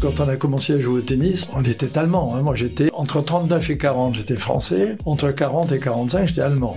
Quand 0.00 0.20
on 0.20 0.28
a 0.28 0.36
commencé 0.36 0.74
à 0.74 0.78
jouer 0.78 0.98
au 0.98 1.02
tennis, 1.02 1.48
on 1.54 1.62
était 1.62 1.96
allemand. 1.98 2.34
hein. 2.36 2.42
Moi, 2.42 2.54
j'étais 2.54 2.90
entre 2.92 3.22
39 3.22 3.70
et 3.70 3.78
40, 3.78 4.14
j'étais 4.14 4.36
français. 4.36 4.96
Entre 5.06 5.30
40 5.30 5.72
et 5.72 5.78
45, 5.80 6.26
j'étais 6.26 6.42
allemand. 6.42 6.76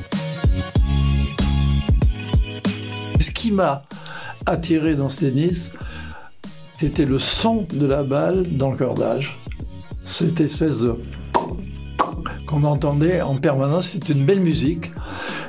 Ce 3.20 3.32
qui 3.32 3.52
m'a 3.52 3.84
attiré 4.46 4.96
dans 4.96 5.10
ce 5.10 5.20
tennis, 5.22 5.74
c'était 6.78 7.06
le 7.06 7.20
son 7.20 7.68
de 7.74 7.86
la 7.86 8.04
balle 8.04 8.44
dans 8.56 8.72
le 8.72 8.78
cordage. 8.78 9.38
Cette 10.04 10.40
espèce 10.40 10.80
de 10.80 10.96
qu'on 12.48 12.64
entendait 12.64 13.22
en 13.22 13.36
permanence, 13.36 13.88
c'est 13.88 14.10
une 14.10 14.26
belle 14.26 14.40
musique 14.40 14.92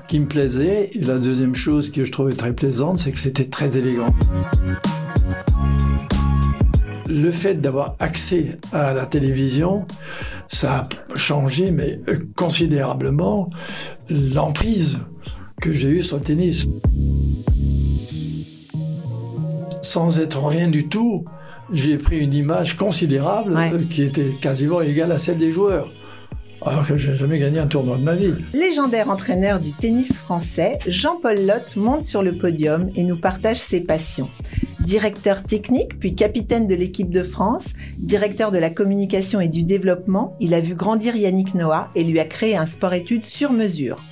qui 0.08 0.18
me 0.18 0.26
plaisait. 0.26 0.90
Et 0.94 1.04
la 1.04 1.18
deuxième 1.18 1.54
chose 1.54 1.90
que 1.90 2.04
je 2.04 2.12
trouvais 2.12 2.34
très 2.34 2.52
plaisante, 2.52 2.98
c'est 2.98 3.12
que 3.12 3.18
c'était 3.18 3.46
très 3.48 3.78
élégant 3.78 4.12
le 7.10 7.30
fait 7.32 7.56
d'avoir 7.60 7.94
accès 7.98 8.58
à 8.72 8.94
la 8.94 9.04
télévision, 9.06 9.84
ça 10.48 10.78
a 11.12 11.16
changé, 11.16 11.70
mais 11.70 11.98
euh, 12.08 12.18
considérablement, 12.36 13.50
l'emprise 14.08 14.98
que 15.60 15.72
j'ai 15.72 15.88
eue 15.88 16.02
sur 16.02 16.16
le 16.18 16.22
tennis. 16.22 16.66
Sans 19.82 20.20
être 20.20 20.42
rien 20.44 20.68
du 20.68 20.88
tout, 20.88 21.24
j'ai 21.72 21.96
pris 21.98 22.18
une 22.20 22.34
image 22.34 22.76
considérable 22.76 23.52
Ouais. 23.54 23.72
euh, 23.72 23.82
qui 23.88 24.02
était 24.02 24.30
quasiment 24.40 24.80
égale 24.80 25.12
à 25.12 25.18
celle 25.18 25.38
des 25.38 25.50
joueurs. 25.50 25.88
Alors 26.62 26.86
que 26.86 26.96
j'ai 26.96 27.16
jamais 27.16 27.38
gagné 27.38 27.58
un 27.58 27.66
tournoi 27.66 27.96
de 27.96 28.02
ma 28.02 28.14
vie. 28.14 28.34
Légendaire 28.52 29.08
entraîneur 29.08 29.60
du 29.60 29.72
tennis 29.72 30.12
français, 30.12 30.78
Jean-Paul 30.86 31.46
Lotte 31.46 31.76
monte 31.76 32.04
sur 32.04 32.22
le 32.22 32.32
podium 32.32 32.90
et 32.94 33.04
nous 33.04 33.18
partage 33.18 33.56
ses 33.56 33.80
passions. 33.80 34.28
Directeur 34.80 35.42
technique, 35.42 35.98
puis 35.98 36.14
capitaine 36.14 36.66
de 36.66 36.74
l'équipe 36.74 37.10
de 37.10 37.22
France, 37.22 37.70
directeur 37.96 38.50
de 38.50 38.58
la 38.58 38.68
communication 38.68 39.40
et 39.40 39.48
du 39.48 39.62
développement, 39.62 40.36
il 40.38 40.52
a 40.52 40.60
vu 40.60 40.74
grandir 40.74 41.16
Yannick 41.16 41.54
Noah 41.54 41.88
et 41.94 42.04
lui 42.04 42.20
a 42.20 42.24
créé 42.26 42.56
un 42.56 42.66
sport-études 42.66 43.24
sur 43.24 43.52
mesure. 43.52 44.02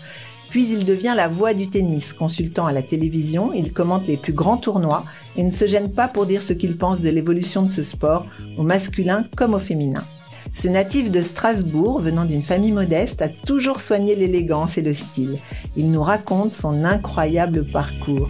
Puis 0.51 0.73
il 0.73 0.87
devient 0.87 1.13
la 1.15 1.29
voix 1.29 1.53
du 1.53 1.69
tennis, 1.69 2.15
consultant 2.15 2.65
à 2.65 2.73
la 2.73 2.83
télévision, 2.83 3.53
il 3.53 3.75
commente 3.75 4.07
les 4.07 4.17
plus 4.17 4.33
grands 4.33 4.57
tournois 4.57 5.05
et 5.37 5.43
ne 5.43 5.51
se 5.51 5.67
gêne 5.67 5.93
pas 5.93 6.09
pour 6.09 6.25
dire 6.25 6.41
ce 6.41 6.55
qu'il 6.55 6.79
pense 6.79 7.01
de 7.01 7.11
l'évolution 7.11 7.63
de 7.63 7.69
ce 7.69 7.83
sport, 7.83 8.25
au 8.57 8.63
masculin 8.63 9.27
comme 9.37 9.53
au 9.53 9.59
féminin. 9.59 10.05
Ce 10.53 10.69
natif 10.69 11.11
de 11.11 11.23
Strasbourg, 11.23 12.01
venant 12.01 12.25
d'une 12.25 12.43
famille 12.43 12.73
modeste, 12.73 13.23
a 13.23 13.29
toujours 13.29 13.81
soigné 13.81 14.17
l'élégance 14.17 14.77
et 14.79 14.83
le 14.83 14.93
style. 14.93 15.39
Il 15.77 15.91
nous 15.93 16.03
raconte 16.03 16.53
son 16.53 16.85
incroyable 16.85 17.65
parcours. 17.71 18.29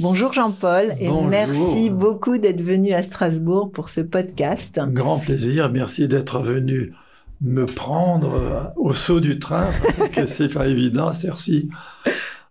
Bonjour 0.00 0.32
Jean-Paul 0.32 0.94
et 0.98 1.08
Bonjour. 1.08 1.26
merci 1.26 1.90
beaucoup 1.90 2.36
d'être 2.38 2.60
venu 2.62 2.92
à 2.92 3.02
Strasbourg 3.02 3.70
pour 3.70 3.88
ce 3.88 4.00
podcast. 4.00 4.80
Grand 4.88 5.18
plaisir. 5.18 5.70
Merci 5.70 6.08
d'être 6.08 6.40
venu 6.40 6.92
me 7.40 7.66
prendre 7.66 8.34
euh, 8.34 8.60
au 8.76 8.94
saut 8.94 9.20
du 9.20 9.38
train, 9.38 9.68
parce 9.96 10.08
que 10.10 10.26
c'est 10.26 10.52
pas 10.52 10.66
évident, 10.66 11.12
Cercy. 11.12 11.68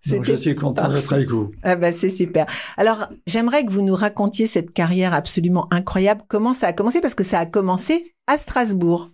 Donc 0.09 0.25
je 0.25 0.35
suis 0.35 0.55
content 0.55 0.89
d'être 0.89 1.13
avec 1.13 1.29
vous. 1.29 1.51
Ah 1.63 1.75
bah 1.75 1.93
c'est 1.93 2.09
super. 2.09 2.45
Alors 2.75 3.07
j'aimerais 3.27 3.65
que 3.65 3.71
vous 3.71 3.83
nous 3.83 3.95
racontiez 3.95 4.47
cette 4.47 4.71
carrière 4.73 5.13
absolument 5.13 5.67
incroyable. 5.71 6.21
Comment 6.27 6.53
ça 6.55 6.67
a 6.67 6.73
commencé? 6.73 7.01
Parce 7.01 7.13
que 7.15 7.23
ça 7.23 7.39
a 7.39 7.45
commencé 7.45 8.13
à 8.31 8.37
Strasbourg. 8.37 9.09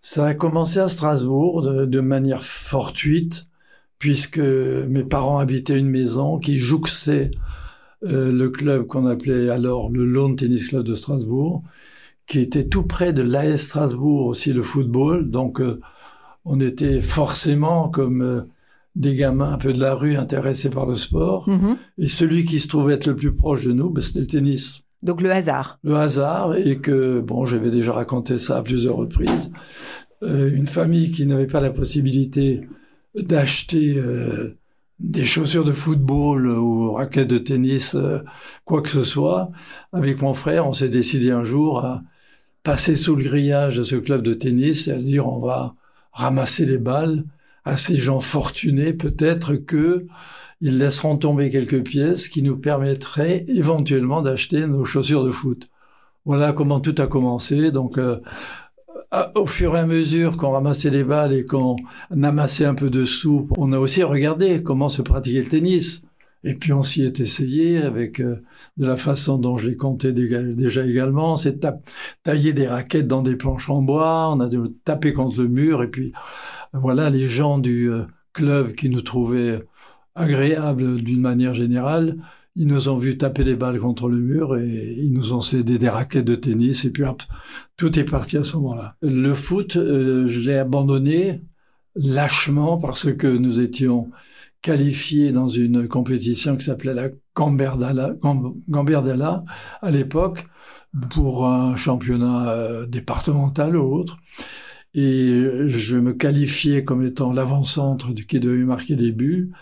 Ça 0.00 0.26
a 0.26 0.34
commencé 0.34 0.78
à 0.78 0.88
Strasbourg 0.88 1.60
de, 1.60 1.84
de 1.84 2.00
manière 2.00 2.42
fortuite, 2.42 3.48
puisque 3.98 4.38
mes 4.38 5.04
parents 5.04 5.38
habitaient 5.38 5.78
une 5.78 5.90
maison 5.90 6.38
qui 6.38 6.56
jouxait 6.56 7.32
euh, 8.04 8.32
le 8.32 8.48
club 8.48 8.86
qu'on 8.86 9.04
appelait 9.04 9.50
alors 9.50 9.90
le 9.90 10.06
Lawn 10.06 10.36
Tennis 10.36 10.68
Club 10.68 10.84
de 10.84 10.94
Strasbourg, 10.94 11.64
qui 12.26 12.40
était 12.40 12.66
tout 12.66 12.84
près 12.84 13.12
de 13.12 13.20
l'AS 13.20 13.60
Strasbourg 13.60 14.26
aussi 14.26 14.54
le 14.54 14.62
football. 14.62 15.30
Donc 15.30 15.60
euh, 15.60 15.80
on 16.46 16.58
était 16.58 17.02
forcément 17.02 17.90
comme 17.90 18.22
euh, 18.22 18.42
des 18.94 19.16
gamins 19.16 19.52
un 19.52 19.58
peu 19.58 19.74
de 19.74 19.80
la 19.80 19.94
rue 19.94 20.16
intéressés 20.16 20.70
par 20.70 20.86
le 20.86 20.94
sport. 20.94 21.46
Mhm. 21.46 21.76
Et 21.98 22.08
celui 22.08 22.46
qui 22.46 22.58
se 22.58 22.68
trouvait 22.68 22.94
être 22.94 23.06
le 23.06 23.16
plus 23.16 23.34
proche 23.34 23.66
de 23.66 23.72
nous, 23.72 23.90
ben, 23.90 24.02
c'était 24.02 24.20
le 24.20 24.26
tennis. 24.26 24.85
Donc 25.06 25.22
le 25.22 25.30
hasard. 25.30 25.78
Le 25.84 25.94
hasard 25.94 26.56
et 26.56 26.78
que, 26.78 27.20
bon, 27.20 27.46
j'avais 27.46 27.70
déjà 27.70 27.92
raconté 27.92 28.38
ça 28.38 28.56
à 28.56 28.62
plusieurs 28.62 28.96
reprises, 28.96 29.52
euh, 30.24 30.50
une 30.52 30.66
famille 30.66 31.12
qui 31.12 31.26
n'avait 31.26 31.46
pas 31.46 31.60
la 31.60 31.70
possibilité 31.70 32.66
d'acheter 33.14 33.98
euh, 33.98 34.56
des 34.98 35.24
chaussures 35.24 35.64
de 35.64 35.70
football 35.70 36.48
ou 36.48 36.94
raquettes 36.94 37.28
de 37.28 37.38
tennis, 37.38 37.94
euh, 37.94 38.18
quoi 38.64 38.82
que 38.82 38.88
ce 38.88 39.04
soit, 39.04 39.52
avec 39.92 40.22
mon 40.22 40.34
frère, 40.34 40.66
on 40.66 40.72
s'est 40.72 40.88
décidé 40.88 41.30
un 41.30 41.44
jour 41.44 41.84
à 41.84 42.02
passer 42.64 42.96
sous 42.96 43.14
le 43.14 43.22
grillage 43.22 43.76
de 43.76 43.84
ce 43.84 43.94
club 43.94 44.22
de 44.22 44.34
tennis 44.34 44.88
et 44.88 44.92
à 44.92 44.98
se 44.98 45.04
dire 45.04 45.28
on 45.28 45.38
va 45.38 45.76
ramasser 46.10 46.66
les 46.66 46.78
balles 46.78 47.22
à 47.64 47.76
ces 47.76 47.96
gens 47.96 48.18
fortunés, 48.18 48.92
peut-être 48.92 49.54
que 49.54 50.08
ils 50.60 50.78
laisseront 50.78 51.16
tomber 51.16 51.50
quelques 51.50 51.82
pièces 51.82 52.28
qui 52.28 52.42
nous 52.42 52.56
permettraient 52.56 53.44
éventuellement 53.48 54.22
d'acheter 54.22 54.66
nos 54.66 54.84
chaussures 54.84 55.24
de 55.24 55.30
foot. 55.30 55.68
Voilà 56.24 56.52
comment 56.52 56.80
tout 56.80 56.94
a 56.98 57.06
commencé. 57.06 57.70
Donc, 57.70 57.98
euh, 57.98 58.18
au 59.34 59.46
fur 59.46 59.76
et 59.76 59.80
à 59.80 59.86
mesure 59.86 60.36
qu'on 60.36 60.50
ramassait 60.50 60.90
les 60.90 61.04
balles 61.04 61.32
et 61.32 61.44
qu'on 61.44 61.76
amassait 62.10 62.64
un 62.64 62.74
peu 62.74 62.90
de 62.90 63.04
sous, 63.04 63.48
on 63.56 63.72
a 63.72 63.78
aussi 63.78 64.02
regardé 64.02 64.62
comment 64.62 64.88
se 64.88 65.02
pratiquait 65.02 65.40
le 65.40 65.48
tennis. 65.48 66.02
Et 66.44 66.54
puis 66.54 66.72
on 66.72 66.82
s'y 66.82 67.02
est 67.02 67.18
essayé 67.20 67.78
avec 67.78 68.20
euh, 68.20 68.42
de 68.76 68.86
la 68.86 68.96
façon 68.96 69.36
dont 69.36 69.56
je 69.56 69.68
l'ai 69.68 69.76
compté 69.76 70.12
déjà 70.12 70.86
également, 70.86 71.36
c'est 71.36 71.60
ta- 71.60 71.80
tailler 72.22 72.52
des 72.52 72.68
raquettes 72.68 73.08
dans 73.08 73.22
des 73.22 73.34
planches 73.34 73.68
en 73.68 73.82
bois, 73.82 74.30
on 74.32 74.38
a 74.38 74.48
tapé 74.84 75.12
contre 75.12 75.42
le 75.42 75.48
mur 75.48 75.82
et 75.82 75.88
puis 75.88 76.12
voilà 76.72 77.10
les 77.10 77.26
gens 77.28 77.58
du 77.58 77.90
euh, 77.90 78.04
club 78.32 78.74
qui 78.74 78.90
nous 78.90 79.00
trouvaient 79.00 79.64
agréables 80.16 80.96
d'une 81.02 81.20
manière 81.20 81.54
générale, 81.54 82.16
ils 82.56 82.66
nous 82.66 82.88
ont 82.88 82.96
vu 82.96 83.18
taper 83.18 83.44
les 83.44 83.54
balles 83.54 83.78
contre 83.78 84.08
le 84.08 84.18
mur 84.18 84.56
et 84.56 84.96
ils 84.98 85.12
nous 85.12 85.32
ont 85.34 85.42
cédé 85.42 85.78
des 85.78 85.90
raquettes 85.90 86.24
de 86.24 86.34
tennis 86.34 86.84
et 86.86 86.90
puis 86.90 87.04
hop, 87.04 87.22
tout 87.76 87.98
est 87.98 88.04
parti 88.04 88.38
à 88.38 88.42
ce 88.42 88.56
moment-là. 88.56 88.96
Le 89.02 89.34
foot, 89.34 89.76
euh, 89.76 90.26
je 90.26 90.40
l'ai 90.40 90.56
abandonné 90.56 91.42
lâchement 91.94 92.78
parce 92.78 93.12
que 93.12 93.26
nous 93.26 93.60
étions 93.60 94.10
qualifiés 94.62 95.32
dans 95.32 95.48
une 95.48 95.86
compétition 95.86 96.56
qui 96.56 96.64
s'appelait 96.64 96.94
la 96.94 97.08
Gamberdala, 97.34 98.14
Gam- 98.22 98.54
Gamberdella 98.68 99.44
à 99.82 99.90
l'époque 99.90 100.46
pour 101.10 101.46
un 101.46 101.76
championnat 101.76 102.48
euh, 102.48 102.86
départemental 102.86 103.76
ou 103.76 103.94
autre. 103.94 104.16
Et 104.94 105.42
je 105.66 105.98
me 105.98 106.14
qualifiais 106.14 106.82
comme 106.82 107.02
étant 107.02 107.34
l'avant-centre 107.34 108.14
qui 108.14 108.40
devait 108.40 108.64
marquer 108.64 108.96
des 108.96 109.12
buts. 109.12 109.52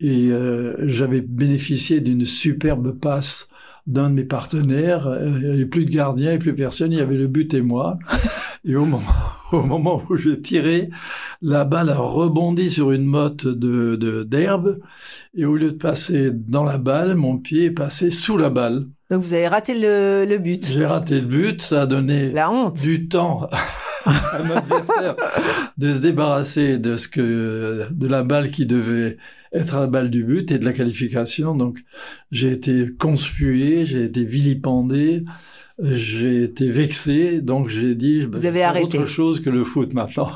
Et 0.00 0.28
euh, 0.30 0.74
j'avais 0.86 1.20
bénéficié 1.22 2.00
d'une 2.00 2.26
superbe 2.26 2.98
passe 2.98 3.48
d'un 3.86 4.10
de 4.10 4.14
mes 4.16 4.24
partenaires. 4.24 5.08
Il 5.24 5.38
n'y 5.38 5.46
avait 5.54 5.66
plus 5.66 5.84
de 5.84 5.90
gardien 5.90 6.32
et 6.32 6.38
plus 6.38 6.54
personne. 6.54 6.92
Il 6.92 6.98
y 6.98 7.02
avait 7.02 7.16
le 7.16 7.28
but 7.28 7.54
et 7.54 7.62
moi. 7.62 7.98
Et 8.64 8.74
au 8.76 8.84
moment, 8.84 9.02
au 9.52 9.62
moment 9.62 10.02
où 10.10 10.16
je 10.16 10.30
tirais, 10.30 10.90
la 11.40 11.64
balle 11.64 11.88
a 11.90 11.96
rebondi 11.98 12.70
sur 12.70 12.90
une 12.90 13.04
motte 13.06 13.46
de 13.46 13.94
de- 13.96 14.22
d'herbe. 14.24 14.80
et 15.36 15.44
au 15.44 15.54
lieu 15.56 15.70
de 15.70 15.76
passer 15.76 16.30
dans 16.32 16.64
la 16.64 16.78
balle, 16.78 17.14
mon 17.14 17.38
pied 17.38 17.66
est 17.66 17.70
passé 17.70 18.10
sous 18.10 18.36
la 18.36 18.50
balle. 18.50 18.86
Donc 19.10 19.22
vous 19.22 19.34
avez 19.34 19.46
raté 19.46 19.74
le, 19.78 20.24
le 20.28 20.38
but. 20.38 20.66
J'ai 20.66 20.84
raté 20.84 21.20
le 21.20 21.26
but. 21.26 21.62
Ça 21.62 21.82
a 21.82 21.86
donné 21.86 22.32
La 22.32 22.50
honte. 22.50 22.80
du 22.82 23.06
temps 23.08 23.48
à 24.04 24.42
mon 24.42 24.56
adversaire 24.56 25.14
de 25.78 25.92
se 25.92 26.02
débarrasser 26.02 26.78
de 26.78 26.96
ce 26.96 27.08
que 27.08 27.86
de 27.92 28.06
la 28.08 28.24
balle 28.24 28.50
qui 28.50 28.66
devait 28.66 29.16
être 29.56 29.78
la 29.78 29.86
balle 29.86 30.10
du 30.10 30.24
but 30.24 30.50
et 30.50 30.58
de 30.58 30.64
la 30.64 30.72
qualification. 30.72 31.54
Donc 31.54 31.78
j'ai 32.30 32.52
été 32.52 32.88
conspué, 32.98 33.86
j'ai 33.86 34.04
été 34.04 34.24
vilipendé, 34.24 35.24
j'ai 35.78 36.42
été 36.44 36.68
vexé. 36.68 37.40
Donc 37.40 37.68
j'ai 37.68 37.94
dit 37.94 38.20
Vous 38.20 38.46
avez 38.46 38.58
faire 38.58 38.68
arrêté. 38.70 38.98
autre 38.98 39.06
chose 39.06 39.40
que 39.40 39.50
le 39.50 39.64
foot 39.64 39.94
maintenant. 39.94 40.30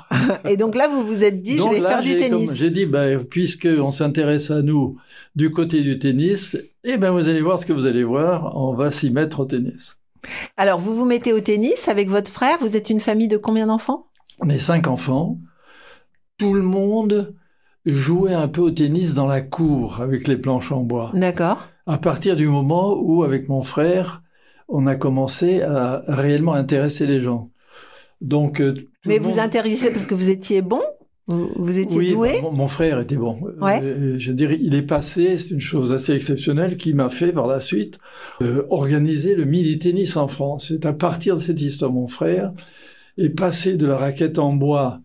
Et 0.48 0.56
donc 0.56 0.74
là, 0.74 0.88
vous 0.88 1.06
vous 1.06 1.24
êtes 1.24 1.40
dit, 1.40 1.56
Donc 1.56 1.70
je 1.70 1.76
vais 1.76 1.82
là, 1.82 1.88
faire 1.90 2.02
du 2.02 2.16
tennis. 2.16 2.52
J'ai 2.54 2.70
dit, 2.70 2.86
ben, 2.86 3.22
puisque 3.24 3.68
on 3.78 3.90
s'intéresse 3.90 4.50
à 4.50 4.62
nous 4.62 4.96
du 5.36 5.50
côté 5.50 5.82
du 5.82 5.98
tennis, 5.98 6.56
eh 6.84 6.96
ben 6.96 7.10
vous 7.10 7.28
allez 7.28 7.42
voir 7.42 7.58
ce 7.58 7.66
que 7.66 7.72
vous 7.72 7.86
allez 7.86 8.04
voir. 8.04 8.56
On 8.56 8.74
va 8.74 8.90
s'y 8.90 9.10
mettre 9.10 9.40
au 9.40 9.44
tennis. 9.44 9.96
Alors, 10.56 10.78
vous 10.78 10.94
vous 10.94 11.06
mettez 11.06 11.32
au 11.32 11.40
tennis 11.40 11.88
avec 11.88 12.08
votre 12.10 12.30
frère. 12.30 12.58
Vous 12.60 12.76
êtes 12.76 12.90
une 12.90 13.00
famille 13.00 13.28
de 13.28 13.38
combien 13.38 13.66
d'enfants? 13.66 14.06
On 14.40 14.48
est 14.48 14.58
cinq 14.58 14.86
enfants, 14.86 15.38
tout 16.38 16.54
le 16.54 16.62
monde 16.62 17.34
jouait 17.86 18.34
un 18.34 18.48
peu 18.48 18.60
au 18.60 18.70
tennis 18.70 19.14
dans 19.14 19.26
la 19.26 19.40
cour 19.40 20.00
avec 20.00 20.28
les 20.28 20.36
planches 20.36 20.72
en 20.72 20.80
bois. 20.82 21.10
D'accord. 21.14 21.66
À 21.86 21.98
partir 21.98 22.36
du 22.36 22.46
moment 22.46 22.94
où, 23.00 23.22
avec 23.24 23.48
mon 23.48 23.62
frère, 23.62 24.22
on 24.68 24.86
a 24.86 24.94
commencé 24.96 25.62
à 25.62 26.02
réellement 26.06 26.54
intéresser 26.54 27.06
les 27.06 27.20
gens. 27.20 27.50
Donc, 28.20 28.60
euh, 28.60 28.74
Mais 29.06 29.18
vous 29.18 29.30
monde- 29.30 29.38
intéressez 29.38 29.90
parce 29.90 30.06
que 30.06 30.14
vous 30.14 30.30
étiez 30.30 30.62
bon? 30.62 30.80
Vous, 31.26 31.78
étiez 31.78 31.96
oui, 31.98 32.10
doué? 32.12 32.40
mon, 32.42 32.50
mon 32.50 32.66
frère 32.66 32.98
était 32.98 33.16
bon. 33.16 33.38
Ouais. 33.60 33.80
Euh, 33.82 34.16
je 34.18 34.32
dirais, 34.32 34.58
il 34.60 34.74
est 34.74 34.82
passé, 34.82 35.38
c'est 35.38 35.54
une 35.54 35.60
chose 35.60 35.92
assez 35.92 36.12
exceptionnelle 36.12 36.76
qui 36.76 36.92
m'a 36.92 37.08
fait 37.08 37.32
par 37.32 37.46
la 37.46 37.60
suite 37.60 37.98
euh, 38.42 38.66
organiser 38.68 39.36
le 39.36 39.44
mini 39.44 39.78
tennis 39.78 40.16
en 40.16 40.26
France. 40.26 40.66
C'est 40.68 40.86
à 40.86 40.92
partir 40.92 41.36
de 41.36 41.40
cette 41.40 41.60
histoire, 41.60 41.92
mon 41.92 42.08
frère 42.08 42.52
est 43.16 43.28
passé 43.30 43.76
de 43.76 43.86
la 43.86 43.96
raquette 43.96 44.40
en 44.40 44.52
bois 44.54 45.00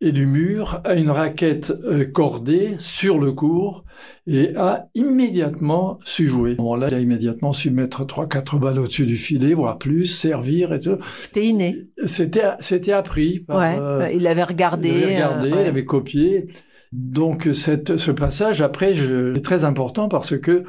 et 0.00 0.12
du 0.12 0.26
mur 0.26 0.80
à 0.84 0.94
une 0.94 1.10
raquette 1.10 1.72
euh, 1.84 2.04
cordée 2.04 2.74
sur 2.78 3.18
le 3.18 3.32
court 3.32 3.84
et 4.26 4.54
a 4.56 4.88
immédiatement 4.94 5.98
su 6.04 6.28
jouer. 6.28 6.56
Bon, 6.56 6.74
là, 6.74 6.88
il 6.88 6.94
a 6.94 7.00
immédiatement 7.00 7.52
su 7.52 7.70
mettre 7.70 8.04
trois, 8.06 8.26
quatre 8.28 8.58
balles 8.58 8.78
au-dessus 8.78 9.06
du 9.06 9.16
filet, 9.16 9.54
voire 9.54 9.78
plus, 9.78 10.06
servir 10.06 10.72
et 10.72 10.80
tout. 10.80 10.98
C'était 11.22 11.46
inné. 11.46 11.76
C'était, 12.06 12.42
c'était 12.60 12.92
appris 12.92 13.40
par, 13.40 13.58
Ouais. 13.58 13.76
euh, 13.78 14.10
il 14.12 14.26
avait 14.26 14.42
regardé. 14.42 14.88
il 14.88 14.94
avait 15.04 15.14
regardé, 15.14 15.50
euh, 15.52 15.54
ouais. 15.54 15.62
il 15.62 15.68
avait 15.68 15.84
copié. 15.84 16.48
Donc 16.92 17.48
cette, 17.52 17.96
ce 17.96 18.10
passage, 18.10 18.62
après, 18.62 18.94
je, 18.94 19.34
est 19.34 19.44
très 19.44 19.64
important 19.64 20.08
parce 20.08 20.38
que 20.38 20.64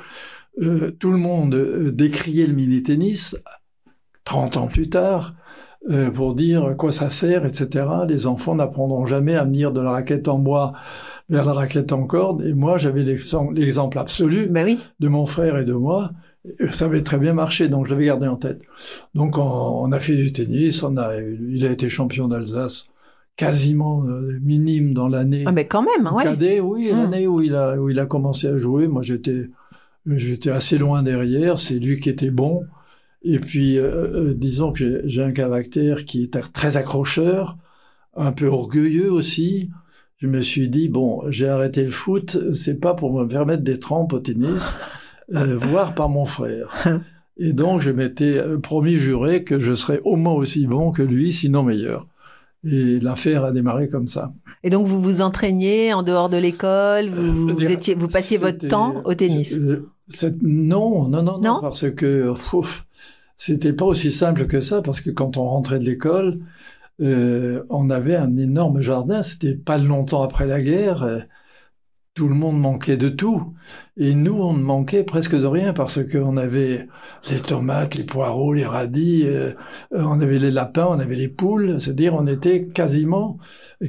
euh, 0.62 0.92
tout 0.92 1.12
le 1.12 1.18
monde 1.18 1.54
euh, 1.56 1.92
décriait 1.92 2.48
le 2.48 2.54
mini-tennis 2.54 3.38
30 4.24 4.58
ans 4.58 4.68
plus 4.68 4.90
tard 4.90 5.36
euh, 5.90 6.10
pour 6.12 6.34
dire 6.36 6.66
à 6.66 6.74
quoi 6.74 6.92
ça 6.92 7.10
sert, 7.10 7.46
etc. 7.46 7.86
Les 8.08 8.28
enfants 8.28 8.56
n'apprendront 8.56 9.06
jamais 9.06 9.36
à 9.36 9.44
venir 9.44 9.72
de 9.72 9.82
la 9.82 9.92
raquette 9.92 10.28
en 10.28 10.40
bois 10.40 10.74
vers 11.30 11.46
la 11.46 11.54
raquette 11.54 11.92
en 11.94 12.06
corde. 12.06 12.44
Et 12.44 12.54
moi, 12.54 12.78
j'avais 12.78 13.04
l'exem- 13.04 13.52
l'exemple 13.54 13.98
absolu 14.00 14.48
Ben 14.50 14.66
oui. 14.66 14.80
de 15.00 15.08
mon 15.08 15.26
frère 15.26 15.58
et 15.58 15.66
de 15.66 15.74
moi. 15.74 16.12
Ça 16.70 16.86
avait 16.86 17.02
très 17.02 17.18
bien 17.18 17.34
marché, 17.34 17.68
donc 17.70 17.88
je 17.88 17.92
l'avais 17.92 18.06
gardé 18.06 18.28
en 18.28 18.36
tête. 18.36 18.62
Donc 19.16 19.38
on, 19.40 19.42
on 19.42 19.92
a 19.92 20.00
fait 20.00 20.16
du 20.16 20.32
tennis, 20.32 20.84
on 20.84 20.96
a, 20.98 21.16
il 21.20 21.66
a 21.66 21.72
été 21.72 21.90
champion 21.90 22.28
d'Alsace 22.28 22.90
quasiment 23.36 24.06
euh, 24.06 24.38
minime 24.44 24.94
dans 24.94 25.08
l'année. 25.08 25.44
Ah, 25.48 25.52
mais 25.52 25.66
quand 25.66 25.82
même, 25.84 26.14
ouais. 26.14 26.24
Cadet, 26.24 26.60
oui, 26.60 26.92
Mm. 26.92 26.96
l'année 26.98 27.28
où 27.28 27.42
il 27.42 27.56
a 27.56 27.76
où 27.78 27.90
il 27.90 28.00
a 28.00 28.06
commencé 28.06 28.48
à 28.48 28.58
jouer, 28.60 28.88
moi 28.88 29.02
j'étais 29.02 29.50
j'étais 30.06 30.52
assez 30.52 30.78
loin 30.78 31.02
derrière. 31.04 31.58
C'est 31.60 31.80
lui 31.80 32.00
qui 32.00 32.10
était 32.10 32.30
bon. 32.32 32.64
Et 33.28 33.40
puis 33.40 33.78
euh, 33.80 34.30
euh, 34.30 34.34
disons 34.36 34.72
que 34.72 35.02
j'ai- 35.08 35.24
un 35.24 35.32
caractère 35.32 36.06
qui 36.06 36.24
est 36.24 36.40
très 36.54 36.78
accrocheur, 36.78 37.58
un 38.16 38.32
peu 38.32 38.48
orgueilleux 38.48 39.12
aussi. 39.12 39.70
Je 40.18 40.28
me 40.28 40.42
suis 40.42 40.70
dit 40.70 40.88
bon, 40.90 41.24
j'ai 41.30 41.50
arrêté 41.50 41.84
le 41.84 41.92
foot, 41.92 42.38
c'est 42.54 42.80
pas 42.80 42.94
pour 42.94 43.12
me 43.20 43.28
permettre 43.28 43.64
des 43.64 43.80
trempes 43.80 44.14
au 44.14 44.20
tennis, 44.20 44.78
euh, 45.34 45.58
voire 45.60 45.96
par 45.96 46.08
mon 46.10 46.26
frère. 46.26 46.70
Et 47.38 47.52
donc 47.52 47.82
je 47.82 47.92
m'étais 47.92 48.38
euh, 48.38 48.58
promis 48.58 48.96
juré 48.96 49.44
que 49.44 49.60
je 49.60 49.74
serais 49.74 50.00
au 50.06 50.16
moins 50.16 50.34
aussi 50.34 50.68
bon 50.68 50.92
que 50.92 51.02
lui, 51.04 51.32
sinon 51.34 51.64
meilleur. 51.64 52.08
Et 52.64 53.00
l'affaire 53.00 53.44
a 53.44 53.52
démarré 53.52 53.90
comme 53.90 54.08
ça. 54.08 54.34
Et 54.64 54.70
donc 54.70 54.86
vous 54.88 55.02
vous 55.02 55.22
entraîniez 55.22 55.94
en 55.94 56.02
dehors 56.04 56.30
de 56.30 56.38
l'école, 56.38 57.10
vous, 57.10 57.50
Euh, 57.50 57.54
vous 57.54 57.72
étiez, 57.72 57.94
vous 57.96 58.08
passiez 58.08 58.38
votre 58.38 58.68
temps 58.68 59.02
au 59.04 59.14
tennis? 59.16 59.60
Non, 60.44 61.08
non, 61.10 61.10
non, 61.10 61.24
non, 61.24 61.42
Non? 61.42 61.60
parce 61.62 61.90
que 61.92 62.30
ouf, 62.54 62.86
c'était 63.38 63.74
pas 63.74 63.86
aussi 63.86 64.12
simple 64.12 64.48
que 64.48 64.62
ça, 64.62 64.82
parce 64.82 65.02
que 65.02 65.10
quand 65.10 65.38
on 65.38 65.44
rentrait 65.44 65.80
de 65.80 65.86
l'école, 65.86 66.40
euh, 67.02 67.64
on 67.70 67.90
avait 67.90 68.16
un 68.16 68.38
énorme 68.38 68.80
jardin. 68.82 69.22
C'était 69.22 69.56
pas 69.56 69.78
longtemps 69.78 70.24
après 70.24 70.48
la 70.48 70.62
guerre. 70.62 71.04
euh, 71.04 71.20
tout 72.14 72.30
le 72.30 72.34
monde 72.36 72.58
manquait 72.58 72.96
de 72.96 73.10
tout, 73.10 73.54
et 73.98 74.14
nous, 74.16 74.36
on 74.42 74.54
ne 74.54 74.64
manquait 74.64 75.04
presque 75.04 75.36
de 75.38 75.46
rien 75.46 75.74
parce 75.74 76.02
qu'on 76.10 76.38
avait 76.38 76.88
les 77.30 77.40
tomates, 77.42 77.96
les 77.96 78.06
poireaux, 78.06 78.54
les 78.54 78.66
radis, 78.66 79.24
euh, 79.26 79.52
on 79.92 80.22
avait 80.22 80.40
les 80.40 80.50
lapins, 80.50 80.88
on 80.90 80.98
avait 81.00 81.18
les 81.18 81.28
poules. 81.28 81.76
C'est-à-dire, 81.82 82.16
on 82.16 82.26
était 82.26 82.68
quasiment 82.68 83.38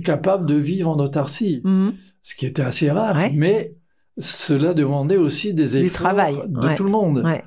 capable 0.05 0.45
de 0.47 0.57
vivre 0.57 0.91
en 0.91 0.99
autarcie 0.99 1.61
Mhm. 1.63 1.93
ce 2.21 2.35
qui 2.35 2.47
était 2.47 2.63
assez 2.63 2.91
rare, 2.91 3.15
Ouais. 3.15 3.31
mais 3.33 3.77
cela 4.19 4.75
demandait 4.75 5.19
aussi 5.19 5.55
des 5.55 5.69
Du 5.79 5.85
efforts 5.87 5.93
travail, 6.09 6.35
de 6.49 6.67
ouais. 6.67 6.75
tout 6.75 6.83
le 6.83 6.91
monde. 6.91 7.23
Ouais. 7.25 7.43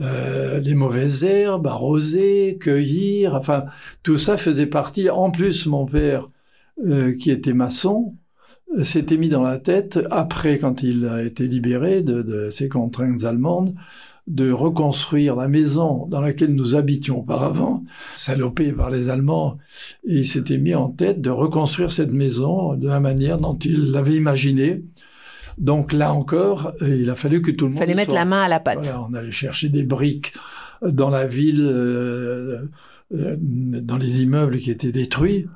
Euh, 0.00 0.60
les 0.60 0.74
mauvaises 0.74 1.24
herbes, 1.24 1.66
arroser, 1.66 2.56
cueillir, 2.60 3.34
enfin 3.34 3.64
tout 4.02 4.18
ça 4.18 4.36
faisait 4.36 4.66
partie. 4.66 5.10
En 5.10 5.30
plus, 5.30 5.66
mon 5.66 5.86
père, 5.86 6.30
euh, 6.86 7.16
qui 7.16 7.30
était 7.30 7.52
maçon, 7.52 8.14
euh, 8.76 8.84
s'était 8.84 9.16
mis 9.16 9.28
dans 9.28 9.42
la 9.42 9.58
tête, 9.58 9.98
après 10.10 10.58
quand 10.58 10.82
il 10.82 11.06
a 11.06 11.22
été 11.22 11.48
libéré 11.48 12.02
de, 12.02 12.22
de 12.22 12.50
ses 12.50 12.68
contraintes 12.68 13.24
allemandes, 13.24 13.74
de 14.28 14.52
reconstruire 14.52 15.34
la 15.34 15.48
maison 15.48 16.06
dans 16.06 16.20
laquelle 16.20 16.54
nous 16.54 16.76
habitions 16.76 17.20
auparavant, 17.20 17.84
salopée 18.14 18.72
par 18.72 18.90
les 18.90 19.08
Allemands, 19.08 19.56
et 20.06 20.18
il 20.18 20.26
s'était 20.26 20.58
mis 20.58 20.74
en 20.74 20.90
tête 20.90 21.20
de 21.20 21.30
reconstruire 21.30 21.90
cette 21.90 22.12
maison 22.12 22.74
de 22.74 22.88
la 22.88 23.00
manière 23.00 23.38
dont 23.38 23.56
il 23.56 23.90
l'avait 23.90 24.16
imaginée. 24.16 24.84
Donc 25.58 25.92
là 25.92 26.12
encore, 26.12 26.72
euh, 26.82 26.96
il 26.96 27.10
a 27.10 27.14
fallu 27.14 27.42
que 27.42 27.50
tout 27.50 27.66
le 27.66 27.72
Il 27.72 27.74
monde 27.74 27.80
fallait 27.80 27.92
y 27.92 27.96
mettre 27.96 28.14
la 28.14 28.24
main 28.24 28.42
à 28.42 28.48
la 28.48 28.60
pâte. 28.60 28.84
Voilà, 28.84 29.02
on 29.02 29.14
allait 29.14 29.30
chercher 29.30 29.68
des 29.68 29.82
briques 29.82 30.32
dans 30.82 31.10
la 31.10 31.26
ville, 31.26 31.66
euh, 31.68 32.62
euh, 33.14 33.36
dans 33.38 33.96
les 33.96 34.22
immeubles 34.22 34.58
qui 34.58 34.70
étaient 34.70 34.92
détruits. 34.92 35.46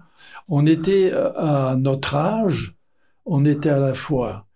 On 0.48 0.66
était 0.66 1.10
euh, 1.12 1.32
à 1.36 1.76
notre 1.76 2.16
âge, 2.16 2.74
on 3.24 3.44
était 3.44 3.70
à 3.70 3.78
la 3.78 3.94
fois 3.94 4.46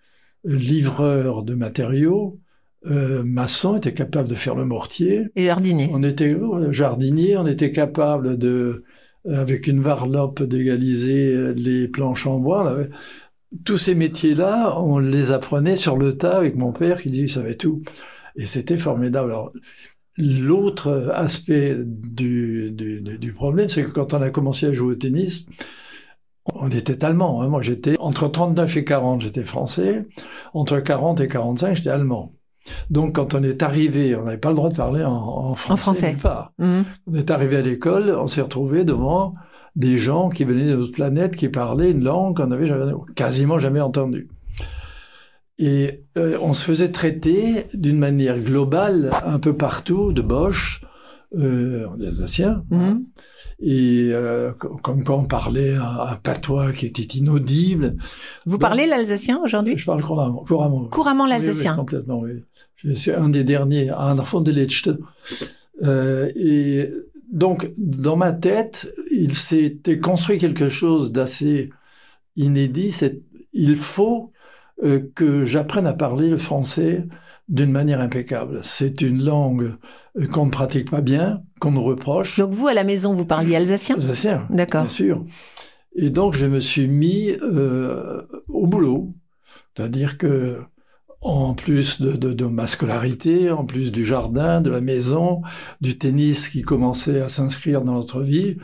livreur 0.45 1.43
de 1.43 1.55
matériaux, 1.55 2.41
euh, 2.87 3.23
maçon, 3.25 3.77
était 3.77 3.95
capable 3.95 4.29
de 4.29 4.35
faire 4.35 4.55
le 4.55 4.65
mortier. 4.65 5.27
Et 5.37 5.47
jardinier. 5.47 5.91
On 5.93 6.03
était 6.03 6.35
euh, 6.35 6.73
jardinier, 6.73 7.37
on 7.37 7.47
était 7.47 7.73
capable 7.73 8.39
de, 8.39 8.85
euh, 9.27 9.41
avec 9.41 9.67
une 9.67 9.81
varlope, 9.81 10.43
d'égaliser 10.43 11.35
euh, 11.35 11.53
les 11.53 11.89
planches 11.89 12.27
en 12.27 12.39
bois. 12.39 12.77
Tous 13.65 13.79
ces 13.79 13.95
métiers-là, 13.95 14.81
on 14.81 14.99
les 14.99 15.33
apprenait 15.33 15.77
sur 15.77 15.97
le 15.97 16.17
tas 16.17 16.37
avec 16.37 16.57
mon 16.57 16.73
père 16.73 17.01
qui 17.01 17.11
dit 17.11 17.21
il 17.23 17.31
savait 17.31 17.55
tout. 17.55 17.83
Et 18.37 18.47
c'était 18.47 18.79
formidable. 18.79 19.31
Alors, 19.33 19.53
L'autre 20.19 21.13
aspect 21.15 21.77
du, 21.79 22.73
du, 22.73 23.33
problème, 23.35 23.69
c'est 23.69 23.83
que 23.85 23.91
quand 23.91 24.15
on 24.15 24.23
a 24.23 24.31
commencé 24.31 24.65
à 24.65 24.73
jouer 24.73 24.93
au 24.93 24.95
tennis, 24.95 25.47
on 26.55 26.71
était 26.71 27.05
allemand. 27.05 27.43
hein. 27.43 27.49
Moi, 27.49 27.61
j'étais 27.61 27.97
entre 27.99 28.27
39 28.29 28.79
et 28.79 28.85
40, 28.85 29.21
j'étais 29.21 29.45
français. 29.45 30.07
Entre 30.55 30.81
40 30.81 31.21
et 31.21 31.29
45, 31.29 31.77
j'étais 31.77 31.91
allemand. 31.91 32.33
Donc, 32.89 33.17
quand 33.17 33.35
on 33.35 33.43
est 33.43 33.63
arrivé, 33.63 34.17
on 34.17 34.25
n'avait 34.25 34.39
pas 34.39 34.49
le 34.49 34.55
droit 34.55 34.71
de 34.71 34.77
parler 34.77 35.05
en, 35.05 35.13
en 35.13 35.55
français. 35.55 35.83
français. 35.83 36.13
nulle 36.13 36.23
part. 36.23 36.55
Mhm. 36.59 36.85
On 37.09 37.15
est 37.15 37.31
arrivé 37.31 37.57
à 37.57 37.61
l'école, 37.63 38.09
on 38.19 38.27
s'est 38.27 38.41
retrouvé 38.41 38.85
devant 38.85 39.35
des 39.77 39.99
gens 39.99 40.29
qui 40.31 40.45
venaient 40.45 40.71
de 40.71 40.77
notre 40.77 40.93
planète, 40.93 41.37
qui 41.37 41.49
parlaient 41.49 41.91
une 41.93 42.03
langue 42.03 42.35
qu'on 42.37 42.47
n'avait 42.49 42.67
jamais- 42.67 42.93
quasiment 43.15 43.59
jamais 43.59 43.81
entendue. 43.81 44.29
Et 45.59 46.03
euh, 46.19 46.37
on 46.43 46.53
se 46.53 46.65
faisait 46.65 46.91
traiter 46.93 47.67
d'une 47.73 47.99
manière 47.99 48.39
globale, 48.39 49.11
un 49.25 49.39
peu 49.39 49.55
partout, 49.55 50.13
de 50.13 50.21
Bosch, 50.21 50.83
euh, 51.37 51.87
en 51.89 52.01
alsacien, 52.01 52.65
Mhm. 52.71 53.05
et 53.61 54.11
euh, 54.13 54.53
comme 54.53 55.03
quand 55.03 55.17
on 55.19 55.25
parlait 55.25 55.75
un, 55.75 55.83
un 56.13 56.17
patois 56.17 56.73
qui 56.73 56.87
était 56.87 57.19
inaudible. 57.19 57.97
Vous 58.45 58.59
Bon. 58.59 58.67
parlez 58.67 58.87
l'alsacien 58.87 59.41
aujourd'hui? 59.43 59.77
Je 59.79 59.85
parle 59.87 60.03
couramment. 60.03 60.45
couramment. 60.47 60.85
Couramment 60.89 61.25
Oui, 61.25 61.31
oui, 61.33 61.39
l'alsacien. 61.47 61.75
complètement, 61.75 62.21
oui. 62.21 62.33
Je 62.77 62.93
suis 62.93 63.11
un 63.13 63.29
des 63.31 63.43
derniers, 63.45 63.89
un 63.91 64.19
enfant 64.19 64.41
de 64.41 64.53
Lechte. 64.53 64.91
Euh, 65.83 66.31
et 66.37 66.91
donc, 67.31 67.73
dans 67.77 68.17
ma 68.17 68.33
tête, 68.33 68.93
il 69.11 69.35
s'était 69.35 69.99
construit 69.99 70.39
quelque 70.39 70.69
chose 70.69 71.13
d'assez 71.13 71.71
inédit. 72.37 72.93
C'est, 72.93 73.23
il 73.53 73.77
faut 73.77 74.33
euh, 74.85 75.01
que 75.15 75.45
j'apprenne 75.45 75.87
à 75.87 75.93
parler 75.93 76.29
le 76.29 76.37
français 76.37 77.07
d'une 77.49 77.71
manière 77.71 78.01
impeccable. 78.01 78.61
C'est 78.63 79.01
une 79.01 79.23
langue 79.23 79.77
euh, 80.19 80.27
qu'on 80.27 80.47
ne 80.47 80.51
pratique 80.51 80.91
pas 80.91 81.01
bien, 81.01 81.43
qu'on 81.61 81.73
nous 81.73 81.83
reproche. 81.83 82.39
Donc 82.39 82.51
vous, 82.51 82.69
à 82.69 82.75
la 82.75 82.85
maison, 82.85 83.13
vous 83.13 83.27
parliez 83.27 83.57
alsacien? 83.57 83.97
Alsacien, 83.97 84.47
D'accord. 84.51 84.83
bien 84.83 84.91
sûr. 84.91 85.25
Et 85.95 86.11
donc, 86.11 86.35
je 86.35 86.47
me 86.47 86.61
suis 86.61 86.89
mis 86.89 87.31
euh, 87.43 88.23
au 88.49 88.67
boulot. 88.67 89.15
C'est-à-dire 89.75 90.19
que, 90.19 90.61
en 91.21 91.55
plus 91.55 92.01
de, 92.01 92.45
ma 92.45 92.67
scolarité, 92.67 93.51
en 93.51 93.65
plus 93.65 93.91
du 93.91 94.05
jardin, 94.05 94.61
de 94.61 94.71
la 94.71 94.81
maison, 94.81 95.43
du 95.81 95.99
tennis 95.99 96.49
qui 96.49 96.63
commençait 96.63 97.21
à 97.21 97.29
s'inscrire 97.29 97.83
dans 97.83 97.95
notre 97.95 98.21
vie, 98.21 98.57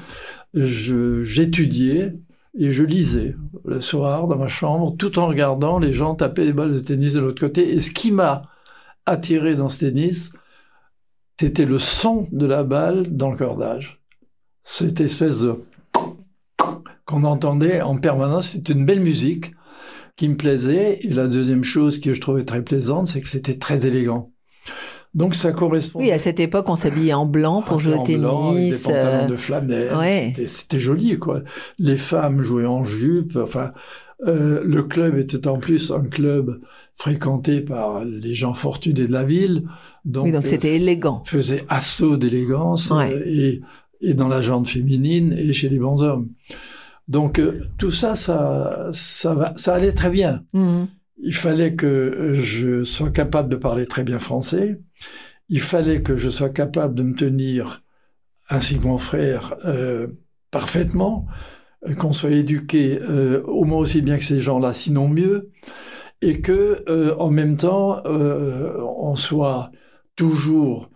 j'étudiais 0.54 2.14
et 2.58 2.70
je 2.70 2.84
lisais 2.84 3.34
le 3.64 3.80
soir 3.80 4.26
dans 4.26 4.36
ma 4.36 4.48
chambre, 4.48 4.94
tout 4.96 5.18
en 5.18 5.26
regardant 5.26 5.78
les 5.78 5.92
gens 5.92 6.14
taper 6.14 6.44
des 6.44 6.52
balles 6.52 6.74
de 6.74 6.78
tennis 6.78 7.14
de 7.14 7.20
l'autre 7.20 7.40
côté. 7.40 7.74
Et 7.74 7.80
ce 7.80 7.90
qui 7.90 8.10
m'a 8.10 8.42
attiré 9.06 9.54
dans 9.54 9.68
ce 9.68 9.80
tennis, 9.80 10.32
c'était 11.40 11.64
le 11.64 11.78
son 11.78 12.28
de 12.30 12.46
la 12.46 12.62
balle 12.62 13.16
dans 13.16 13.30
le 13.30 13.36
cordage. 13.36 14.00
Cette 14.62 15.00
espèce 15.00 15.40
de 15.40 15.64
qu'on 17.04 17.24
entendait 17.24 17.80
en 17.80 17.96
permanence. 17.96 18.48
C'était 18.48 18.72
une 18.72 18.86
belle 18.86 19.00
musique 19.00 19.52
qui 20.16 20.28
me 20.28 20.36
plaisait. 20.36 20.98
Et 21.02 21.14
la 21.14 21.28
deuxième 21.28 21.64
chose 21.64 22.00
que 22.00 22.12
je 22.12 22.20
trouvais 22.20 22.44
très 22.44 22.62
plaisante, 22.62 23.06
c'est 23.06 23.20
que 23.20 23.28
c'était 23.28 23.58
très 23.58 23.86
élégant. 23.86 24.30
Donc 25.14 25.34
ça 25.34 25.52
correspond. 25.52 25.98
Oui, 25.98 26.10
à 26.10 26.18
cette 26.18 26.40
époque, 26.40 26.68
on 26.68 26.76
s'habillait 26.76 27.12
en 27.12 27.26
blanc 27.26 27.60
pour 27.60 27.78
jouer 27.78 27.94
au 27.94 28.02
tennis. 28.02 28.82
des 28.86 28.92
pantalons 28.92 29.28
de 29.28 29.36
flanelle. 29.36 29.94
Ouais. 29.94 30.32
C'était 30.46 30.80
joli, 30.80 31.18
quoi. 31.18 31.42
Les 31.78 31.98
femmes 31.98 32.40
jouaient 32.40 32.64
en 32.66 32.84
jupe. 32.84 33.36
Enfin, 33.36 33.72
euh, 34.26 34.62
le 34.64 34.82
club 34.82 35.18
était 35.18 35.46
en 35.48 35.58
plus 35.58 35.90
un 35.90 36.04
club 36.04 36.60
fréquenté 36.94 37.60
par 37.60 38.04
les 38.04 38.34
gens 38.34 38.54
fortunés 38.54 39.06
de 39.06 39.12
la 39.12 39.24
ville. 39.24 39.64
Donc, 40.04 40.26
oui, 40.26 40.32
donc 40.32 40.46
c'était 40.46 40.70
euh, 40.70 40.76
élégant. 40.76 41.22
Faisait 41.26 41.64
assaut 41.68 42.16
d'élégance 42.16 42.90
euh, 42.92 43.22
et, 43.26 43.60
et 44.00 44.14
dans 44.14 44.28
la 44.28 44.40
jante 44.40 44.68
féminine 44.68 45.34
et 45.36 45.52
chez 45.52 45.68
les 45.68 45.78
bons 45.78 46.02
hommes. 46.02 46.28
Donc 47.08 47.40
tout 47.78 47.90
ça, 47.90 48.14
ça, 48.14 48.88
ça, 48.92 49.34
va, 49.34 49.52
ça 49.56 49.74
allait 49.74 49.92
très 49.92 50.10
bien. 50.10 50.44
Mmh. 50.52 50.84
Il 51.18 51.34
fallait 51.34 51.74
que 51.74 52.34
je 52.34 52.84
sois 52.84 53.10
capable 53.10 53.48
de 53.48 53.56
parler 53.56 53.86
très 53.86 54.04
bien 54.04 54.18
français. 54.18 54.80
Il 55.48 55.60
fallait 55.60 56.02
que 56.02 56.16
je 56.16 56.30
sois 56.30 56.48
capable 56.48 56.94
de 56.94 57.02
me 57.02 57.14
tenir, 57.14 57.82
ainsi 58.48 58.78
que 58.78 58.84
mon 58.84 58.98
frère, 58.98 59.54
euh, 59.64 60.08
parfaitement, 60.50 61.26
euh, 61.86 61.94
qu'on 61.94 62.12
soit 62.12 62.30
éduqué 62.30 62.98
euh, 63.02 63.42
au 63.44 63.64
moins 63.64 63.78
aussi 63.78 64.02
bien 64.02 64.16
que 64.16 64.24
ces 64.24 64.40
gens-là, 64.40 64.72
sinon 64.72 65.08
mieux, 65.08 65.50
et 66.22 66.40
que 66.40 66.84
euh, 66.88 67.14
en 67.18 67.30
même 67.30 67.56
temps, 67.56 68.00
euh, 68.06 68.76
on 68.98 69.14
soit 69.14 69.70
toujours 70.16 70.90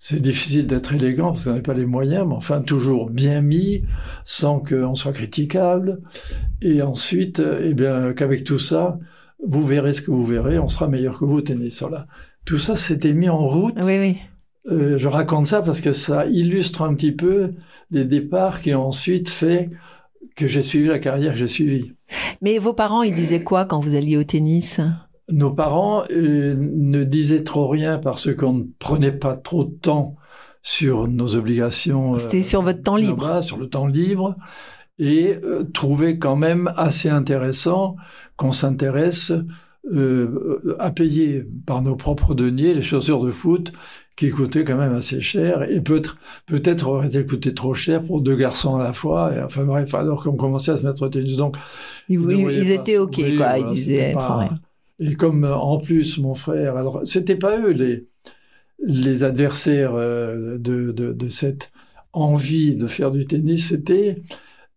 c'est 0.00 0.22
difficile 0.22 0.68
d'être 0.68 0.94
élégant 0.94 1.32
parce 1.32 1.44
qu'on 1.44 1.54
n'a 1.54 1.60
pas 1.60 1.74
les 1.74 1.84
moyens, 1.84 2.24
mais 2.26 2.34
enfin 2.34 2.60
toujours 2.62 3.10
bien 3.10 3.42
mis, 3.42 3.82
sans 4.24 4.60
qu'on 4.60 4.94
soit 4.94 5.12
critiquable. 5.12 6.00
Et 6.62 6.82
ensuite, 6.82 7.42
eh 7.60 7.74
bien, 7.74 8.12
qu'avec 8.12 8.44
tout 8.44 8.60
ça, 8.60 8.98
vous 9.44 9.66
verrez 9.66 9.92
ce 9.92 10.00
que 10.00 10.12
vous 10.12 10.24
verrez, 10.24 10.58
on 10.60 10.68
sera 10.68 10.86
meilleur 10.86 11.18
que 11.18 11.24
vous 11.24 11.38
au 11.38 11.40
tennis. 11.40 11.80
Voilà. 11.80 12.06
Tout 12.44 12.58
ça 12.58 12.76
s'était 12.76 13.12
mis 13.12 13.28
en 13.28 13.44
route. 13.44 13.74
Oui, 13.82 13.98
oui. 13.98 14.16
Euh, 14.70 14.98
je 14.98 15.08
raconte 15.08 15.46
ça 15.46 15.62
parce 15.62 15.80
que 15.80 15.92
ça 15.92 16.26
illustre 16.26 16.82
un 16.82 16.94
petit 16.94 17.12
peu 17.12 17.54
les 17.90 18.04
départs 18.04 18.60
qui 18.60 18.74
ont 18.74 18.86
ensuite 18.86 19.28
fait 19.28 19.70
que 20.36 20.46
j'ai 20.46 20.62
suivi 20.62 20.86
la 20.86 21.00
carrière 21.00 21.32
que 21.32 21.38
j'ai 21.38 21.46
suivie. 21.48 21.92
Mais 22.40 22.58
vos 22.58 22.72
parents, 22.72 23.02
ils 23.02 23.14
disaient 23.14 23.42
quoi 23.42 23.64
quand 23.64 23.80
vous 23.80 23.96
alliez 23.96 24.16
au 24.16 24.24
tennis? 24.24 24.80
Nos 25.30 25.50
parents 25.50 26.04
euh, 26.10 26.54
ne 26.58 27.04
disaient 27.04 27.44
trop 27.44 27.68
rien 27.68 27.98
parce 27.98 28.34
qu'on 28.34 28.52
ne 28.54 28.64
prenait 28.78 29.12
pas 29.12 29.36
trop 29.36 29.64
de 29.64 29.74
temps 29.74 30.16
sur 30.62 31.06
nos 31.06 31.36
obligations. 31.36 32.18
C'était 32.18 32.42
sur 32.42 32.62
votre 32.62 32.82
temps 32.82 32.96
libre. 32.96 33.42
sur 33.42 33.58
le 33.58 33.68
temps 33.68 33.86
libre 33.86 34.36
et 34.98 35.38
euh, 35.44 35.64
trouver 35.72 36.18
quand 36.18 36.36
même 36.36 36.72
assez 36.76 37.08
intéressant 37.08 37.96
qu'on 38.36 38.52
s'intéresse 38.52 39.32
euh, 39.92 40.76
à 40.78 40.90
payer 40.90 41.46
par 41.66 41.82
nos 41.82 41.96
propres 41.96 42.34
deniers 42.34 42.74
les 42.74 42.82
chaussures 42.82 43.22
de 43.22 43.30
foot 43.30 43.72
qui 44.16 44.30
coûtaient 44.30 44.64
quand 44.64 44.76
même 44.76 44.94
assez 44.94 45.20
cher 45.20 45.62
et 45.62 45.80
peut-être 45.80 46.18
peut-être 46.46 46.88
aurait-elles 46.88 47.26
coûté 47.26 47.54
trop 47.54 47.72
cher 47.72 48.02
pour 48.02 48.20
deux 48.20 48.34
garçons 48.34 48.76
à 48.76 48.82
la 48.82 48.92
fois 48.92 49.32
et 49.34 49.40
enfin 49.40 49.62
bref 49.62 49.94
alors 49.94 50.24
qu'on 50.24 50.36
commençait 50.36 50.72
à 50.72 50.76
se 50.76 50.86
mettre 50.86 51.02
au 51.02 51.08
tennis 51.08 51.36
donc 51.36 51.56
ils, 52.08 52.20
ils, 52.20 52.72
étaient 52.72 52.98
ok 52.98 53.36
quoi 53.36 53.58
ils 53.58 53.66
disaient 53.66 54.14
et 55.00 55.14
comme 55.14 55.44
euh, 55.44 55.54
en 55.54 55.78
plus 55.78 56.18
mon 56.18 56.34
frère 56.34 56.76
alors 56.76 57.00
c'était 57.04 57.36
pas 57.36 57.58
eux 57.58 57.72
les 57.72 58.06
les 58.84 59.24
adversaires 59.24 59.94
euh, 59.94 60.56
de, 60.58 60.92
de, 60.92 61.12
de 61.12 61.28
cette 61.28 61.72
envie 62.12 62.76
de 62.76 62.86
faire 62.86 63.10
du 63.10 63.26
tennis 63.26 63.68
c'était 63.68 64.22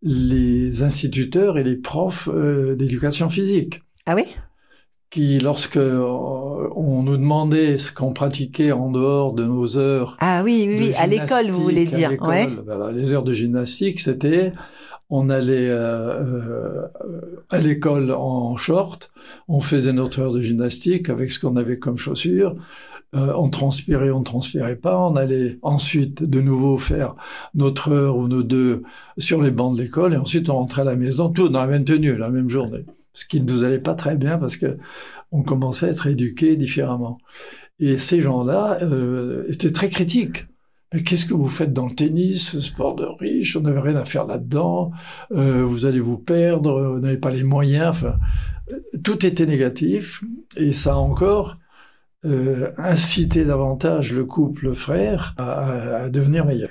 les 0.04 0.84
instituteurs 0.84 1.58
et 1.58 1.64
les 1.64 1.76
profs 1.76 2.30
euh, 2.32 2.76
d'éducation 2.76 3.30
physique. 3.30 3.82
Ah 4.06 4.16
oui? 4.16 4.26
Qui, 5.10 5.40
lorsque 5.40 5.78
on 5.78 7.04
nous 7.04 7.18
demandait 7.18 7.78
ce 7.78 7.92
qu'on 7.92 8.14
pratiquait 8.14 8.72
en 8.72 8.92
dehors 8.92 9.34
de 9.34 9.44
nos 9.44 9.78
heures. 9.78 10.16
Ah 10.22 10.42
oui, 10.44 10.66
oui, 10.68 10.78
oui. 10.80 10.94
à 10.96 11.06
l'école, 11.06 11.50
vous 11.50 11.62
voulez 11.62 11.86
dire. 11.86 12.14
Ouais. 12.22 12.48
les 12.94 13.12
heures 13.12 13.24
de 13.24 13.34
gymnastique, 13.34 14.00
c'était, 14.00 14.54
on 15.12 15.30
allait 15.30 15.70
euh, 15.70 16.88
à 17.50 17.60
l'école 17.60 18.12
en 18.12 18.56
short, 18.58 19.12
on 19.48 19.60
faisait 19.60 19.94
notre 19.94 20.22
heure 20.22 20.34
de 20.34 20.42
gymnastique 20.42 21.10
avec 21.10 21.32
ce 21.32 21.40
qu'on 21.40 21.58
avait 21.58 21.78
comme 21.78 21.98
chaussures, 21.98 22.56
euh, 23.14 23.34
on 23.36 23.50
transpirait, 23.50 24.10
on 24.12 24.24
transpirait 24.24 24.78
pas. 24.78 24.98
On 24.98 25.16
allait 25.16 25.60
ensuite 25.62 26.24
de 26.24 26.40
nouveau 26.40 26.78
faire 26.78 27.14
notre 27.54 27.92
heure 27.92 28.18
ou 28.18 28.28
nos 28.28 28.44
deux 28.44 28.84
sur 29.18 29.42
les 29.42 29.52
bancs 29.52 29.76
de 29.76 29.82
l'école 29.82 30.14
et 30.14 30.18
ensuite 30.18 30.50
on 30.50 30.56
rentrait 30.56 30.84
à 30.84 30.86
la 30.86 30.96
maison, 30.96 31.30
tout 31.30 31.50
dans 31.50 31.60
la 31.60 31.68
même 31.68 31.84
tenue, 31.84 32.16
la 32.16 32.30
même 32.30 32.50
journée. 32.50 32.86
Ce 33.14 33.26
qui 33.26 33.42
ne 33.42 33.52
nous 33.52 33.66
allait 33.66 33.80
pas 33.80 33.96
très 33.96 34.16
bien 34.16 34.38
parce 34.38 34.56
que 34.56 34.78
on 35.34 35.44
commençait 35.44 35.88
à 35.88 35.90
être 35.90 36.08
éduqués 36.08 36.56
différemment. 36.56 37.18
Et 37.80 37.98
ces 37.98 38.22
gens-là 38.22 38.78
euh, 38.82 39.46
étaient 39.50 39.72
très 39.72 39.90
critiques. 39.90 40.46
Mais 40.94 41.04
qu'est-ce 41.04 41.26
que 41.26 41.34
vous 41.34 41.48
faites 41.48 41.72
dans 41.72 41.88
le 41.88 41.96
tennis, 41.96 42.60
sport 42.60 42.96
de 42.96 43.06
riche? 43.06 43.56
On 43.56 43.62
n'avait 43.62 43.80
rien 43.80 43.96
à 43.96 44.04
faire 44.04 44.26
là-dedans. 44.26 44.92
Euh, 45.32 45.64
vous 45.64 45.86
allez 45.86 46.02
vous 46.02 46.18
perdre. 46.18 46.94
Vous 46.94 47.00
n'avez 47.00 47.18
pas 47.18 47.30
les 47.30 47.44
moyens. 47.44 47.90
Enfin, 47.90 48.18
tout 49.04 49.26
était 49.26 49.46
négatif. 49.46 50.22
Et 50.58 50.74
ça 50.74 50.98
encore 50.98 51.58
euh, 52.26 52.72
inciter 52.78 53.46
davantage 53.46 54.14
le 54.14 54.26
couple 54.26 54.74
frère 54.74 55.34
à, 55.38 56.10
devenir 56.10 56.46
meilleur. 56.46 56.70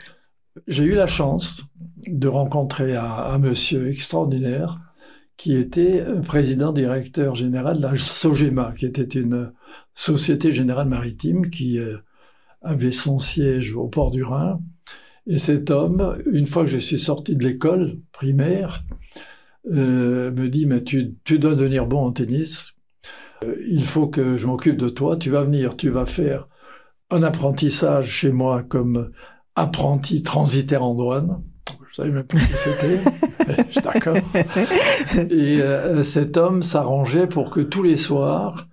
J'ai 0.69 0.85
eu 0.85 0.95
la 0.95 1.07
chance 1.07 1.65
de 2.07 2.29
rencontrer 2.29 2.97
un, 2.97 3.39
monsieur 3.39 3.89
extraordinaire 3.89 4.79
qui 5.37 5.57
était 5.57 6.05
président 6.27 6.73
directeur 6.73 7.35
général 7.35 7.79
de 7.79 7.83
la 7.83 7.97
Sogema, 7.97 8.75
qui 8.77 8.85
était 8.85 9.03
une 9.03 9.53
société 9.95 10.53
générale 10.53 10.89
maritime 10.89 11.49
qui 11.49 11.79
euh, 11.79 11.97
avait 12.63 12.91
son 12.91 13.19
siège 13.19 13.75
au 13.75 13.89
port 13.89 14.11
du 14.11 14.23
Rhin. 14.23 14.61
Et 15.27 15.39
cet 15.39 15.71
homme, 15.71 16.19
une 16.31 16.47
fois 16.47 16.65
que 16.65 16.71
je 16.71 16.79
suis 16.79 16.99
sorti 16.99 17.37
de 17.37 17.45
l'école 17.45 17.99
primaire, 18.13 18.85
euh, 19.71 20.31
me 20.33 20.49
dit, 20.49 20.67
mais 20.67 20.83
tu, 20.83 21.15
tu 21.25 21.39
dois 21.39 21.55
devenir 21.55 21.87
bon 21.87 22.05
en 22.05 22.13
tennis. 22.13 22.73
Euh, 23.45 23.55
il 23.71 23.85
faut 23.85 24.09
que 24.09 24.37
je 24.37 24.47
m'occupe 24.47 24.77
de 24.77 24.89
toi, 24.89 25.17
tu 25.17 25.31
vas 25.31 25.43
venir, 25.43 25.77
tu 25.77 25.91
vas 25.91 26.07
faire 26.07 26.49
un 27.11 27.23
apprentissage 27.23 28.09
chez 28.09 28.31
moi 28.31 28.63
comme 28.63 29.11
apprenti 29.57 30.23
transitaire 30.23 30.83
en 30.83 30.95
douane. 30.95 31.43
Je 31.91 31.97
savais 31.97 32.11
même 32.11 32.25
pas 32.25 32.39
ce 32.39 32.47
que 32.47 32.71
c'était. 32.71 33.81
D'accord. 33.83 34.17
Et 35.31 35.61
euh, 35.61 36.05
cet 36.05 36.37
homme 36.37 36.63
s'arrangeait 36.63 37.27
pour 37.27 37.51
que 37.51 37.61
tous 37.61 37.83
les 37.83 37.97
soirs, 37.97 38.69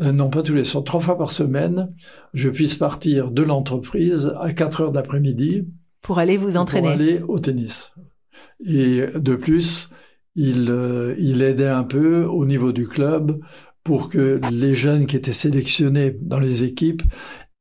euh, 0.00 0.12
non 0.12 0.30
pas 0.30 0.42
tous 0.42 0.54
les 0.54 0.64
soirs, 0.64 0.84
trois 0.84 1.00
fois 1.00 1.18
par 1.18 1.32
semaine, 1.32 1.92
je 2.34 2.48
puisse 2.48 2.74
partir 2.74 3.30
de 3.30 3.42
l'entreprise 3.42 4.32
à 4.38 4.52
4 4.52 4.80
heures 4.82 4.92
d'après-midi. 4.92 5.66
Pour 6.02 6.18
aller 6.18 6.36
vous 6.36 6.56
entraîner. 6.56 6.88
Pour 6.88 6.92
aller 6.92 7.20
au 7.26 7.38
tennis. 7.38 7.92
Et 8.64 9.06
de 9.14 9.34
plus, 9.34 9.88
il, 10.36 10.72
il 11.18 11.42
aidait 11.42 11.68
un 11.68 11.84
peu 11.84 12.24
au 12.24 12.46
niveau 12.46 12.72
du 12.72 12.86
club 12.86 13.40
pour 13.84 14.08
que 14.08 14.40
les 14.52 14.74
jeunes 14.74 15.06
qui 15.06 15.16
étaient 15.16 15.32
sélectionnés 15.32 16.16
dans 16.20 16.38
les 16.38 16.64
équipes 16.64 17.02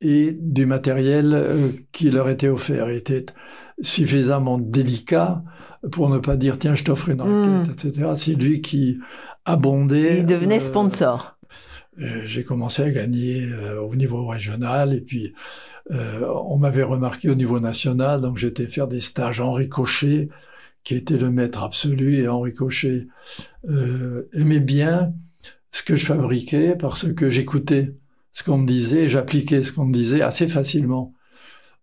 aient 0.02 0.38
du 0.40 0.66
matériel 0.66 1.34
euh, 1.34 1.70
qui 1.92 2.12
leur 2.12 2.30
était 2.30 2.50
offert. 2.50 2.90
Il 2.90 2.98
était 2.98 3.26
suffisamment 3.82 4.58
délicat 4.58 5.44
pour 5.92 6.10
ne 6.10 6.18
pas 6.18 6.36
dire 6.36 6.60
tiens 6.60 6.76
je 6.76 6.84
t'offre 6.84 7.10
une 7.10 7.22
raquette, 7.22 7.68
hmm. 7.68 7.88
etc. 7.88 8.10
C'est 8.14 8.34
lui 8.34 8.62
qui 8.62 8.98
abondait. 9.46 10.20
Il 10.20 10.26
devenait 10.26 10.58
euh, 10.58 10.66
sponsor. 10.66 11.39
Euh, 12.00 12.22
j'ai 12.26 12.44
commencé 12.44 12.82
à 12.84 12.92
gagner 12.92 13.52
au 13.82 13.96
niveau 13.96 14.26
régional 14.28 14.94
et 14.94 15.02
puis 15.02 15.34
on 15.92 16.60
m'avait 16.60 16.84
remarqué 16.84 17.30
au 17.30 17.36
niveau 17.36 17.60
national, 17.60 18.22
donc 18.22 18.38
j'étais 18.38 18.68
faire 18.68 18.88
des 18.88 19.00
stages 19.00 19.42
Henri 19.42 19.70
Cochet, 19.70 20.30
qui 20.84 20.94
était 20.94 21.18
le 21.18 21.32
maître 21.32 21.64
absolu, 21.64 22.20
et 22.20 22.28
Henri 22.28 22.54
Cochet 22.54 23.08
aimait 24.34 24.60
bien 24.60 25.14
ce 25.72 25.82
que 25.82 25.96
je 25.96 26.06
fabriquais 26.06 26.76
parce 26.76 27.12
que 27.12 27.32
j'écoutais 27.32 27.96
ce 28.32 28.44
qu'on 28.44 28.60
me 28.60 28.68
disait, 28.68 29.10
j'appliquais 29.10 29.64
ce 29.64 29.74
qu'on 29.74 29.86
me 29.86 29.94
disait 29.94 30.22
assez 30.22 30.48
facilement. 30.48 31.14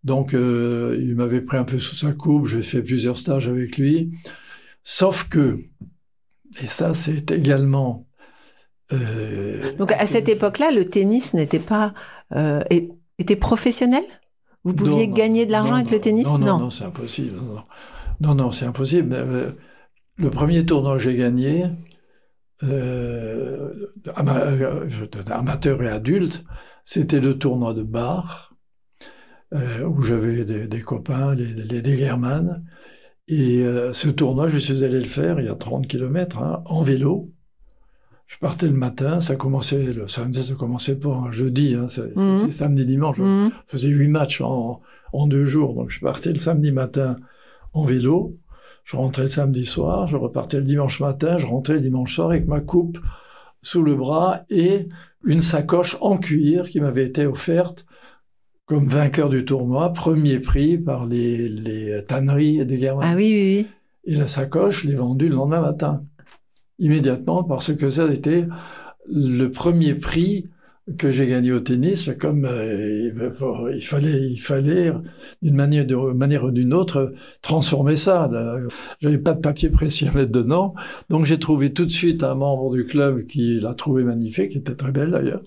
Donc, 0.05 0.35
euh, 0.35 0.97
il 1.01 1.17
m'avait 1.17 1.41
pris 1.41 1.57
un 1.57 1.65
peu 1.65 1.81
sous 1.81 1.97
sa 1.97 2.13
coupe, 2.13 2.47
j'ai 2.47 2.63
fait 2.63 2.83
plusieurs 2.83 3.19
stages 3.19 3.49
avec 3.49 3.77
lui. 3.77 4.11
Sauf 4.85 5.29
que, 5.29 5.59
et 6.63 6.69
ça 6.69 6.95
c'est 6.95 7.33
également... 7.33 8.06
Euh, 8.93 9.75
Donc 9.77 9.93
à 9.93 10.07
cette 10.07 10.29
époque-là, 10.29 10.71
le 10.71 10.85
tennis 10.85 11.35
n'était 11.35 11.59
pas... 11.59 11.95
Euh, 12.35 12.63
était 13.19 13.37
professionnel? 13.37 14.05
Vous 14.65 14.75
pouviez 14.75 15.09
gagner 15.09 15.47
de 15.47 15.53
l'argent 15.53 15.75
avec 15.75 15.91
le 15.91 16.01
tennis? 16.01 16.27
Non, 16.27 16.39
non, 16.39 16.59
non, 16.59 16.71
c'est 16.71 16.85
impossible. 16.85 17.39
Non, 18.21 18.35
non, 18.35 18.51
c'est 18.53 18.67
impossible. 18.67 19.15
Euh, 19.15 19.53
le 20.17 20.31
premier 20.31 20.65
tournoi 20.67 20.97
que 20.97 21.03
j'ai 21.03 21.15
gagné, 21.15 21.67
euh, 22.63 23.73
euh 24.09 25.23
amateur 25.31 25.83
et 25.83 25.89
adulte, 25.89 26.45
c'était 26.85 27.21
le 27.21 27.39
tournoi 27.39 27.75
de 27.75 27.83
bar, 27.83 28.55
euh, 29.55 29.85
où 29.85 30.03
j'avais 30.03 30.45
des, 30.45 30.67
des, 30.67 30.81
copains, 30.81 31.35
les, 31.35 31.53
les 31.53 31.83
Degerman, 31.83 32.65
Et 33.29 33.59
euh, 33.59 33.93
ce 33.93 34.09
tournoi, 34.09 34.49
je 34.49 34.59
suis 34.59 34.85
allé 34.85 34.99
le 34.99 35.07
faire 35.07 35.39
il 35.41 35.47
y 35.47 35.49
a 35.49 35.55
30 35.55 35.87
kilomètres, 35.87 36.39
hein, 36.39 36.63
en 36.67 36.83
vélo. 36.83 37.33
Je 38.27 38.39
partais 38.39 38.67
le 38.67 38.73
matin, 38.75 39.21
ça 39.21 39.37
commençait 39.37 39.93
le 39.93 40.09
samedi, 40.09 40.43
ça 40.43 40.55
commençait 40.55 40.97
pas 40.99 41.11
un 41.15 41.31
jeudi, 41.31 41.75
hein, 41.75 41.87
c'était 41.89 42.19
Mhm. 42.21 42.51
samedi 42.51 42.85
dimanche. 42.85 43.19
Mhm. 43.19 43.51
Je 43.67 43.71
faisais 43.71 43.89
huit 43.89 44.09
matchs 44.09 44.41
en, 44.41 44.81
en 45.13 45.27
deux 45.29 45.45
jours, 45.45 45.75
donc 45.75 45.91
je 45.91 46.01
partais 46.01 46.31
le 46.31 46.39
samedi 46.39 46.73
matin 46.73 47.17
en 47.73 47.85
vélo, 47.85 48.37
je 48.85 48.97
rentrais 48.97 49.23
le 49.23 49.29
samedi 49.29 49.65
soir, 49.65 50.07
je 50.09 50.17
repartais 50.17 50.57
le 50.59 50.65
dimanche 50.65 50.99
matin, 51.01 51.39
je 51.39 51.47
rentrais 51.47 51.75
le 51.75 51.81
dimanche 51.81 52.15
soir 52.15 52.31
avec 52.31 52.47
ma 52.49 52.61
coupe 52.61 52.99
sous 53.63 53.83
le 53.83 53.95
bras 53.95 54.43
et 54.51 54.89
une 55.25 55.41
sacoche 55.41 55.97
en 56.01 56.19
cuir 56.19 56.69
qui 56.69 56.81
m'avait 56.81 57.05
été 57.07 57.27
offerte 57.27 57.87
comme 58.65 58.87
vainqueur 58.89 59.29
du 59.29 59.45
tournoi, 59.45 59.93
premier 59.93 60.41
prix 60.41 60.79
par 60.79 61.07
les, 61.07 61.49
les 61.49 62.05
tanneries 62.07 62.67
des 62.67 62.77
Guermantes. 62.77 63.05
Ah 63.07 63.15
oui, 63.15 63.31
oui, 63.33 63.57
oui. 63.65 64.13
Et 64.13 64.17
la 64.17 64.27
sacoche, 64.27 64.83
je 64.83 64.89
l'ai 64.89 64.95
vendue 64.97 65.29
le 65.29 65.37
lendemain 65.37 65.61
matin. 65.61 66.01
Immédiatement, 66.79 67.45
parce 67.45 67.75
que 67.75 67.89
ça 67.89 68.13
était 68.13 68.47
le 69.09 69.49
premier 69.49 69.95
prix 69.95 70.49
que 70.99 71.11
j'ai 71.11 71.27
gagné 71.27 71.53
au 71.53 71.61
tennis. 71.61 72.11
Comme 72.19 72.45
euh, 72.45 73.11
il 73.75 73.85
fallait, 73.85 74.31
il 74.31 74.39
fallait 74.39 74.93
d'une 75.43 75.57
manière, 75.57 75.87
de 75.87 75.95
manière 75.95 76.45
ou 76.45 76.51
d'une 76.51 76.73
autre 76.73 77.13
transformer 77.43 77.97
ça. 77.97 78.31
J'avais 79.01 79.19
pas 79.19 79.35
de 79.35 79.41
papier 79.41 79.71
précis 79.71 80.07
à 80.07 80.13
mettre 80.13 80.33
dedans, 80.33 80.75
donc 81.11 81.27
j'ai 81.27 81.39
trouvé 81.39 81.73
tout 81.73 81.87
de 81.87 81.91
suite 81.91 82.23
un 82.23 82.35
membre 82.35 82.71
du 82.71 82.87
club 82.87 83.27
qui 83.27 83.61
l'a 83.61 83.75
trouvé 83.75 84.05
magnifique, 84.05 84.51
qui 84.51 84.59
était 84.59 84.75
très 84.75 84.93
belle 84.93 85.11
d'ailleurs, 85.11 85.43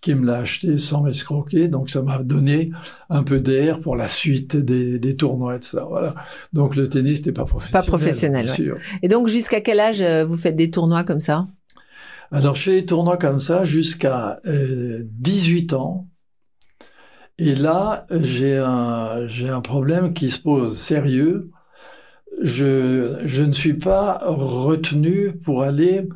qui 0.00 0.14
me 0.14 0.26
l'a 0.26 0.38
acheté 0.38 0.78
sans 0.78 1.02
m'escroquer. 1.02 1.68
Donc 1.68 1.90
ça 1.90 2.02
m'a 2.02 2.22
donné 2.22 2.70
un 3.10 3.22
peu 3.22 3.40
d'air 3.40 3.80
pour 3.80 3.96
la 3.96 4.08
suite 4.08 4.56
des, 4.56 4.98
des 4.98 5.16
tournois, 5.16 5.56
etc. 5.56 5.78
Voilà. 5.88 6.14
Donc 6.52 6.76
le 6.76 6.88
tennis 6.88 7.18
n'était 7.18 7.32
pas 7.32 7.44
professionnel. 7.44 7.84
Pas 7.84 7.86
professionnel, 7.86 8.44
bien 8.44 8.52
ouais. 8.52 8.56
sûr. 8.56 8.78
Et 9.02 9.08
donc, 9.08 9.28
jusqu'à 9.28 9.60
quel 9.60 9.80
âge 9.80 10.02
euh, 10.02 10.24
vous 10.24 10.36
faites 10.36 10.56
des 10.56 10.70
tournois 10.70 11.04
comme 11.04 11.20
ça? 11.20 11.46
Alors, 12.34 12.56
je 12.56 12.62
fais 12.62 12.80
des 12.80 12.86
tournois 12.86 13.16
comme 13.16 13.40
ça 13.40 13.64
jusqu'à 13.64 14.40
euh, 14.46 15.02
18 15.04 15.72
ans. 15.74 16.08
Et 17.38 17.54
là, 17.54 18.06
j'ai 18.10 18.58
un, 18.58 19.26
j'ai 19.28 19.48
un 19.48 19.60
problème 19.60 20.12
qui 20.14 20.30
se 20.30 20.40
pose 20.40 20.76
sérieux. 20.76 21.50
Je, 22.42 23.20
je 23.24 23.42
ne 23.44 23.52
suis 23.52 23.74
pas 23.74 24.18
retenu 24.24 25.32
pour 25.44 25.62
aller 25.62 26.08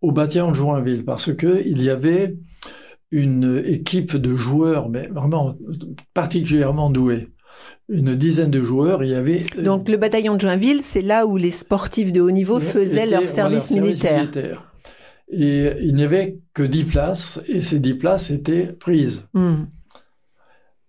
au 0.00 0.12
bâtiment 0.12 0.50
de 0.50 0.54
Joinville 0.54 1.04
parce 1.04 1.32
que 1.34 1.62
il 1.66 1.82
y 1.82 1.90
avait 1.90 2.36
une 3.10 3.62
équipe 3.66 4.16
de 4.16 4.34
joueurs, 4.34 4.88
mais 4.88 5.08
vraiment 5.08 5.54
particulièrement 6.14 6.90
doués. 6.90 7.28
Une 7.88 8.14
dizaine 8.14 8.50
de 8.50 8.62
joueurs, 8.62 9.04
il 9.04 9.10
y 9.10 9.14
avait... 9.14 9.44
euh, 9.58 9.62
Donc, 9.62 9.88
le 9.88 9.96
bataillon 9.96 10.34
de 10.34 10.40
Joinville, 10.40 10.80
c'est 10.82 11.02
là 11.02 11.26
où 11.26 11.36
les 11.36 11.50
sportifs 11.52 12.12
de 12.12 12.20
haut 12.20 12.30
niveau 12.32 12.58
faisaient 12.58 13.02
était- 13.02 13.06
leur 13.06 13.20
voilà, 13.22 13.34
service 13.60 13.70
militaire. 13.70 14.72
Et 15.28 15.72
il 15.82 15.94
n'y 15.94 16.04
avait 16.04 16.38
que 16.54 16.62
10 16.62 16.84
places, 16.84 17.42
et 17.48 17.60
ces 17.62 17.80
10 17.80 17.94
places 17.94 18.30
étaient 18.30 18.66
prises. 18.72 19.26
Hmm. 19.34 19.64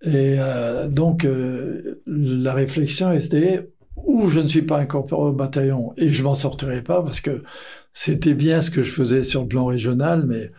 Et 0.04 0.36
euh, 0.40 0.88
donc, 0.88 1.26
euh, 1.26 2.02
la 2.06 2.54
réflexion 2.54 3.12
était, 3.12 3.72
ou 3.96 4.28
je 4.28 4.40
ne 4.40 4.48
suis 4.48 4.62
pas 4.62 4.78
incorporé 4.80 5.30
au 5.30 5.34
bataillon, 5.34 5.94
et 5.98 6.10
je 6.10 6.22
m'en 6.24 6.36
sortirai 6.36 6.84
pas, 6.84 7.02
parce 7.02 7.20
que 7.20 7.42
c'était 7.94 8.36
bien 8.36 8.62
ce 8.62 8.70
que 8.70 8.84
je 8.84 8.92
faisais 8.92 9.24
sur 9.24 9.42
le 9.42 9.48
plan 9.48 9.66
régional, 9.66 10.26
mais 10.28 10.52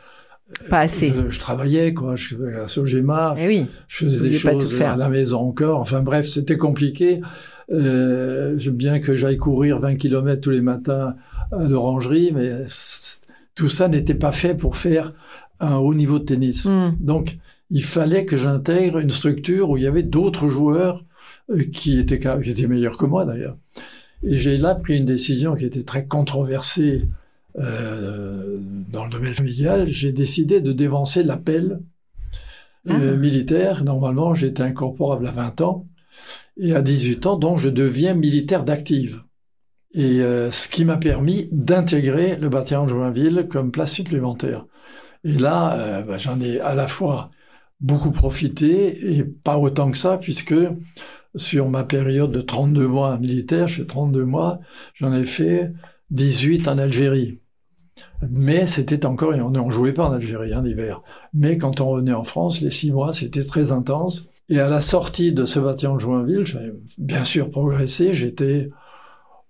Pas 0.68 0.80
assez. 0.80 1.10
je, 1.14 1.30
je 1.30 1.38
travaillais, 1.38 1.94
quoi. 1.94 2.16
Je 2.16 2.34
faisais 2.34 2.50
la 2.50 2.66
Sogema, 2.66 3.36
Eh 3.38 3.46
oui. 3.46 3.66
je 3.86 4.06
faisais 4.06 4.30
des 4.30 4.34
choses 4.36 4.76
faire. 4.76 4.94
à 4.94 4.96
la 4.96 5.08
maison 5.08 5.38
encore. 5.38 5.80
Enfin 5.80 6.02
bref, 6.02 6.26
c'était 6.26 6.56
compliqué. 6.58 7.20
Euh, 7.70 8.58
bien 8.72 8.98
que 8.98 9.14
j'aille 9.14 9.36
courir 9.36 9.78
20 9.78 9.94
km 9.96 10.40
tous 10.40 10.50
les 10.50 10.62
matins 10.62 11.14
à 11.52 11.62
l'orangerie, 11.64 12.32
mais 12.34 12.64
tout 13.58 13.68
ça 13.68 13.88
n'était 13.88 14.14
pas 14.14 14.30
fait 14.30 14.54
pour 14.54 14.76
faire 14.76 15.12
un 15.58 15.74
haut 15.74 15.92
niveau 15.92 16.20
de 16.20 16.24
tennis. 16.24 16.66
Hmm. 16.66 16.92
Donc, 17.00 17.38
il 17.70 17.82
fallait 17.82 18.24
que 18.24 18.36
j'intègre 18.36 18.98
une 19.00 19.10
structure 19.10 19.68
où 19.68 19.76
il 19.76 19.82
y 19.82 19.88
avait 19.88 20.04
d'autres 20.04 20.48
joueurs 20.48 21.04
euh, 21.50 21.64
qui 21.64 21.98
étaient, 21.98 22.20
qui 22.20 22.50
étaient 22.50 22.68
meilleurs 22.68 22.96
que 22.96 23.04
moi 23.04 23.24
d'ailleurs. 23.24 23.56
Et 24.22 24.38
j'ai 24.38 24.58
là 24.58 24.76
pris 24.76 24.96
une 24.96 25.04
décision 25.04 25.56
qui 25.56 25.64
était 25.64 25.82
très 25.82 26.06
controversée 26.06 27.08
euh, 27.58 28.60
dans 28.92 29.04
le 29.04 29.10
domaine 29.10 29.34
familial. 29.34 29.88
J'ai 29.88 30.12
décidé 30.12 30.60
de 30.60 30.70
dévancer 30.70 31.24
l'appel 31.24 31.80
euh, 32.88 33.14
Ah. 33.14 33.16
militaire. 33.16 33.82
Normalement, 33.82 34.34
j'étais 34.34 34.62
incorporable 34.62 35.26
à 35.26 35.32
20 35.32 35.62
ans. 35.62 35.84
Et 36.60 36.76
à 36.76 36.82
18 36.82 37.26
ans, 37.26 37.36
donc, 37.36 37.58
je 37.58 37.68
deviens 37.68 38.14
militaire 38.14 38.64
d'active. 38.64 39.24
Et 39.94 40.20
euh, 40.20 40.50
ce 40.50 40.68
qui 40.68 40.84
m'a 40.84 40.96
permis 40.96 41.48
d'intégrer 41.50 42.36
le 42.36 42.48
bataillon 42.48 42.84
de 42.84 42.90
Joinville 42.90 43.46
comme 43.48 43.72
place 43.72 43.92
supplémentaire. 43.92 44.66
Et 45.24 45.32
là, 45.32 45.74
euh, 45.78 46.02
bah, 46.02 46.18
j'en 46.18 46.40
ai 46.40 46.60
à 46.60 46.74
la 46.74 46.88
fois 46.88 47.30
beaucoup 47.80 48.10
profité 48.10 49.16
et 49.16 49.24
pas 49.24 49.58
autant 49.58 49.90
que 49.90 49.98
ça, 49.98 50.18
puisque 50.18 50.54
sur 51.36 51.68
ma 51.68 51.84
période 51.84 52.32
de 52.32 52.40
32 52.40 52.86
mois 52.86 53.18
militaire, 53.18 53.68
je 53.68 53.76
fais 53.76 53.86
32 53.86 54.24
mois, 54.24 54.60
j'en 54.94 55.12
ai 55.12 55.24
fait 55.24 55.72
18 56.10 56.68
en 56.68 56.78
Algérie. 56.78 57.40
Mais 58.30 58.66
c'était 58.66 59.06
encore, 59.06 59.34
et 59.34 59.40
on 59.40 59.50
ne 59.50 59.70
jouait 59.70 59.92
pas 59.92 60.06
en 60.06 60.12
Algérie 60.12 60.54
en 60.54 60.64
hiver. 60.64 61.02
Mais 61.34 61.58
quand 61.58 61.80
on 61.80 61.88
revenait 61.88 62.12
en 62.12 62.24
France, 62.24 62.60
les 62.60 62.70
six 62.70 62.92
mois, 62.92 63.12
c'était 63.12 63.42
très 63.42 63.72
intense. 63.72 64.28
Et 64.48 64.60
à 64.60 64.68
la 64.68 64.80
sortie 64.80 65.32
de 65.32 65.44
ce 65.44 65.58
bâtiment 65.58 65.94
de 65.94 66.00
Joinville, 66.00 66.46
j'avais 66.46 66.72
bien 66.96 67.24
sûr 67.24 67.50
progressé. 67.50 68.12
J'étais 68.12 68.70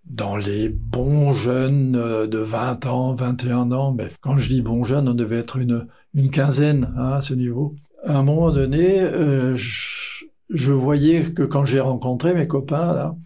dans 0.09 0.37
les 0.37 0.68
bons 0.68 1.35
jeunes 1.35 1.97
euh, 1.97 2.27
de 2.27 2.38
20 2.38 2.87
ans, 2.87 3.14
21 3.14 3.73
ans. 3.73 3.92
Mais 3.92 4.09
quand 4.21 4.37
je 4.37 4.49
dis 4.49 4.62
bons 4.62 4.85
jeunes, 4.85 5.09
on 5.09 5.14
devait 5.14 5.38
être 5.38 5.59
une, 5.59 5.87
quinzaine 6.33 6.92
hein, 6.97 7.12
à 7.14 7.21
ce 7.21 7.35
niveau. 7.35 7.77
À 8.05 8.18
un 8.18 8.23
moment 8.23 8.51
donné, 8.51 9.01
euh, 9.01 9.55
je, 9.57 10.25
je 10.51 10.73
voyais 10.73 11.23
que 11.33 11.42
quand 11.42 11.64
j'ai 11.64 11.81
rencontré 11.81 12.35
mes 12.35 12.47
copains, 12.47 12.92
là, 12.92 13.16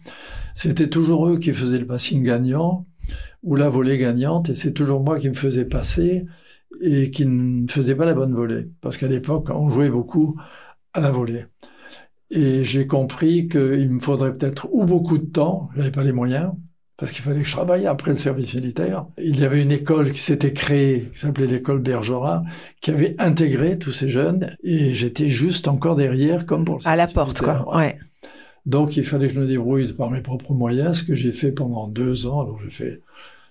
c'était 0.55 0.89
toujours 0.89 1.27
eux 1.27 1.39
qui 1.39 1.53
faisaient 1.53 1.79
le 1.79 1.87
passing 1.87 2.23
gagnant 2.23 2.85
ou 3.43 3.55
la 3.55 3.69
volée 3.69 3.97
gagnante, 3.97 4.49
et 4.49 4.55
c'est 4.55 4.71
toujours 4.71 5.03
moi 5.03 5.19
qui 5.19 5.29
me 5.29 5.33
faisais 5.33 5.65
passer 5.65 6.25
et 6.81 7.11
qui 7.11 7.25
ne 7.25 7.67
faisais 7.67 7.95
pas 7.95 8.05
la 8.05 8.13
bonne 8.13 8.33
volée. 8.33 8.69
Parce 8.81 8.97
qu'à 8.97 9.07
l'époque, 9.07 9.49
on 9.53 9.69
jouait 9.69 9.89
beaucoup 9.89 10.39
à 10.93 11.01
la 11.01 11.11
volée. 11.11 11.45
Et 12.29 12.63
j'ai 12.63 12.87
compris 12.87 13.47
qu'il 13.47 13.89
me 13.89 13.99
faudrait 13.99 14.33
peut-être 14.33 14.67
ou 14.71 14.85
beaucoup 14.85 15.17
de 15.17 15.25
temps, 15.25 15.69
j'avais 15.75 15.91
pas 15.91 16.03
les 16.03 16.13
moyens, 16.13 16.51
parce 16.97 17.11
qu'il 17.11 17.23
fallait 17.23 17.41
que 17.41 17.47
je 17.47 17.51
travaille 17.51 17.87
après 17.87 18.11
le 18.11 18.17
service 18.17 18.53
militaire. 18.55 19.05
Il 19.17 19.39
y 19.39 19.43
avait 19.43 19.61
une 19.61 19.71
école 19.71 20.11
qui 20.11 20.19
s'était 20.19 20.53
créée, 20.53 21.09
qui 21.13 21.19
s'appelait 21.19 21.47
l'école 21.47 21.79
Bergera, 21.79 22.43
qui 22.81 22.91
avait 22.91 23.15
intégré 23.19 23.79
tous 23.79 23.91
ces 23.91 24.09
jeunes, 24.09 24.55
et 24.63 24.93
j'étais 24.93 25.27
juste 25.27 25.67
encore 25.67 25.95
derrière, 25.95 26.45
comme 26.45 26.65
pour 26.65 26.77
le 26.77 26.87
À 26.87 26.95
la 26.95 27.07
porte, 27.07 27.41
militaire. 27.41 27.63
quoi. 27.65 27.77
Ouais. 27.77 27.97
Donc 28.65 28.95
il 28.95 29.03
fallait 29.03 29.27
que 29.27 29.33
je 29.33 29.39
me 29.39 29.47
débrouille 29.47 29.91
par 29.93 30.09
mes 30.09 30.21
propres 30.21 30.53
moyens, 30.53 30.99
ce 30.99 31.03
que 31.03 31.15
j'ai 31.15 31.31
fait 31.33 31.51
pendant 31.51 31.87
deux 31.87 32.27
ans. 32.27 32.41
Alors 32.41 32.59
j'ai 32.63 32.69
fait, 32.69 33.01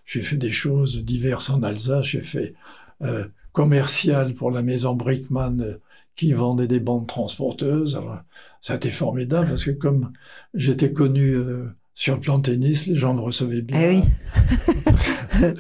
j'ai 0.07 0.23
fait 0.23 0.37
des 0.37 0.51
choses 0.51 1.05
diverses 1.05 1.51
en 1.51 1.63
Alsace. 1.63 2.07
J'ai 2.07 2.23
fait 2.23 2.55
euh, 3.03 3.27
commercial 3.53 4.33
pour 4.35 4.51
la 4.51 4.63
maison 4.63 4.95
Brickman 4.95 5.59
euh, 5.61 5.81
qui 6.17 6.33
vendait 6.33 6.67
des 6.67 6.81
bandes 6.81 7.07
transporteuses. 7.07 7.97
Alors 7.97 8.21
ça 8.63 8.73
a 8.73 8.77
été 8.77 8.91
formidable 8.91 9.49
parce 9.49 9.65
que 9.65 9.71
comme 9.73 10.13
j'étais 10.55 10.93
connu 10.93 11.35
euh, 11.35 11.67
sur 11.95 12.15
le 12.15 12.21
plan 12.21 12.41
tennis, 12.41 12.87
les 12.87 12.95
gens 12.95 13.15
me 13.15 13.21
recevaient 13.21 13.63
bien. 13.63 13.81
Eh 13.81 13.89
oui. 13.89 15.53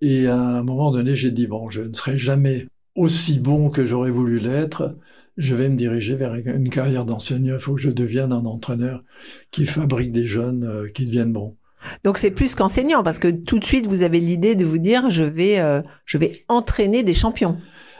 Et 0.00 0.26
à 0.26 0.38
un 0.38 0.62
moment 0.62 0.90
donné, 0.90 1.14
j'ai 1.14 1.30
dit 1.30 1.46
bon, 1.46 1.70
je 1.70 1.82
ne 1.82 1.92
serai 1.92 2.18
jamais 2.18 2.66
aussi 2.94 3.38
bon 3.38 3.70
que 3.70 3.84
j'aurais 3.84 4.10
voulu 4.10 4.38
l'être. 4.38 4.96
Je 5.36 5.54
vais 5.54 5.68
me 5.68 5.76
diriger 5.76 6.16
vers 6.16 6.34
une 6.34 6.68
carrière 6.68 7.04
d'enseignant. 7.04 7.54
Il 7.54 7.60
faut 7.60 7.74
que 7.74 7.80
je 7.80 7.90
devienne 7.90 8.32
un 8.32 8.44
entraîneur 8.44 9.04
qui 9.50 9.66
fabrique 9.66 10.10
des 10.10 10.24
jeunes 10.24 10.64
euh, 10.64 10.88
qui 10.88 11.06
deviennent 11.06 11.32
bons. 11.32 11.56
Donc 12.02 12.18
c'est 12.18 12.32
plus 12.32 12.56
qu'enseignant 12.56 13.04
parce 13.04 13.20
que 13.20 13.28
tout 13.28 13.60
de 13.60 13.64
suite 13.64 13.86
vous 13.86 14.02
avez 14.02 14.18
l'idée 14.18 14.56
de 14.56 14.64
vous 14.64 14.78
dire 14.78 15.10
je 15.10 15.22
vais 15.22 15.60
euh, 15.60 15.80
je 16.04 16.18
vais 16.18 16.32
entraîner 16.48 17.04
des 17.04 17.14
champions. 17.14 17.58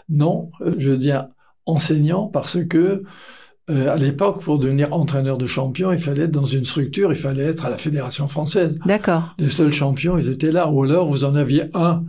Non, 0.08 0.50
euh, 0.62 0.74
je 0.78 0.90
deviens 0.90 1.28
enseignant 1.64 2.26
parce 2.26 2.64
que 2.64 3.04
euh, 3.70 3.92
à 3.92 3.96
l'époque, 3.96 4.40
pour 4.40 4.58
devenir 4.58 4.92
entraîneur 4.94 5.36
de 5.36 5.46
champion, 5.46 5.92
il 5.92 5.98
fallait 5.98 6.24
être 6.24 6.30
dans 6.30 6.44
une 6.44 6.64
structure, 6.64 7.12
il 7.12 7.18
fallait 7.18 7.44
être 7.44 7.66
à 7.66 7.70
la 7.70 7.76
fédération 7.76 8.26
française. 8.26 8.78
D'accord. 8.86 9.34
Les 9.38 9.48
seuls 9.48 9.72
champions, 9.72 10.16
ils 10.16 10.30
étaient 10.30 10.52
là. 10.52 10.70
Ou 10.70 10.84
alors, 10.84 11.06
vous 11.06 11.24
en 11.24 11.34
aviez 11.34 11.64
un 11.74 12.04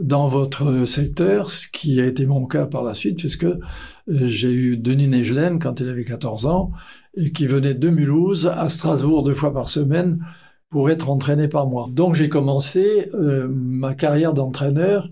dans 0.00 0.26
votre 0.26 0.84
secteur, 0.86 1.50
ce 1.50 1.68
qui 1.68 2.00
a 2.00 2.06
été 2.06 2.26
mon 2.26 2.46
cas 2.46 2.66
par 2.66 2.82
la 2.82 2.94
suite, 2.94 3.18
puisque 3.18 3.44
euh, 3.44 3.58
j'ai 4.06 4.52
eu 4.52 4.76
Denis 4.76 5.08
Negelen 5.08 5.58
quand 5.58 5.80
il 5.80 5.88
avait 5.88 6.04
14 6.04 6.46
ans, 6.46 6.72
et 7.16 7.32
qui 7.32 7.46
venait 7.46 7.74
de 7.74 7.90
Mulhouse 7.90 8.46
à 8.46 8.68
Strasbourg 8.68 9.22
deux 9.22 9.34
fois 9.34 9.52
par 9.52 9.68
semaine 9.68 10.24
pour 10.68 10.90
être 10.90 11.10
entraîné 11.10 11.46
par 11.46 11.68
moi. 11.68 11.86
Donc 11.92 12.14
j'ai 12.14 12.28
commencé 12.28 13.08
euh, 13.14 13.48
ma 13.48 13.94
carrière 13.94 14.34
d'entraîneur 14.34 15.08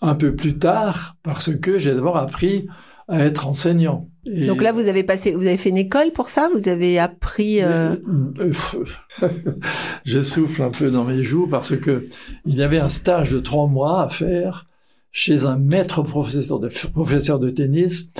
un 0.00 0.14
peu 0.14 0.34
plus 0.34 0.58
tard, 0.58 1.16
parce 1.22 1.54
que 1.54 1.78
j'ai 1.78 1.94
d'abord 1.94 2.16
appris 2.16 2.66
à 3.08 3.20
être 3.20 3.46
enseignant. 3.46 4.10
Donc 4.26 4.62
là, 4.62 4.72
vous 4.72 4.88
avez 4.88 5.02
passé, 5.02 5.32
vous 5.32 5.46
avez 5.46 5.56
fait 5.56 5.70
une 5.70 5.76
école 5.76 6.12
pour 6.12 6.28
ça? 6.28 6.48
Vous 6.54 6.68
avez 6.68 6.98
appris 6.98 7.62
euh... 7.62 7.96
Je 10.04 10.22
souffle 10.22 10.62
un 10.62 10.70
peu 10.70 10.90
dans 10.90 11.04
mes 11.04 11.22
joues 11.22 11.48
parce 11.48 11.76
que 11.76 12.08
il 12.44 12.56
y 12.56 12.62
avait 12.62 12.78
un 12.78 12.88
stage 12.88 13.32
de 13.32 13.38
trois 13.38 13.66
mois 13.66 14.02
à 14.02 14.08
faire 14.08 14.66
chez 15.12 15.46
un 15.46 15.58
maître 15.58 16.02
professeur 16.02 16.60
de, 16.60 16.68
professeur 16.92 17.38
de 17.38 17.50
tennis 17.50 18.10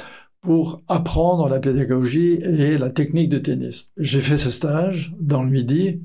pour 0.40 0.82
apprendre 0.88 1.48
la 1.48 1.58
pédagogie 1.58 2.34
et 2.34 2.78
la 2.78 2.90
technique 2.90 3.28
de 3.28 3.38
tennis. 3.38 3.92
J'ai 3.96 4.20
fait 4.20 4.36
ce 4.36 4.50
stage 4.50 5.12
dans 5.20 5.42
le 5.42 5.50
Midi 5.50 6.00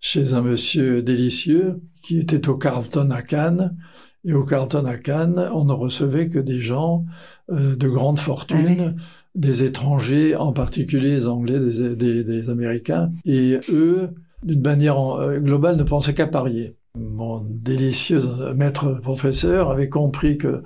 chez 0.00 0.34
un 0.34 0.42
monsieur 0.42 1.02
délicieux 1.02 1.80
qui 2.02 2.18
était 2.18 2.48
au 2.48 2.56
Carlton 2.56 3.10
à 3.10 3.22
Cannes. 3.22 3.76
Et 4.24 4.34
au 4.34 4.44
Carlton 4.44 4.84
à 4.84 4.96
Cannes, 4.96 5.48
on 5.52 5.64
ne 5.64 5.72
recevait 5.72 6.28
que 6.28 6.38
des 6.38 6.60
gens 6.60 7.04
euh, 7.50 7.74
de 7.74 7.88
grande 7.88 8.20
fortune, 8.20 8.94
ah 8.96 9.02
des 9.34 9.64
étrangers, 9.64 10.36
en 10.36 10.52
particulier 10.52 11.10
les 11.10 11.26
Anglais, 11.26 11.58
des, 11.58 11.96
des, 11.96 12.22
des 12.22 12.50
Américains. 12.50 13.10
Et 13.24 13.58
eux, 13.70 14.10
d'une 14.44 14.62
manière 14.62 14.98
euh, 15.18 15.38
globale, 15.38 15.76
ne 15.76 15.82
pensaient 15.82 16.14
qu'à 16.14 16.26
parier. 16.26 16.76
Mon 16.96 17.42
délicieux 17.48 18.20
maître 18.54 18.92
professeur 19.02 19.70
avait 19.70 19.88
compris 19.88 20.36
que 20.36 20.62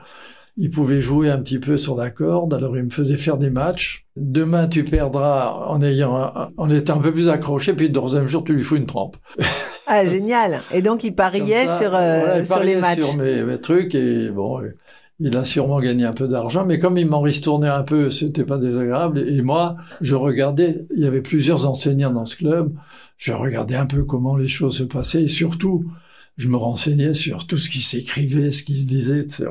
il 0.59 0.71
pouvait 0.71 1.03
jouer 1.03 1.31
un 1.31 1.39
petit 1.39 1.59
peu 1.59 1.77
sur 1.77 1.97
la 1.97 2.11
corde, 2.11 2.55
alors 2.55 2.77
il 2.77 2.85
me 2.85 2.91
faisait 2.91 3.19
faire 3.19 3.37
des 3.37 3.51
matchs. 3.51 4.07
Demain, 4.17 4.69
tu 4.69 4.85
perdras 4.85 5.53
en 5.53 5.83
ayant, 5.83 6.33
en 6.57 6.71
étant 6.71 6.97
un 6.97 7.03
peu 7.03 7.13
plus 7.13 7.29
accroché, 7.29 7.75
puis 7.75 7.89
le 7.89 7.93
troisième 7.93 8.27
jour, 8.27 8.43
tu 8.43 8.55
lui 8.55 8.63
fous 8.63 8.77
une 8.77 8.87
trempe. 8.87 9.17
Ah, 9.87 10.05
génial. 10.05 10.63
Et 10.73 10.83
donc, 10.83 11.05
il 11.05 11.15
pariait 11.15 11.67
sur, 11.79 11.95
euh, 11.95 12.45
sur 12.45 12.61
les 12.61 12.77
matchs. 12.77 13.01
sur 13.01 13.17
mes, 13.17 13.45
mes, 13.45 13.59
trucs, 13.59 13.95
et 13.95 14.31
bon, 14.31 14.61
il 15.21 15.37
a 15.37 15.45
sûrement 15.45 15.81
gagné 15.81 16.05
un 16.05 16.13
peu 16.13 16.29
d'argent, 16.29 16.67
mais 16.67 16.79
comme 16.79 16.99
il 16.99 17.07
m'en 17.07 17.21
ristournait 17.21 17.69
un 17.69 17.83
peu, 17.83 18.11
c'était 18.11 18.45
pas 18.45 18.59
désagréable. 18.59 19.21
Et 19.21 19.41
moi, 19.43 19.77
je 20.01 20.15
regardais, 20.15 20.87
il 20.95 21.03
y 21.03 21.07
avait 21.07 21.23
plusieurs 21.23 21.67
enseignants 21.67 22.13
dans 22.13 22.27
ce 22.27 22.37
club, 22.37 22.75
je 23.17 23.33
regardais 23.33 23.77
un 23.77 23.87
peu 23.87 24.05
comment 24.05 24.37
les 24.37 24.49
choses 24.49 24.79
se 24.79 24.83
passaient, 24.83 25.23
et 25.23 25.29
surtout, 25.29 25.85
je 26.37 26.49
me 26.49 26.57
renseignais 26.57 27.15
sur 27.15 27.47
tout 27.47 27.57
ce 27.57 27.71
qui 27.71 27.81
s'écrivait, 27.81 28.51
ce 28.51 28.63
qui 28.63 28.77
se 28.77 28.87
disait, 28.87 29.21
etc. 29.21 29.47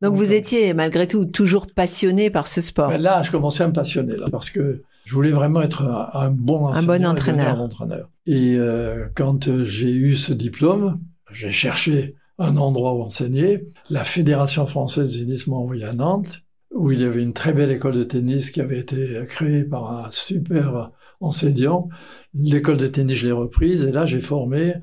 Donc, 0.00 0.14
vous 0.14 0.30
euh, 0.30 0.36
étiez 0.36 0.74
malgré 0.74 1.08
tout 1.08 1.24
toujours 1.24 1.66
passionné 1.66 2.30
par 2.30 2.46
ce 2.46 2.60
sport. 2.60 2.90
Ben 2.90 3.02
là, 3.02 3.22
je 3.24 3.32
commençais 3.32 3.64
à 3.64 3.66
me 3.66 3.72
passionner 3.72 4.16
là, 4.16 4.28
parce 4.30 4.50
que 4.50 4.82
je 5.10 5.16
voulais 5.16 5.32
vraiment 5.32 5.60
être 5.60 5.82
un, 5.82 6.30
bon 6.30 6.68
un 6.68 6.84
bon 6.84 7.04
entraîneur. 7.04 7.56
Et, 7.56 7.60
entraîneur. 7.60 8.08
et 8.26 8.54
euh, 8.54 9.08
quand 9.16 9.48
euh, 9.48 9.64
j'ai 9.64 9.90
eu 9.90 10.14
ce 10.14 10.32
diplôme, 10.32 11.00
j'ai 11.32 11.50
cherché 11.50 12.14
un 12.38 12.56
endroit 12.56 12.94
où 12.94 13.02
enseigner. 13.02 13.66
La 13.90 14.04
Fédération 14.04 14.66
française 14.66 15.10
du 15.10 15.26
tennis 15.26 15.48
m'a 15.48 15.56
envoyé 15.56 15.82
à 15.82 15.94
Nantes, 15.94 16.42
où 16.72 16.92
il 16.92 17.00
y 17.00 17.04
avait 17.04 17.24
une 17.24 17.32
très 17.32 17.52
belle 17.52 17.72
école 17.72 17.94
de 17.94 18.04
tennis 18.04 18.52
qui 18.52 18.60
avait 18.60 18.78
été 18.78 19.24
créée 19.26 19.64
par 19.64 20.06
un 20.06 20.12
super 20.12 20.92
enseignant. 21.18 21.88
L'école 22.32 22.76
de 22.76 22.86
tennis, 22.86 23.16
je 23.16 23.26
l'ai 23.26 23.32
reprise, 23.32 23.82
et 23.86 23.90
là, 23.90 24.06
j'ai 24.06 24.20
formé 24.20 24.74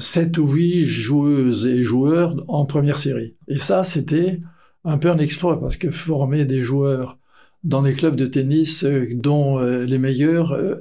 sept 0.00 0.36
ou 0.36 0.48
huit 0.48 0.84
joueuses 0.84 1.64
et 1.64 1.84
joueurs 1.84 2.34
en 2.48 2.66
première 2.66 2.98
série. 2.98 3.36
Et 3.46 3.58
ça, 3.58 3.84
c'était 3.84 4.40
un 4.82 4.98
peu 4.98 5.08
un 5.08 5.18
exploit 5.18 5.60
parce 5.60 5.76
que 5.76 5.92
former 5.92 6.44
des 6.44 6.64
joueurs 6.64 7.20
dans 7.68 7.82
des 7.82 7.92
clubs 7.92 8.16
de 8.16 8.24
tennis 8.24 8.82
euh, 8.84 9.06
dont 9.14 9.58
euh, 9.58 9.84
les 9.84 9.98
meilleurs 9.98 10.52
euh, 10.52 10.76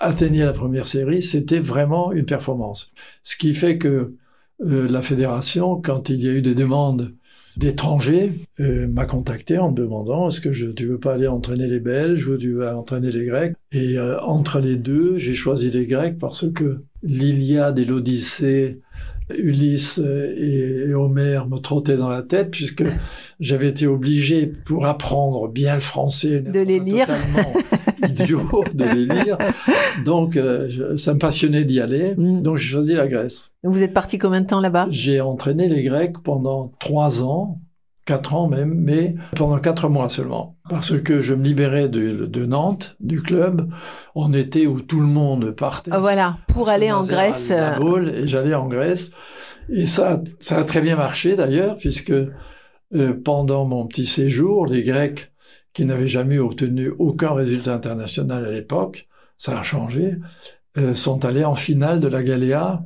atteignaient 0.00 0.44
la 0.44 0.52
première 0.52 0.88
série, 0.88 1.22
c'était 1.22 1.60
vraiment 1.60 2.12
une 2.12 2.26
performance. 2.26 2.90
Ce 3.22 3.36
qui 3.36 3.54
fait 3.54 3.78
que 3.78 4.16
la 4.64 5.02
fédération, 5.02 5.80
quand 5.80 6.08
il 6.08 6.22
y 6.22 6.28
a 6.28 6.32
eu 6.32 6.40
des 6.40 6.54
demandes 6.54 7.14
d'étrangers, 7.56 8.32
m'a 8.60 9.06
contacté 9.06 9.58
en 9.58 9.72
me 9.72 9.76
demandant 9.76 10.28
est-ce 10.28 10.40
que 10.40 10.52
je, 10.52 10.68
tu 10.68 10.86
veux 10.86 11.00
pas 11.00 11.14
aller 11.14 11.26
entraîner 11.26 11.66
les 11.66 11.80
Belges 11.80 12.28
ou 12.28 12.36
tu 12.36 12.52
veux 12.52 12.68
entraîner 12.68 13.10
les 13.10 13.24
Grecs? 13.24 13.56
Et 13.72 13.98
entre 13.98 14.60
les 14.60 14.76
deux, 14.76 15.16
j'ai 15.16 15.34
choisi 15.34 15.72
les 15.72 15.88
Grecs 15.88 16.16
parce 16.16 16.48
que 16.52 16.84
l'Iliade 17.02 17.80
et 17.80 17.84
l'Odyssée, 17.84 18.82
Ulysse 19.38 19.98
et 19.98 20.92
Homère 20.94 21.48
me 21.48 21.58
trottaient 21.58 21.96
dans 21.96 22.08
la 22.08 22.22
tête 22.22 22.50
puisque 22.50 22.84
j'avais 23.40 23.68
été 23.68 23.86
obligé 23.86 24.46
pour 24.46 24.86
apprendre 24.86 25.48
bien 25.48 25.74
le 25.74 25.80
français 25.80 26.40
de 26.40 26.60
les 26.60 26.80
lire. 26.80 27.08
idiot 28.08 28.64
de 28.74 28.84
les 28.84 29.06
lire. 29.06 29.38
Donc 30.04 30.36
euh, 30.36 30.96
ça 30.96 31.14
me 31.14 31.18
passionnait 31.18 31.64
d'y 31.64 31.80
aller. 31.80 32.14
Mm. 32.16 32.42
donc 32.42 32.56
j'ai 32.56 32.68
choisi 32.68 32.94
la 32.94 33.06
Grèce. 33.06 33.52
Vous 33.62 33.82
êtes 33.82 33.94
parti 33.94 34.18
combien 34.18 34.40
de 34.40 34.46
temps 34.46 34.60
là-bas? 34.60 34.88
J'ai 34.90 35.20
entraîné 35.20 35.68
les 35.68 35.82
Grecs 35.82 36.18
pendant 36.22 36.72
trois 36.78 37.22
ans 37.22 37.60
quatre 38.04 38.34
ans 38.34 38.48
même, 38.48 38.74
mais 38.74 39.14
pendant 39.36 39.58
quatre 39.58 39.88
mois 39.88 40.08
seulement. 40.08 40.56
Parce 40.68 41.00
que 41.00 41.20
je 41.20 41.34
me 41.34 41.44
libérais 41.44 41.88
de, 41.88 42.26
de 42.26 42.46
Nantes, 42.46 42.96
du 43.00 43.22
club, 43.22 43.70
en 44.14 44.32
été 44.32 44.66
où 44.66 44.80
tout 44.80 45.00
le 45.00 45.06
monde 45.06 45.52
partait. 45.52 45.90
Ah, 45.92 45.98
voilà, 45.98 46.38
pour 46.48 46.68
aller 46.68 46.90
en 46.90 47.04
Grèce. 47.04 47.50
À 47.50 47.80
euh, 47.80 48.12
et 48.12 48.26
j'allais 48.26 48.54
en 48.54 48.68
Grèce. 48.68 49.12
Et 49.68 49.86
ça, 49.86 50.20
ça 50.40 50.58
a 50.58 50.64
très 50.64 50.80
bien 50.80 50.96
marché 50.96 51.36
d'ailleurs, 51.36 51.76
puisque 51.76 52.10
euh, 52.10 52.32
pendant 53.24 53.64
mon 53.64 53.86
petit 53.86 54.06
séjour, 54.06 54.66
les 54.66 54.82
Grecs, 54.82 55.32
qui 55.72 55.84
n'avaient 55.84 56.08
jamais 56.08 56.38
obtenu 56.38 56.92
aucun 56.98 57.32
résultat 57.32 57.74
international 57.74 58.44
à 58.44 58.50
l'époque, 58.50 59.08
ça 59.38 59.58
a 59.58 59.62
changé, 59.62 60.16
euh, 60.76 60.94
sont 60.94 61.24
allés 61.24 61.44
en 61.44 61.54
finale 61.54 62.00
de 62.00 62.08
la 62.08 62.22
Galéa 62.22 62.84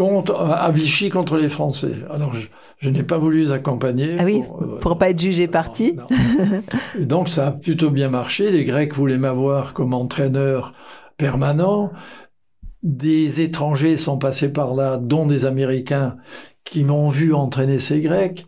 contre, 0.00 0.34
à 0.40 0.70
Vichy 0.70 1.10
contre 1.10 1.36
les 1.36 1.50
Français. 1.50 1.92
Alors, 2.10 2.32
je, 2.78 2.88
n'ai 2.88 3.02
pas 3.02 3.18
voulu 3.18 3.42
les 3.42 3.52
accompagner. 3.52 4.16
Ah 4.18 4.24
oui, 4.24 4.42
pour, 4.80 4.94
ne 4.94 4.98
pas 4.98 5.10
être 5.10 5.20
jugé 5.20 5.46
parti. 5.46 5.94
Et 6.98 7.04
donc, 7.04 7.28
ça 7.28 7.48
a 7.48 7.50
plutôt 7.52 7.90
bien 7.90 8.08
marché. 8.08 8.50
Les 8.50 8.64
Grecs 8.64 8.94
voulaient 8.94 9.18
m'avoir 9.18 9.74
comme 9.74 9.92
entraîneur 9.92 10.72
permanent. 11.18 11.92
Des 12.82 13.42
étrangers 13.42 13.98
sont 13.98 14.16
passés 14.16 14.50
par 14.50 14.74
là, 14.74 14.96
dont 14.96 15.26
des 15.26 15.44
Américains 15.44 16.16
qui 16.64 16.82
m'ont 16.82 17.10
vu 17.10 17.34
entraîner 17.34 17.78
ces 17.78 18.00
Grecs. 18.00 18.46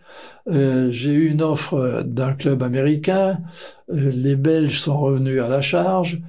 Euh, 0.50 0.90
j'ai 0.90 1.12
eu 1.12 1.28
une 1.28 1.42
offre 1.42 2.02
d'un 2.02 2.32
club 2.32 2.62
américain. 2.62 3.40
Euh, 3.90 4.10
les 4.10 4.36
Belges 4.36 4.80
sont 4.80 4.98
revenus 4.98 5.42
à 5.42 5.48
la 5.48 5.60
charge. 5.60 6.22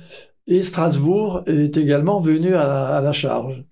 Et 0.47 0.63
Strasbourg 0.63 1.43
est 1.47 1.77
également 1.77 2.19
venu 2.19 2.55
à 2.55 2.99
la 3.01 3.13
charge. 3.13 3.63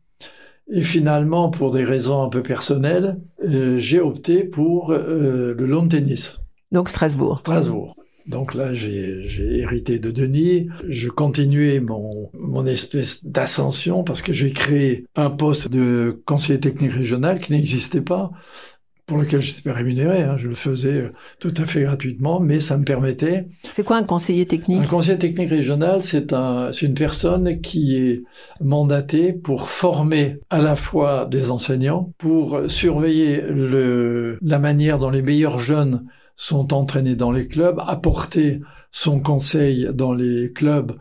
Et 0.74 0.82
finalement, 0.82 1.50
pour 1.50 1.72
des 1.72 1.84
raisons 1.84 2.24
un 2.24 2.30
peu 2.30 2.42
personnelles, 2.42 3.20
euh, 3.44 3.78
j'ai 3.78 4.00
opté 4.00 4.46
pour 4.46 4.92
euh, 4.92 5.54
le 5.58 5.66
long 5.66 5.88
tennis. 5.88 6.40
Donc 6.72 6.88
Strasbourg. 6.88 7.40
Strasbourg. 7.40 7.96
Donc 8.28 8.54
là, 8.54 8.74
j'ai 8.74 9.24
hérité 9.58 10.00
de 10.00 10.12
Denis. 10.12 10.70
Je 10.88 11.10
continuais 11.10 11.80
mon, 11.80 12.30
mon 12.34 12.66
espèce 12.66 13.26
d'ascension 13.26 14.04
parce 14.04 14.22
que 14.22 14.32
j'ai 14.32 14.52
créé 14.52 15.06
un 15.16 15.30
poste 15.30 15.70
de 15.70 16.22
conseiller 16.26 16.60
technique 16.60 16.92
régional 16.92 17.40
qui 17.40 17.52
n'existait 17.52 18.02
pas 18.02 18.32
pour 19.06 19.18
lequel 19.18 19.42
je 19.42 19.52
n'étais 19.52 19.70
pas 19.70 19.76
rémunéré. 19.76 20.24
Hein. 20.24 20.38
Je 20.38 20.48
le 20.48 20.56
faisais 20.56 20.94
euh, 20.94 21.12
tout 21.40 21.54
à 21.58 21.66
fait 21.66 21.84
gratuitement, 21.84 22.40
mais 22.40 22.60
ça 22.60 22.78
me 22.78 22.86
permettait. 22.86 23.48
C'est 23.62 23.84
quoi 23.84 23.98
un 23.98 24.04
conseiller 24.04 24.46
technique? 24.46 24.84
Un 24.84 24.88
conseiller 24.88 25.18
technique 25.18 25.50
régional, 25.50 26.02
c'est 26.02 26.34
un, 26.34 26.72
une 26.72 26.94
personne 26.94 27.62
qui 27.62 27.98
est 27.98 28.24
mandatée 28.62 29.34
pour 29.34 29.70
former 29.70 30.40
à 30.50 30.62
la 30.62 30.76
fois 30.76 31.26
des 31.26 31.52
enseignants, 31.52 32.14
pour 32.18 32.62
surveiller 32.68 33.42
le, 33.42 34.38
la 34.42 34.60
manière 34.60 35.00
dont 35.00 35.10
les 35.10 35.22
meilleurs 35.22 35.60
jeunes 35.60 36.06
sont 36.36 36.74
entraînés 36.74 37.16
dans 37.16 37.32
les 37.32 37.48
clubs, 37.48 37.80
apporter 37.86 38.62
son 38.92 39.20
conseil 39.20 39.90
dans 39.94 40.14
les 40.14 40.52
clubs 40.52 40.94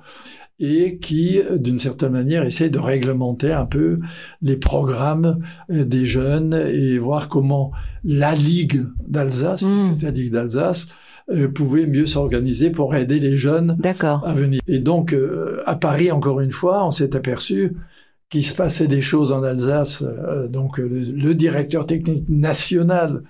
et 0.61 0.99
qui, 0.99 1.40
d'une 1.57 1.79
certaine 1.79 2.12
manière, 2.12 2.44
essaie 2.44 2.68
de 2.68 2.79
réglementer 2.79 3.51
un 3.51 3.64
peu 3.64 3.99
les 4.42 4.57
programmes 4.57 5.40
euh, 5.70 5.85
des 5.85 6.05
jeunes 6.05 6.55
et 6.55 6.99
voir 6.99 7.29
comment 7.29 7.73
la 8.05 8.35
Ligue 8.35 8.83
d'Alsace, 9.09 9.62
mmh. 9.62 9.94
c'est 9.94 10.07
la 10.07 10.12
Ligue 10.12 10.33
d'Alsace, 10.33 10.88
euh, 11.31 11.49
pouvait 11.49 11.87
mieux 11.87 12.07
s'organiser 12.07 12.68
pour 12.70 12.94
aider 12.94 13.20
les 13.20 13.37
jeunes 13.37 13.77
à 14.03 14.35
venir. 14.35 14.61
Et 14.66 14.81
donc, 14.81 15.14
euh, 15.14 15.62
à 15.64 15.77
Paris, 15.77 16.11
encore 16.11 16.40
une 16.40 16.51
fois, 16.51 16.87
on 16.87 16.90
s'est 16.90 17.16
aperçu 17.16 17.73
qu'il 18.29 18.44
se 18.44 18.55
passait 18.55 18.87
des 18.87 19.01
choses 19.01 19.33
en 19.33 19.42
Alsace. 19.42 20.05
donc, 20.51 20.79
le, 20.79 21.35
directeur 21.35 21.85
technique 21.85 22.29
national 22.29 23.23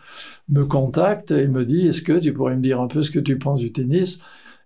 me 0.50 0.64
contacte 0.64 1.30
et 1.30 1.48
me 1.48 1.64
dit, 1.64 1.86
est-ce 1.86 2.02
que 2.02 2.18
tu 2.18 2.34
pourrais 2.34 2.56
me 2.56 2.60
dire 2.60 2.80
un 2.80 2.88
peu 2.88 3.02
ce 3.02 3.10
que 3.10 3.20
tu 3.20 3.38
penses 3.38 3.60
du 3.60 3.72
tennis? 3.72 4.20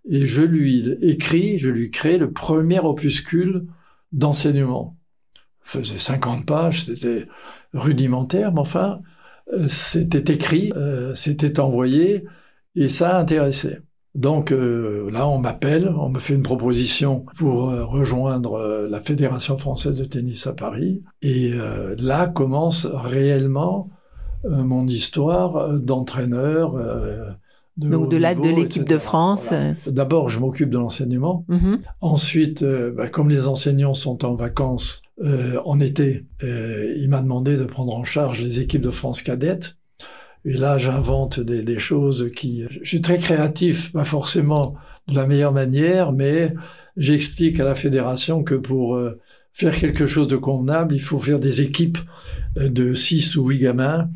Et 0.09 0.27
je 0.27 0.43
lui 0.43 0.97
écris, 1.03 1.59
je 1.59 1.69
lui 1.69 1.91
crée 1.91 2.19
le 2.19 2.33
premier 2.33 2.81
opuscule 2.81 3.67
d'enseignement. 4.13 4.97
Faisait 5.63 5.99
50 5.99 6.47
pages, 6.47 6.85
c'était 6.85 7.27
rudimentaire, 7.73 8.53
mais 8.53 8.61
enfin, 8.61 9.01
euh, 9.53 9.67
c'était 9.67 10.33
écrit, 10.33 10.73
euh, 10.77 11.15
c'était 11.15 11.61
envoyé, 11.61 12.25
et 12.77 12.89
ça 12.89 13.17
a 13.17 13.21
intéressé. 13.21 13.79
Donc 14.15 14.53
euh, 14.53 15.11
là, 15.11 15.27
on 15.27 15.39
m'appelle, 15.39 15.89
on 15.89 16.09
me 16.09 16.21
fait 16.21 16.35
une 16.35 16.43
proposition 16.43 17.25
pour 17.37 17.71
rejoindre 17.71 18.87
la 18.89 19.01
Fédération 19.01 19.59
française 19.59 19.99
de 19.99 20.05
tennis 20.05 20.47
à 20.47 20.53
Paris, 20.53 21.03
et 21.23 21.53
là 21.99 22.29
commence 22.29 22.87
réellement 22.87 23.91
mon 24.45 24.87
histoire 24.87 25.81
d'entraîneur 25.81 26.77
de 27.77 27.89
Donc 27.91 28.11
de 28.11 28.17
la- 28.17 28.35
de 28.35 28.49
l'équipe 28.49 28.89
de. 28.89 28.99
France, 28.99 29.49
Voilà. 29.49 29.75
D'abord, 29.87 30.29
je 30.29 30.39
m'occupe 30.39 30.71
de 30.71 30.79
l'enseignement. 30.79 31.45
Mhm. 31.49 31.81
Ensuite, 32.01 32.63
euh, 32.63 32.93
bah, 32.93 33.09
comme 33.09 33.31
les 33.31 33.47
enseignants 33.47 33.95
sont 33.95 34.25
en 34.25 34.35
vacances 34.37 35.03
euh, 35.25 35.59
en 35.65 35.81
été, 35.81 36.27
euh, 36.43 36.93
il 36.97 37.09
m'a 37.09 37.21
demandé 37.21 37.57
de 37.57 37.65
prendre 37.65 37.95
en 37.95 38.05
charge 38.05 38.41
les 38.43 38.61
équipes 38.61 38.83
de 38.83 38.91
France 38.91 39.23
cadettes. 39.23 39.77
Et 40.45 40.53
là, 40.57 40.77
j'invente 40.77 41.41
des, 41.41 41.63
des 41.63 41.79
choses 41.79 42.31
qui... 42.37 42.65
Je 42.83 42.89
suis 42.89 43.01
très 43.01 43.17
créatif, 43.19 43.93
pas 43.93 44.05
forcément 44.05 44.75
de 45.09 45.15
la 45.15 45.27
meilleure 45.27 45.53
manière, 45.53 46.13
mais 46.13 46.53
j'explique 46.97 47.61
à 47.61 47.65
la 47.65 47.75
fédération 47.75 48.43
que 48.45 48.55
pour 48.55 48.97
euh, 48.97 49.21
faire 49.53 49.75
quelque 49.75 50.07
chose 50.07 50.29
de 50.29 50.37
convenable, 50.37 50.95
il 50.95 51.01
faut 51.01 51.19
faire 51.19 51.39
des 51.39 51.61
équipes 51.61 51.99
euh, 52.59 52.69
de 52.69 52.95
6 52.95 53.37
ou 53.37 53.49
8 53.49 53.59
gamins 53.59 54.11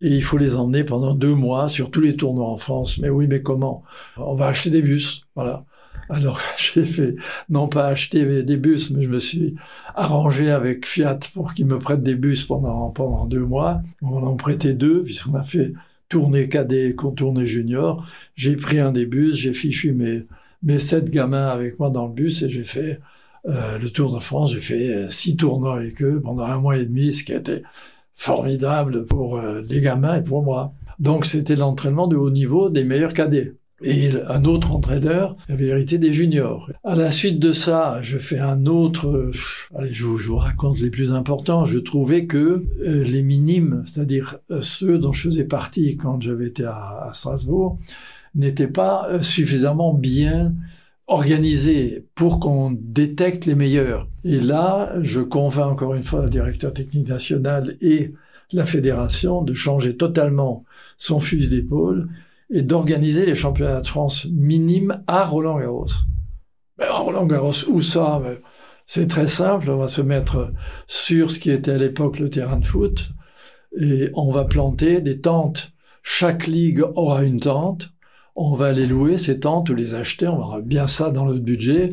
et 0.00 0.14
il 0.14 0.22
faut 0.22 0.38
les 0.38 0.54
emmener 0.54 0.84
pendant 0.84 1.14
deux 1.14 1.34
mois 1.34 1.68
sur 1.68 1.90
tous 1.90 2.00
les 2.00 2.16
tournois 2.16 2.48
en 2.48 2.56
France. 2.56 2.98
Mais 2.98 3.10
oui, 3.10 3.26
mais 3.26 3.42
comment? 3.42 3.82
On 4.16 4.34
va 4.34 4.46
acheter 4.46 4.70
des 4.70 4.82
bus, 4.82 5.26
voilà. 5.34 5.64
Alors 6.10 6.40
j'ai 6.56 6.86
fait, 6.86 7.16
non 7.48 7.68
pas 7.68 7.86
acheter 7.86 8.42
des 8.42 8.56
bus, 8.56 8.90
mais 8.90 9.04
je 9.04 9.08
me 9.08 9.18
suis 9.18 9.56
arrangé 9.94 10.50
avec 10.50 10.86
Fiat 10.86 11.18
pour 11.34 11.54
qu'ils 11.54 11.66
me 11.66 11.78
prêtent 11.78 12.02
des 12.02 12.14
bus 12.14 12.44
pendant, 12.44 12.90
pendant 12.90 13.26
deux 13.26 13.44
mois. 13.44 13.82
On 14.02 14.22
en 14.22 14.36
prêtait 14.36 14.74
deux, 14.74 15.02
puisqu'on 15.02 15.34
a 15.34 15.44
fait 15.44 15.72
tourner 16.08 16.48
cadet, 16.48 16.94
tourner 17.16 17.46
junior. 17.46 18.06
J'ai 18.34 18.56
pris 18.56 18.78
un 18.78 18.92
des 18.92 19.06
bus, 19.06 19.36
j'ai 19.36 19.52
fichu 19.52 19.92
mes, 19.92 20.24
mes 20.62 20.78
sept 20.78 21.10
gamins 21.10 21.48
avec 21.48 21.78
moi 21.78 21.90
dans 21.90 22.06
le 22.06 22.12
bus 22.14 22.42
et 22.42 22.48
j'ai 22.48 22.64
fait 22.64 23.00
euh, 23.46 23.78
le 23.78 23.90
Tour 23.90 24.14
de 24.14 24.20
France. 24.20 24.52
J'ai 24.52 24.60
fait 24.60 24.94
euh, 24.94 25.10
six 25.10 25.36
tournois 25.36 25.76
avec 25.76 26.02
eux 26.02 26.20
pendant 26.22 26.44
un 26.44 26.58
mois 26.58 26.76
et 26.78 26.86
demi, 26.86 27.12
ce 27.12 27.24
qui 27.24 27.32
été 27.32 27.62
formidable 28.18 29.06
pour 29.06 29.38
euh, 29.38 29.62
les 29.66 29.80
gamins 29.80 30.16
et 30.16 30.22
pour 30.22 30.42
moi. 30.42 30.74
Donc 30.98 31.24
c'était 31.24 31.54
l'entraînement 31.54 32.08
de 32.08 32.16
haut 32.16 32.30
niveau 32.30 32.68
des 32.68 32.84
meilleurs 32.84 33.14
cadets. 33.14 33.54
Et 33.80 34.10
un 34.26 34.44
autre 34.44 34.74
entraîneur 34.74 35.36
avait 35.48 35.66
hérité 35.66 35.98
des 35.98 36.12
juniors. 36.12 36.68
À 36.82 36.96
la 36.96 37.12
suite 37.12 37.38
de 37.38 37.52
ça, 37.52 38.00
je 38.02 38.18
fais 38.18 38.40
un 38.40 38.66
autre, 38.66 39.06
euh, 39.06 39.30
je, 39.92 40.04
vous, 40.04 40.36
raconte 40.36 40.80
les 40.80 40.90
plus 40.90 41.12
importants. 41.12 41.64
Je 41.64 41.78
trouvais 41.78 42.26
que 42.26 42.64
euh, 42.80 43.04
les 43.04 43.22
minimes, 43.22 43.84
c'est-à-dire 43.86 44.38
ceux 44.62 44.98
dont 44.98 45.12
je 45.12 45.28
faisais 45.28 45.44
partie 45.44 45.96
quand 45.96 46.20
j'avais 46.20 46.48
été 46.48 46.64
à, 46.64 47.10
Strasbourg, 47.14 47.78
n'étaient 48.34 48.66
pas 48.66 49.22
suffisamment 49.22 49.94
bien 49.94 50.54
organisés 51.08 52.06
pour 52.14 52.38
qu'on 52.38 52.70
détecte 52.70 53.46
les 53.46 53.54
meilleurs. 53.54 54.08
Et 54.24 54.40
là, 54.40 54.94
je 55.00 55.20
convainc 55.20 55.72
encore 55.72 55.94
une 55.94 56.02
fois 56.02 56.22
le 56.22 56.30
directeur 56.30 56.72
technique 56.72 57.08
national 57.08 57.76
et 57.80 58.12
la 58.52 58.66
fédération 58.66 59.42
de 59.42 59.54
changer 59.54 59.96
totalement 59.96 60.64
son 60.96 61.18
fusil 61.18 61.48
d'épaule 61.48 62.08
et 62.50 62.62
d'organiser 62.62 63.26
les 63.26 63.34
championnats 63.34 63.80
de 63.80 63.86
France 63.86 64.26
minimes 64.30 65.02
à 65.06 65.24
Roland 65.24 65.58
Garros. 65.58 65.86
Mais 66.78 66.86
à 66.86 66.96
Roland 66.98 67.26
Garros, 67.26 67.52
où 67.68 67.82
ça? 67.82 68.20
Mais 68.22 68.38
C'est 68.86 69.06
très 69.06 69.26
simple, 69.26 69.70
on 69.70 69.76
va 69.78 69.88
se 69.88 70.00
mettre 70.02 70.52
sur 70.86 71.30
ce 71.30 71.38
qui 71.38 71.50
était 71.50 71.72
à 71.72 71.78
l'époque 71.78 72.18
le 72.18 72.30
terrain 72.30 72.58
de 72.58 72.64
foot 72.64 73.12
et 73.78 74.10
on 74.14 74.30
va 74.30 74.44
planter 74.44 75.00
des 75.00 75.20
tentes. 75.20 75.72
Chaque 76.02 76.46
ligue 76.46 76.82
aura 76.94 77.24
une 77.24 77.40
tente. 77.40 77.90
On 78.40 78.54
va 78.54 78.72
les 78.72 78.86
louer, 78.86 79.18
ces 79.18 79.40
tentes, 79.40 79.68
ou 79.70 79.74
les 79.74 79.94
acheter, 79.94 80.28
on 80.28 80.38
aura 80.38 80.60
bien 80.60 80.86
ça 80.86 81.10
dans 81.10 81.24
notre 81.26 81.40
budget, 81.40 81.92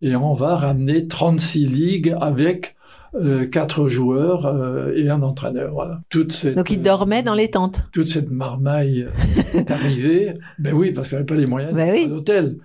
et 0.00 0.16
on 0.16 0.32
va 0.34 0.56
ramener 0.56 1.06
36 1.06 1.66
ligues 1.66 2.16
avec 2.20 2.76
euh, 3.14 3.46
quatre 3.46 3.88
joueurs 3.88 4.46
euh, 4.46 4.92
et 4.96 5.10
un 5.10 5.20
entraîneur. 5.22 5.72
Voilà. 5.74 6.00
Toute 6.08 6.32
cette, 6.32 6.56
Donc 6.56 6.70
il 6.70 6.80
dormait 6.80 7.22
dans 7.22 7.34
les 7.34 7.50
tentes. 7.50 7.86
toute 7.92 8.06
cette 8.08 8.30
marmaille 8.30 9.06
est 9.54 9.70
arrivée. 9.70 10.32
Ben 10.58 10.72
oui, 10.72 10.92
parce 10.92 11.10
qu'il 11.10 11.16
n'avait 11.16 11.26
pas 11.26 11.34
les 11.34 11.46
moyens 11.46 11.74
Ben 11.74 11.92
oui. 11.92 12.08
d'hôtel. 12.08 12.56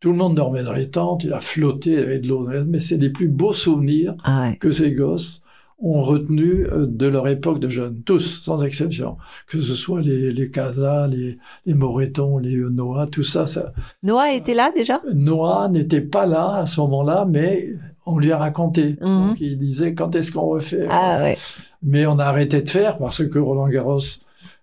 Tout 0.00 0.10
le 0.10 0.16
monde 0.16 0.34
dormait 0.34 0.62
dans 0.62 0.74
les 0.74 0.90
tentes, 0.90 1.24
il 1.24 1.32
a 1.32 1.40
flotté, 1.40 1.96
avait 1.96 2.18
de 2.18 2.28
l'eau. 2.28 2.46
Mais 2.68 2.80
c'est 2.80 2.98
les 2.98 3.08
plus 3.08 3.28
beaux 3.28 3.54
souvenirs 3.54 4.12
Ah 4.24 4.42
ouais. 4.50 4.56
que 4.58 4.70
ces 4.70 4.92
gosses 4.92 5.40
ont 5.80 6.00
retenus 6.00 6.66
euh, 6.72 6.86
de 6.86 7.06
leur 7.06 7.26
époque 7.28 7.58
de 7.60 7.68
jeunes. 7.68 8.00
Tous, 8.04 8.42
sans 8.42 8.62
exception. 8.64 9.16
Que 9.48 9.60
ce 9.60 9.74
soit 9.74 10.00
les, 10.02 10.32
les 10.32 10.50
Casas, 10.50 11.06
les, 11.08 11.38
les 11.66 11.74
Moretons, 11.74 12.38
les 12.38 12.56
Noah, 12.56 13.06
tout 13.06 13.22
ça, 13.24 13.44
ça. 13.46 13.72
Noah 14.02 14.32
était 14.32 14.54
là 14.54 14.70
déjà? 14.74 15.00
Noah 15.12 15.68
n'était 15.68 16.00
pas 16.00 16.26
là 16.26 16.54
à 16.56 16.66
ce 16.66 16.80
moment-là, 16.80 17.26
mais 17.28 17.74
on 18.06 18.18
lui 18.18 18.32
a 18.32 18.38
raconté. 18.38 18.96
Mhm. 19.00 19.28
Donc 19.28 19.40
il 19.40 19.58
disait 19.58 19.94
quand 19.94 20.14
est-ce 20.14 20.32
qu'on 20.32 20.46
refait? 20.46 20.86
Ah 20.90 21.18
ouais. 21.22 21.36
mais 21.82 22.06
on 22.06 22.18
a 22.18 22.24
arrêté 22.24 22.62
de 22.62 22.68
faire 22.68 22.98
parce 22.98 23.26
que 23.26 23.38
Roland 23.38 23.68
Garros, 23.68 24.00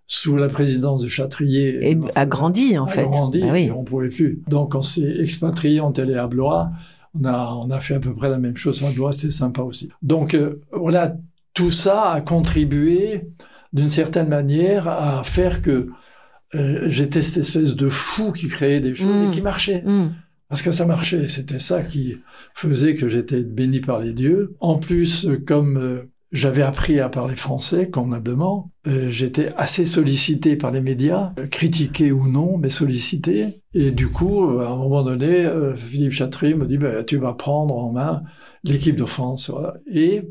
sous 0.07 0.35
la 0.37 0.47
présidence 0.49 1.03
de 1.03 1.07
Châtrier, 1.07 1.89
Et 1.91 1.97
a 2.15 2.25
grandi 2.25 2.77
en 2.77 2.85
a 2.85 2.87
fait. 2.87 3.03
grandi, 3.03 3.41
Ah 3.45 3.51
oui. 3.51 3.63
et 3.65 3.71
on 3.71 3.83
pouvait 3.83 4.09
plus. 4.09 4.41
Donc 4.47 4.75
on 4.75 4.81
s'est 4.81 5.17
expatrié, 5.19 5.81
on 5.81 5.91
est 5.93 5.99
allé 5.99 6.15
à 6.15 6.27
Blois. 6.27 6.69
On 7.19 7.25
a, 7.25 7.53
on 7.55 7.69
a 7.71 7.79
fait 7.81 7.95
à 7.95 7.99
peu 7.99 8.13
près 8.15 8.29
la 8.29 8.37
même 8.37 8.55
chose 8.55 8.83
à 8.83 8.91
Blois, 8.91 9.11
c'était 9.11 9.31
sympa 9.31 9.61
aussi. 9.61 9.89
Donc 10.01 10.33
euh, 10.33 10.59
voilà, 10.71 11.15
tout 11.53 11.71
ça 11.71 12.11
a 12.11 12.21
contribué 12.21 13.27
d'une 13.73 13.89
certaine 13.89 14.27
manière 14.29 14.87
à 14.87 15.23
faire 15.23 15.61
que 15.61 15.89
euh, 16.55 16.83
j'étais 16.89 17.21
cette 17.21 17.43
espèce 17.43 17.75
de 17.75 17.89
fou 17.89 18.31
qui 18.31 18.47
créait 18.47 18.79
des 18.81 18.95
choses 18.95 19.21
Mm. 19.21 19.27
et 19.27 19.31
qui 19.31 19.41
marchaient. 19.41 19.83
Hmm. 19.85 20.09
Parce 20.49 20.61
que 20.63 20.73
ça 20.73 20.85
marchait, 20.85 21.29
c'était 21.29 21.59
ça 21.59 21.81
qui 21.81 22.17
faisait 22.53 22.95
que 22.95 23.07
j'étais 23.07 23.39
béni 23.41 23.79
par 23.79 23.99
les 23.99 24.11
dieux. 24.13 24.53
En 24.59 24.77
plus, 24.77 25.25
euh, 25.25 25.37
comme 25.37 25.77
euh, 25.77 26.09
j'avais 26.31 26.61
appris 26.61 26.99
à 26.99 27.09
parler 27.09 27.35
français 27.35 27.89
convenablement, 27.89 28.71
euh, 28.87 29.09
j'étais 29.09 29.51
assez 29.57 29.85
sollicité 29.85 30.55
par 30.55 30.71
les 30.71 30.81
médias, 30.81 31.33
euh, 31.37 31.47
critiqué 31.47 32.11
ou 32.11 32.27
non, 32.27 32.57
mais 32.57 32.69
sollicité. 32.69 33.61
Et 33.73 33.91
du 33.91 34.07
coup, 34.07 34.49
euh, 34.49 34.61
à 34.61 34.69
un 34.69 34.77
moment 34.77 35.03
donné, 35.03 35.45
euh, 35.45 35.75
Philippe 35.75 36.13
Chatry 36.13 36.55
me 36.55 36.65
dit 36.65 36.77
bah, 36.77 37.03
tu 37.03 37.17
vas 37.17 37.33
prendre 37.33 37.75
en 37.75 37.91
main 37.91 38.23
l'équipe 38.63 38.95
de 38.95 39.05
France. 39.05 39.49
Voilà. 39.49 39.75
Et 39.91 40.23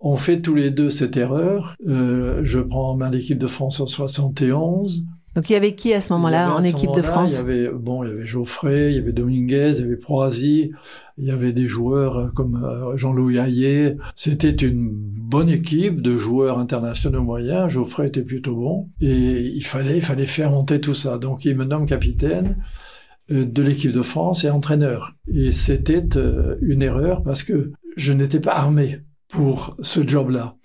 on 0.00 0.16
fait 0.16 0.40
tous 0.40 0.54
les 0.54 0.70
deux 0.70 0.90
cette 0.90 1.16
erreur. 1.16 1.76
Euh, 1.86 2.40
je 2.42 2.58
prends 2.58 2.90
en 2.90 2.96
main 2.96 3.10
l'équipe 3.10 3.38
de 3.38 3.46
France 3.46 3.80
en 3.80 3.86
71. 3.86 5.04
Donc 5.36 5.48
il 5.48 5.52
y 5.52 5.56
avait 5.56 5.74
qui 5.76 5.94
à 5.94 6.00
ce 6.00 6.12
moment-là 6.14 6.52
en 6.52 6.62
équipe 6.62 6.90
de 6.94 7.02
France 7.02 7.32
Il 7.32 7.36
y 7.36 7.38
avait 7.38 7.70
bon, 7.70 8.02
il 8.02 8.08
y 8.08 8.12
avait 8.12 8.26
Geoffrey, 8.26 8.90
il 8.90 8.96
y 8.96 8.98
avait 8.98 9.12
Dominguez, 9.12 9.74
il 9.76 9.80
y 9.80 9.84
avait 9.84 9.96
Proasi, 9.96 10.72
il 11.18 11.24
y 11.24 11.30
avait 11.30 11.52
des 11.52 11.68
joueurs 11.68 12.18
euh, 12.18 12.28
comme 12.34 12.64
euh, 12.64 12.96
Jean-Louis 12.96 13.38
Hayet. 13.38 13.96
C'était 14.16 14.50
une 14.50 14.90
bonne 14.90 15.48
équipe 15.48 16.02
de 16.02 16.16
joueurs 16.16 16.58
internationaux 16.58 17.22
moyens. 17.22 17.68
Geoffrey 17.68 18.08
était 18.08 18.22
plutôt 18.22 18.56
bon 18.56 18.88
et 19.00 19.40
il 19.40 19.64
fallait 19.64 19.98
il 19.98 20.02
fallait 20.02 20.26
faire 20.26 20.50
monter 20.50 20.80
tout 20.80 20.94
ça. 20.94 21.18
Donc 21.18 21.44
il 21.44 21.56
me 21.56 21.64
nomme 21.64 21.86
capitaine 21.86 22.56
euh, 23.30 23.44
de 23.44 23.62
l'équipe 23.62 23.92
de 23.92 24.02
France 24.02 24.42
et 24.42 24.50
entraîneur. 24.50 25.12
Et 25.32 25.52
c'était 25.52 26.08
une 26.60 26.82
erreur 26.82 27.22
parce 27.22 27.44
que 27.44 27.70
je 27.96 28.12
n'étais 28.12 28.40
pas 28.40 28.54
armé 28.54 29.00
pour 29.28 29.76
ce 29.80 30.06
job-là. 30.06 30.56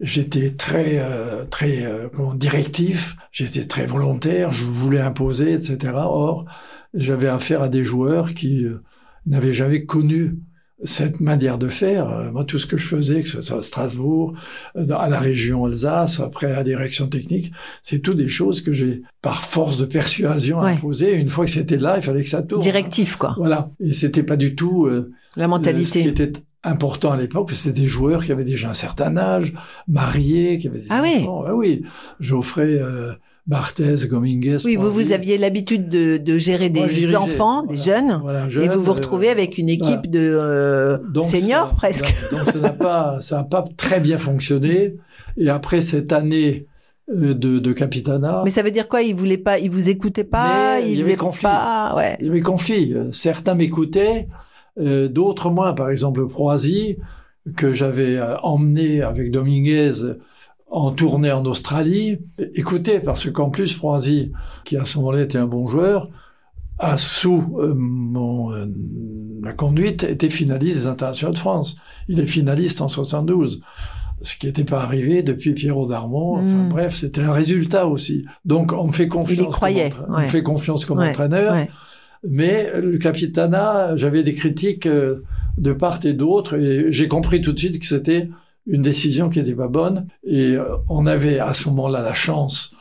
J'étais 0.00 0.50
très 0.50 0.98
euh, 0.98 1.44
très 1.44 1.84
euh, 1.84 2.08
comment 2.14 2.34
directif, 2.34 3.16
j'étais 3.32 3.64
très 3.64 3.84
volontaire, 3.86 4.50
je 4.50 4.64
voulais 4.64 5.00
imposer, 5.00 5.52
etc. 5.52 5.92
Or, 5.94 6.46
j'avais 6.94 7.28
affaire 7.28 7.60
à 7.62 7.68
des 7.68 7.84
joueurs 7.84 8.32
qui 8.34 8.64
euh, 8.64 8.82
n'avaient 9.26 9.52
jamais 9.52 9.84
connu 9.84 10.36
cette 10.82 11.20
manière 11.20 11.58
de 11.58 11.68
faire. 11.68 12.08
Euh, 12.08 12.30
moi, 12.32 12.44
tout 12.44 12.58
ce 12.58 12.64
que 12.66 12.78
je 12.78 12.86
faisais, 12.88 13.20
que 13.20 13.28
ce 13.28 13.42
soit 13.42 13.58
à 13.58 13.62
Strasbourg, 13.62 14.32
euh, 14.76 14.86
à 14.96 15.10
la 15.10 15.18
région 15.18 15.66
Alsace, 15.66 16.18
après 16.20 16.46
à 16.50 16.56
la 16.56 16.64
direction 16.64 17.06
technique, 17.06 17.52
c'est 17.82 17.98
tout 17.98 18.14
des 18.14 18.28
choses 18.28 18.62
que 18.62 18.72
j'ai, 18.72 19.02
par 19.20 19.44
force 19.44 19.76
de 19.76 19.84
persuasion, 19.84 20.60
Ouais. 20.60 20.72
imposées. 20.72 21.12
Une 21.16 21.28
fois 21.28 21.44
que 21.44 21.50
c'était 21.50 21.76
là, 21.76 21.96
il 21.98 22.02
fallait 22.02 22.22
que 22.22 22.28
ça 22.30 22.42
tourne. 22.42 22.62
Directif 22.62 23.16
quoi. 23.16 23.34
Voilà. 23.36 23.70
Et 23.80 23.92
c'était 23.92 24.22
pas 24.22 24.36
du 24.36 24.54
tout 24.54 24.86
euh, 24.86 25.12
La 25.36 25.42
ce 25.44 25.48
qui 25.48 25.50
mentalité. 25.50 26.06
était 26.08 26.32
important 26.62 27.12
à 27.12 27.16
l'époque, 27.16 27.48
parce 27.48 27.58
que 27.62 27.68
c'était 27.68 27.80
des 27.80 27.86
joueurs 27.86 28.24
qui 28.24 28.32
avaient 28.32 28.44
déjà 28.44 28.70
un 28.70 28.74
certain 28.74 29.16
âge, 29.16 29.54
mariés, 29.88 30.58
qui 30.58 30.68
avaient 30.68 30.80
des 30.80 30.86
Ah 30.90 31.00
oui. 31.02 31.22
enfants. 31.22 31.44
Ah 31.46 31.54
oui. 31.54 31.82
Geoffrey, 32.20 32.78
euh, 32.80 33.12
Barthez, 33.46 33.94
Gominguez. 34.08 34.58
Oui, 34.64 34.76
vous, 34.76 34.90
vous 34.90 35.12
aviez 35.12 35.38
l'habitude 35.38 35.88
de, 35.88 36.18
de 36.18 36.38
gérer 36.38 36.68
des 36.68 37.06
Moi, 37.08 37.18
enfants, 37.18 37.62
des 37.64 37.76
jeunes, 37.76 38.20
Voilà, 38.22 38.46
et 38.46 38.68
vous 38.68 38.82
vous 38.82 38.90
euh, 38.90 38.94
retrouvez 38.94 39.28
avec 39.30 39.58
une 39.58 39.68
équipe 39.70 40.08
de 40.10 40.20
euh, 40.20 40.98
donc 41.08 41.24
seniors 41.24 41.74
presque. 41.74 42.12
Donc 42.30 42.48
ça 42.52 42.58
n'a 42.58 42.70
pas, 42.72 43.20
ça 43.20 43.36
n'a 43.38 43.44
pas 43.44 43.64
très 43.76 43.98
bien 44.00 44.18
fonctionné. 44.18 44.96
Et 45.36 45.48
après 45.48 45.80
cette 45.80 46.12
année 46.12 46.66
euh, 47.10 47.34
de, 47.34 47.58
de 47.58 47.72
Capitana, 47.72 48.42
Mais 48.44 48.50
ça 48.50 48.62
veut 48.62 48.70
dire 48.70 48.86
quoi? 48.88 49.00
Ils 49.02 49.14
voulaient 49.16 49.38
pas, 49.38 49.58
ils 49.58 49.70
vous 49.70 49.88
écoutaient 49.88 50.22
pas, 50.22 50.76
Mais 50.78 50.86
il 50.88 50.92
ils 50.92 50.98
y 51.00 51.02
avait 51.02 51.16
conflit. 51.16 51.42
pas, 51.42 51.94
ouais. 51.96 52.16
il 52.20 52.26
y 52.26 52.28
avait 52.28 52.42
conflit. 52.42 52.94
Certains 53.10 53.54
m'écoutaient, 53.54 54.28
d'autres 54.76 55.50
moins. 55.50 55.72
Par 55.74 55.90
exemple, 55.90 56.26
Proisi, 56.26 56.96
que 57.56 57.72
j'avais 57.72 58.16
euh, 58.16 58.36
emmené 58.42 59.02
avec 59.02 59.30
Dominguez 59.30 59.92
en 60.70 60.92
tournée 60.92 61.32
en 61.32 61.44
Australie. 61.46 62.18
Écoutez, 62.54 63.00
parce 63.00 63.30
qu'en 63.30 63.50
plus, 63.50 63.72
Proisi, 63.74 64.32
qui 64.64 64.76
à 64.76 64.84
ce 64.84 64.98
moment-là 64.98 65.22
était 65.22 65.38
un 65.38 65.46
bon 65.46 65.66
joueur, 65.66 66.08
a 66.78 66.96
sous 66.96 67.56
euh, 67.58 67.74
mon, 67.76 68.52
euh, 68.52 68.66
ma 69.40 69.52
conduite, 69.52 70.04
était 70.04 70.30
finaliste 70.30 70.78
des 70.80 70.86
internationaux 70.86 71.32
de 71.34 71.38
France. 71.38 71.76
Il 72.08 72.20
est 72.20 72.26
finaliste 72.26 72.80
en 72.80 72.88
72. 72.88 73.60
ce 74.22 74.36
qui 74.36 74.44
n'était 74.46 74.64
pas 74.64 74.82
arrivé 74.82 75.22
depuis 75.22 75.54
Pierrot 75.54 75.86
Darmon. 75.86 76.34
Enfin 76.42 76.64
Mm. 76.64 76.68
bref, 76.68 76.94
c'était 76.94 77.22
un 77.22 77.32
résultat 77.32 77.86
aussi. 77.86 78.26
Donc 78.44 78.72
on 78.72 78.88
me 78.88 78.92
fait 78.92 79.08
confiance. 79.08 79.38
Il 79.38 79.44
y 79.44 79.48
croyait, 79.50 79.88
comme 79.88 80.00
entra- 80.04 80.18
On 80.18 80.22
me 80.22 80.28
fait 80.28 80.42
confiance 80.42 80.84
comme 80.84 80.98
Ouais, 80.98 81.08
entraîneur. 81.08 81.54
ouais. 81.54 81.70
Mais 82.26 82.70
le 82.80 82.98
capitanat, 82.98 83.96
j'avais 83.96 84.22
des 84.22 84.34
critiques 84.34 84.86
euh, 84.86 85.24
de 85.56 85.72
part 85.72 86.04
et 86.04 86.12
d'autre, 86.12 86.54
et 86.54 86.92
j'ai 86.92 87.08
compris 87.08 87.40
tout 87.40 87.52
de 87.52 87.58
suite 87.58 87.78
que 87.78 87.86
c'était 87.86 88.28
une 88.66 88.82
décision 88.82 89.30
qui 89.30 89.38
n'était 89.38 89.54
pas 89.54 89.68
bonne. 89.68 90.06
Et 90.24 90.52
euh, 90.52 90.76
on 90.88 91.06
avait 91.06 91.38
à 91.38 91.54
ce 91.54 91.68
moment-là 91.70 92.02
la 92.02 92.14
chance 92.14 92.74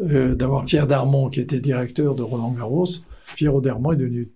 euh, 0.00 0.34
d'avoir 0.34 0.64
Pierre 0.64 0.86
Darmon 0.86 1.28
qui 1.28 1.40
était 1.40 1.60
directeur 1.60 2.14
de 2.14 2.22
Roland 2.22 2.52
Garros. 2.52 2.86
Pierre 3.34 3.60
Darmon 3.60 3.92
est 3.92 3.96
devenu 3.96 4.30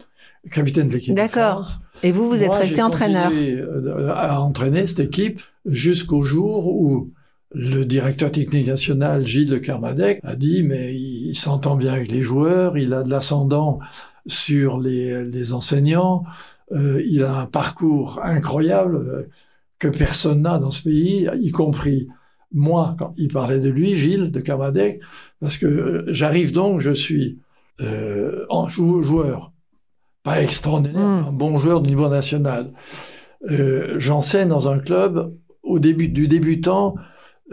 capitaine 0.52 0.88
de 0.88 0.94
l'équipe 0.94 1.14
D'accord. 1.14 1.66
Et 2.02 2.12
vous, 2.12 2.28
vous 2.28 2.42
êtes 2.42 2.52
resté 2.52 2.82
entraîneur. 2.82 3.30
à 4.14 4.40
entraîner 4.40 4.86
cette 4.86 5.00
équipe 5.00 5.40
jusqu'au 5.66 6.22
jour 6.22 6.66
où 6.68 7.10
le 7.52 7.84
directeur 7.84 8.30
technique 8.30 8.68
national, 8.68 9.26
Gilles 9.26 9.50
de 9.50 9.58
Kermadec, 9.58 10.20
a 10.22 10.36
dit 10.36 10.62
mais 10.62 10.94
il 10.94 11.34
s'entend 11.34 11.76
bien 11.76 11.92
avec 11.92 12.10
les 12.10 12.22
joueurs, 12.22 12.78
il 12.78 12.94
a 12.94 13.02
de 13.02 13.10
l'ascendant 13.10 13.80
sur 14.26 14.78
les, 14.80 15.24
les 15.24 15.52
enseignants, 15.52 16.24
euh, 16.72 17.02
il 17.06 17.22
a 17.22 17.40
un 17.40 17.46
parcours 17.46 18.20
incroyable 18.22 18.96
euh, 18.96 19.28
que 19.78 19.88
personne 19.88 20.42
n'a 20.42 20.58
dans 20.58 20.70
ce 20.70 20.82
pays, 20.82 21.28
y 21.40 21.50
compris 21.50 22.08
moi, 22.52 22.96
quand 22.98 23.12
il 23.16 23.28
parlait 23.28 23.60
de 23.60 23.70
lui, 23.70 23.94
Gilles 23.94 24.30
de 24.30 24.40
Kermadec, 24.40 25.00
parce 25.40 25.56
que 25.56 25.66
euh, 25.66 26.04
j'arrive 26.08 26.52
donc, 26.52 26.80
je 26.80 26.92
suis 26.92 27.38
euh, 27.80 28.44
en 28.48 28.68
joueur, 28.68 29.52
pas 30.22 30.42
extraordinaire, 30.42 31.00
Mm. 31.00 31.28
un 31.28 31.32
bon 31.32 31.58
joueur 31.58 31.80
du 31.80 31.88
niveau 31.90 32.08
national. 32.08 32.72
Euh, 33.50 33.94
J'enseigne 33.98 34.48
dans 34.48 34.68
un 34.68 34.78
club 34.78 35.34
au 35.62 35.78
début 35.78 36.08
du 36.08 36.28
débutant 36.28 36.94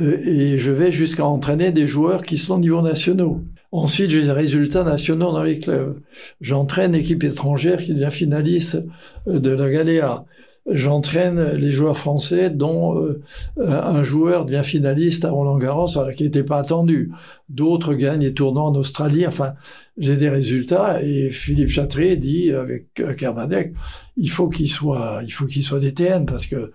euh, 0.02 0.18
et 0.26 0.58
je 0.58 0.72
vais 0.72 0.92
jusqu'à 0.92 1.26
entraîner 1.26 1.72
des 1.72 1.88
joueurs 1.88 2.24
qui 2.24 2.38
sont 2.38 2.56
au 2.56 2.60
niveau 2.60 2.82
nationaux. 2.82 3.44
Ensuite, 3.72 4.10
j'ai 4.10 4.24
des 4.24 4.32
résultats 4.32 4.84
nationaux 4.84 5.32
dans 5.32 5.44
les 5.44 5.60
clubs. 5.60 6.00
J'entraîne 6.42 6.94
l'équipe 6.94 7.24
étrangère 7.24 7.82
qui 7.82 7.94
devient 7.94 8.12
finaliste 8.12 8.86
euh, 9.28 9.40
de 9.40 9.50
la 9.50 9.70
Galéa. 9.70 10.26
J'entraîne 10.70 11.52
les 11.54 11.72
joueurs 11.72 11.98
français 11.98 12.50
dont 12.50 12.98
euh, 12.98 13.22
un 13.58 14.04
joueur 14.04 14.46
devient 14.46 14.64
finaliste 14.66 15.24
à 15.24 15.32
Roland 15.32 15.58
Garros 15.58 15.98
alors 15.98 16.12
qui 16.12 16.24
n'était 16.24 16.44
pas 16.44 16.58
attendu. 16.58 17.12
D'autres 17.48 17.94
gagnent 17.94 18.20
des 18.20 18.34
tournois 18.34 18.64
en 18.64 18.76
Australie. 18.76 19.26
Enfin, 19.26 19.54
j'ai 19.98 20.18
des 20.18 20.28
résultats 20.28 21.02
et 21.02 21.30
Philippe 21.30 21.70
Chatrier 21.70 22.18
dit 22.18 22.52
avec 22.52 22.88
euh, 23.00 23.14
Kermadec, 23.14 23.74
il 24.18 24.30
faut 24.30 24.50
qu'il 24.50 24.70
soit, 24.70 25.22
il 25.24 25.32
faut 25.32 25.46
qu'il 25.46 25.64
soit 25.64 25.80
DTN 25.80 26.26
parce 26.26 26.48
que 26.48 26.74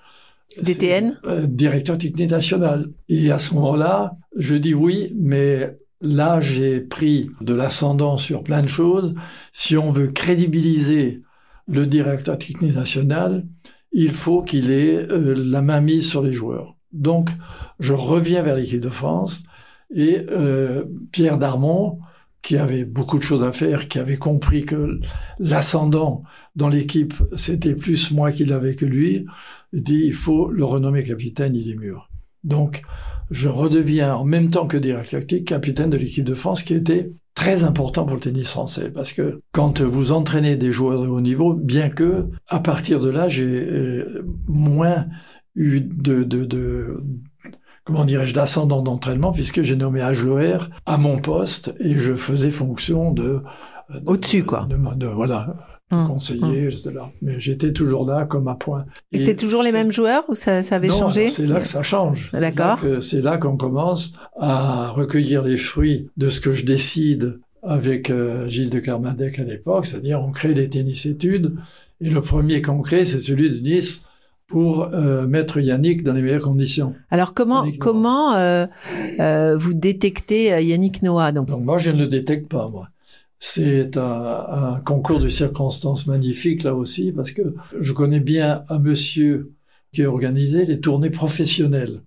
DTN 0.62 1.18
euh, 1.26 1.44
directeur 1.46 1.98
technique 1.98 2.31
national. 2.31 2.87
Et 3.11 3.31
à 3.31 3.38
ce 3.38 3.55
moment-là, 3.55 4.16
je 4.37 4.55
dis 4.55 4.74
oui, 4.74 5.12
mais 5.18 5.76
là 6.03 6.41
j'ai 6.41 6.81
pris 6.81 7.31
de 7.41 7.55
l'ascendant 7.55 8.19
sur 8.19 8.43
plein 8.43 8.62
de 8.62 8.69
choses. 8.69 9.15
Si 9.53 9.77
on 9.77 9.91
veut 9.91 10.09
crédibiliser 10.09 11.23
le 11.67 11.87
directeur 11.87 12.37
technique 12.37 12.75
national, 12.75 13.47
il 13.93 14.11
faut 14.11 14.43
qu'il 14.43 14.71
ait 14.71 14.97
euh, 15.11 15.35
la 15.35 15.62
main 15.62 15.81
mise 15.81 16.09
sur 16.09 16.23
les 16.23 16.33
joueurs. 16.33 16.77
Donc, 16.93 17.31
je 17.79 17.95
reviens 17.95 18.43
vers 18.43 18.57
l'équipe 18.57 18.81
de 18.81 18.88
France 18.88 19.45
et 19.95 20.27
euh, 20.31 20.85
Pierre 21.12 21.38
Darmon, 21.38 21.99
qui 22.43 22.57
avait 22.57 22.85
beaucoup 22.85 23.19
de 23.19 23.23
choses 23.23 23.45
à 23.45 23.53
faire, 23.53 23.88
qui 23.88 23.99
avait 23.99 24.17
compris 24.17 24.65
que 24.65 24.99
l'ascendant 25.38 26.25
dans 26.57 26.69
l'équipe, 26.69 27.15
c'était 27.37 27.75
plus 27.75 28.11
moi 28.11 28.33
qui 28.33 28.45
l'avais 28.45 28.75
que 28.75 28.85
lui, 28.85 29.27
dit 29.73 30.03
il 30.07 30.12
faut 30.15 30.51
le 30.51 30.65
renommer 30.65 31.05
capitaine, 31.05 31.55
il 31.55 31.71
est 31.71 31.77
mûr. 31.77 32.11
Donc, 32.43 32.83
je 33.33 33.49
redeviens 33.49 34.14
en 34.14 34.25
même 34.25 34.51
temps 34.51 34.66
que 34.66 34.77
directeur 34.77 35.21
tactique 35.21 35.47
capitaine 35.49 35.90
de 35.90 35.97
l'équipe 35.97 36.25
de 36.25 36.35
France, 36.35 36.62
qui 36.62 36.75
était 36.75 37.11
très 37.35 37.64
important 37.64 38.05
pour 38.05 38.14
le 38.14 38.21
tennis 38.21 38.49
français, 38.49 38.90
parce 38.90 39.12
que 39.12 39.40
quand 39.53 39.81
vous 39.81 40.12
entraînez 40.12 40.57
des 40.57 40.71
joueurs 40.71 41.03
de 41.03 41.09
haut 41.09 41.21
niveau, 41.21 41.55
bien 41.55 41.88
que 41.88 42.27
à 42.49 42.61
partir 42.61 43.01
de 43.01 43.09
là, 43.11 43.29
j'ai 43.29 43.45
euh, 43.47 44.25
moins 44.47 45.07
eu 45.57 45.81
de, 45.81 46.23
de, 46.23 46.45
de 46.45 47.03
comment 47.85 48.05
dirais-je, 48.05 48.35
d'ascendant 48.35 48.83
d'entraînement, 48.83 49.33
puisque 49.33 49.62
j'ai 49.62 49.77
nommé 49.77 50.01
Agloer 50.03 50.59
à 50.87 50.97
mon 50.99 51.18
poste 51.18 51.75
et 51.81 51.95
je 51.97 52.14
faisais 52.14 52.51
fonction 52.51 53.12
de... 53.12 53.40
de- 53.90 54.03
Au-dessus, 54.07 54.45
quoi. 54.45 54.66
De, 54.68 54.77
de- 54.97 55.07
voilà, 55.07 55.57
Hum, 55.90 56.07
conseiller, 56.07 56.71
là. 56.95 57.12
Mais 57.21 57.38
j'étais 57.38 57.73
toujours 57.73 58.07
là 58.07 58.25
comme 58.25 58.49
à 58.49 58.55
point. 58.55 58.87
Et 59.12 59.18
c'est 59.18 59.37
toujours 59.37 59.62
les 59.62 59.73
mêmes 59.73 59.92
joueurs 59.92 60.25
ou 60.29 60.35
ça, 60.35 60.62
ça 60.62 60.77
avait 60.77 60.88
non, 60.88 60.99
changé 60.99 61.29
C'est 61.29 61.47
là 61.47 61.61
que 61.61 61.66
ça 61.66 61.83
change. 61.83 62.31
C'est 62.33 62.40
D'accord. 62.40 62.79
C'est 63.03 63.21
là 63.21 63.37
qu'on 63.37 63.59
commence 63.59 64.14
à 64.38 64.88
recueillir 64.88 65.42
les 65.42 65.59
fruits 65.59 66.09
de 66.16 66.31
ce 66.31 66.40
que 66.40 66.53
je 66.53 66.64
décide 66.64 67.40
avec 67.62 68.09
euh, 68.09 68.49
Gilles 68.49 68.71
de 68.71 68.79
Carmadec 68.79 69.38
à 69.38 69.45
l'époque, 69.45 69.87
c'est-à-dire 69.87 70.21
on 70.23 70.33
crée 70.33 70.55
des 70.55 70.68
tennis 70.68 71.07
études, 71.07 71.57
et 72.01 72.11
le 72.11 72.21
premier 72.21 72.62
qu'on 72.62 72.81
crée, 72.81 73.05
c'est 73.05 73.21
celui 73.21 73.51
de 73.51 73.59
Nice 73.59 74.05
pour 74.49 74.83
euh, 74.92 75.27
mettre 75.27 75.61
Yannick 75.61 76.03
dans 76.03 76.12
les 76.12 76.21
meilleures 76.21 76.42
conditions. 76.42 76.95
Alors 77.11 77.33
comment 77.33 77.64
Yannick 77.64 77.81
comment 77.81 78.35
euh, 78.35 78.66
euh, 79.21 79.57
vous 79.57 79.73
détectez 79.73 80.62
Yannick 80.62 81.03
Noah 81.03 81.33
donc? 81.33 81.49
Donc 81.49 81.62
moi, 81.62 81.79
je 81.79 81.90
ne 81.90 81.99
le 81.99 82.07
détecte 82.07 82.49
pas, 82.49 82.68
moi. 82.68 82.88
C'est 83.44 83.96
un, 83.96 84.02
un 84.02 84.81
concours 84.83 85.18
de 85.18 85.28
circonstances 85.28 86.07
magnifique, 86.07 86.62
là 86.62 86.76
aussi, 86.76 87.11
parce 87.11 87.33
que 87.33 87.57
je 87.76 87.92
connais 87.92 88.20
bien 88.20 88.62
un 88.68 88.78
monsieur 88.78 89.50
qui 89.90 90.05
organisait 90.05 90.64
les 90.64 90.78
tournées 90.78 91.11
professionnelles. 91.11 92.02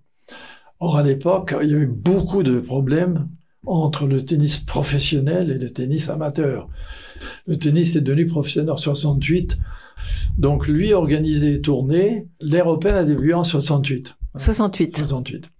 Or, 0.80 0.96
à 0.96 1.02
l'époque, 1.02 1.54
il 1.62 1.68
y 1.68 1.74
avait 1.74 1.84
beaucoup 1.84 2.42
de 2.42 2.58
problèmes 2.58 3.28
entre 3.66 4.06
le 4.06 4.24
tennis 4.24 4.60
professionnel 4.60 5.50
et 5.50 5.58
le 5.58 5.68
tennis 5.68 6.08
amateur. 6.08 6.70
Le 7.46 7.58
tennis 7.58 7.96
est 7.96 8.00
devenu 8.00 8.24
professionnel 8.24 8.70
en 8.70 8.78
68. 8.78 9.58
Donc, 10.38 10.66
lui 10.66 10.94
organisait 10.94 11.50
les 11.50 11.60
tournées. 11.60 12.28
L'ère 12.40 12.66
a 12.66 13.04
débuté 13.04 13.34
en 13.34 13.42
68. 13.42 14.16
68 14.36 14.96
68. 14.96 15.50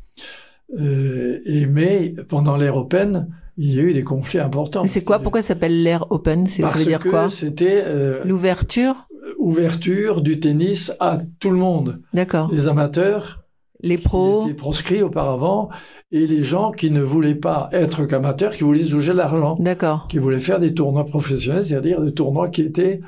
Euh, 0.80 1.38
et 1.44 1.66
mais 1.66 2.14
pendant 2.28 2.56
l'ère 2.56 2.76
open, 2.78 3.28
il 3.56 3.74
y 3.74 3.78
a 3.80 3.82
eu 3.82 3.92
des 3.92 4.04
conflits 4.04 4.38
importants. 4.40 4.84
C'est 4.86 5.04
quoi 5.04 5.18
Pourquoi 5.18 5.42
ça 5.42 5.48
s'appelle 5.48 5.82
l'ère 5.82 6.10
open? 6.10 6.46
Ça 6.46 6.66
veut 6.68 6.84
dire 6.84 7.00
que 7.02 7.08
quoi? 7.08 7.30
c'était 7.30 7.82
euh, 7.86 8.22
L'ouverture? 8.24 9.08
Ouverture 9.38 10.20
du 10.22 10.38
tennis 10.40 10.92
à 11.00 11.18
tout 11.40 11.50
le 11.50 11.56
monde. 11.56 12.00
D'accord. 12.14 12.48
Les 12.52 12.68
amateurs 12.68 13.42
Les 13.82 13.96
qui 13.96 14.02
pros 14.04 14.44
étaient 14.44 14.54
proscrits 14.54 15.02
auparavant 15.02 15.68
et 16.12 16.26
les 16.26 16.44
gens 16.44 16.70
qui 16.70 16.90
ne 16.90 17.02
voulaient 17.02 17.34
pas 17.34 17.68
être 17.72 18.04
qu'amateurs, 18.06 18.52
qui 18.52 18.62
voulaient 18.64 18.84
toucher 18.84 19.12
l'argent, 19.12 19.56
D'accord. 19.58 20.06
qui 20.08 20.18
voulaient 20.18 20.40
faire 20.40 20.60
des 20.60 20.72
tournois 20.74 21.04
professionnels, 21.04 21.64
c'est-à-dire 21.64 22.00
des 22.00 22.12
tournois 22.14 22.48
qui 22.48 22.62
étaient 22.62 23.00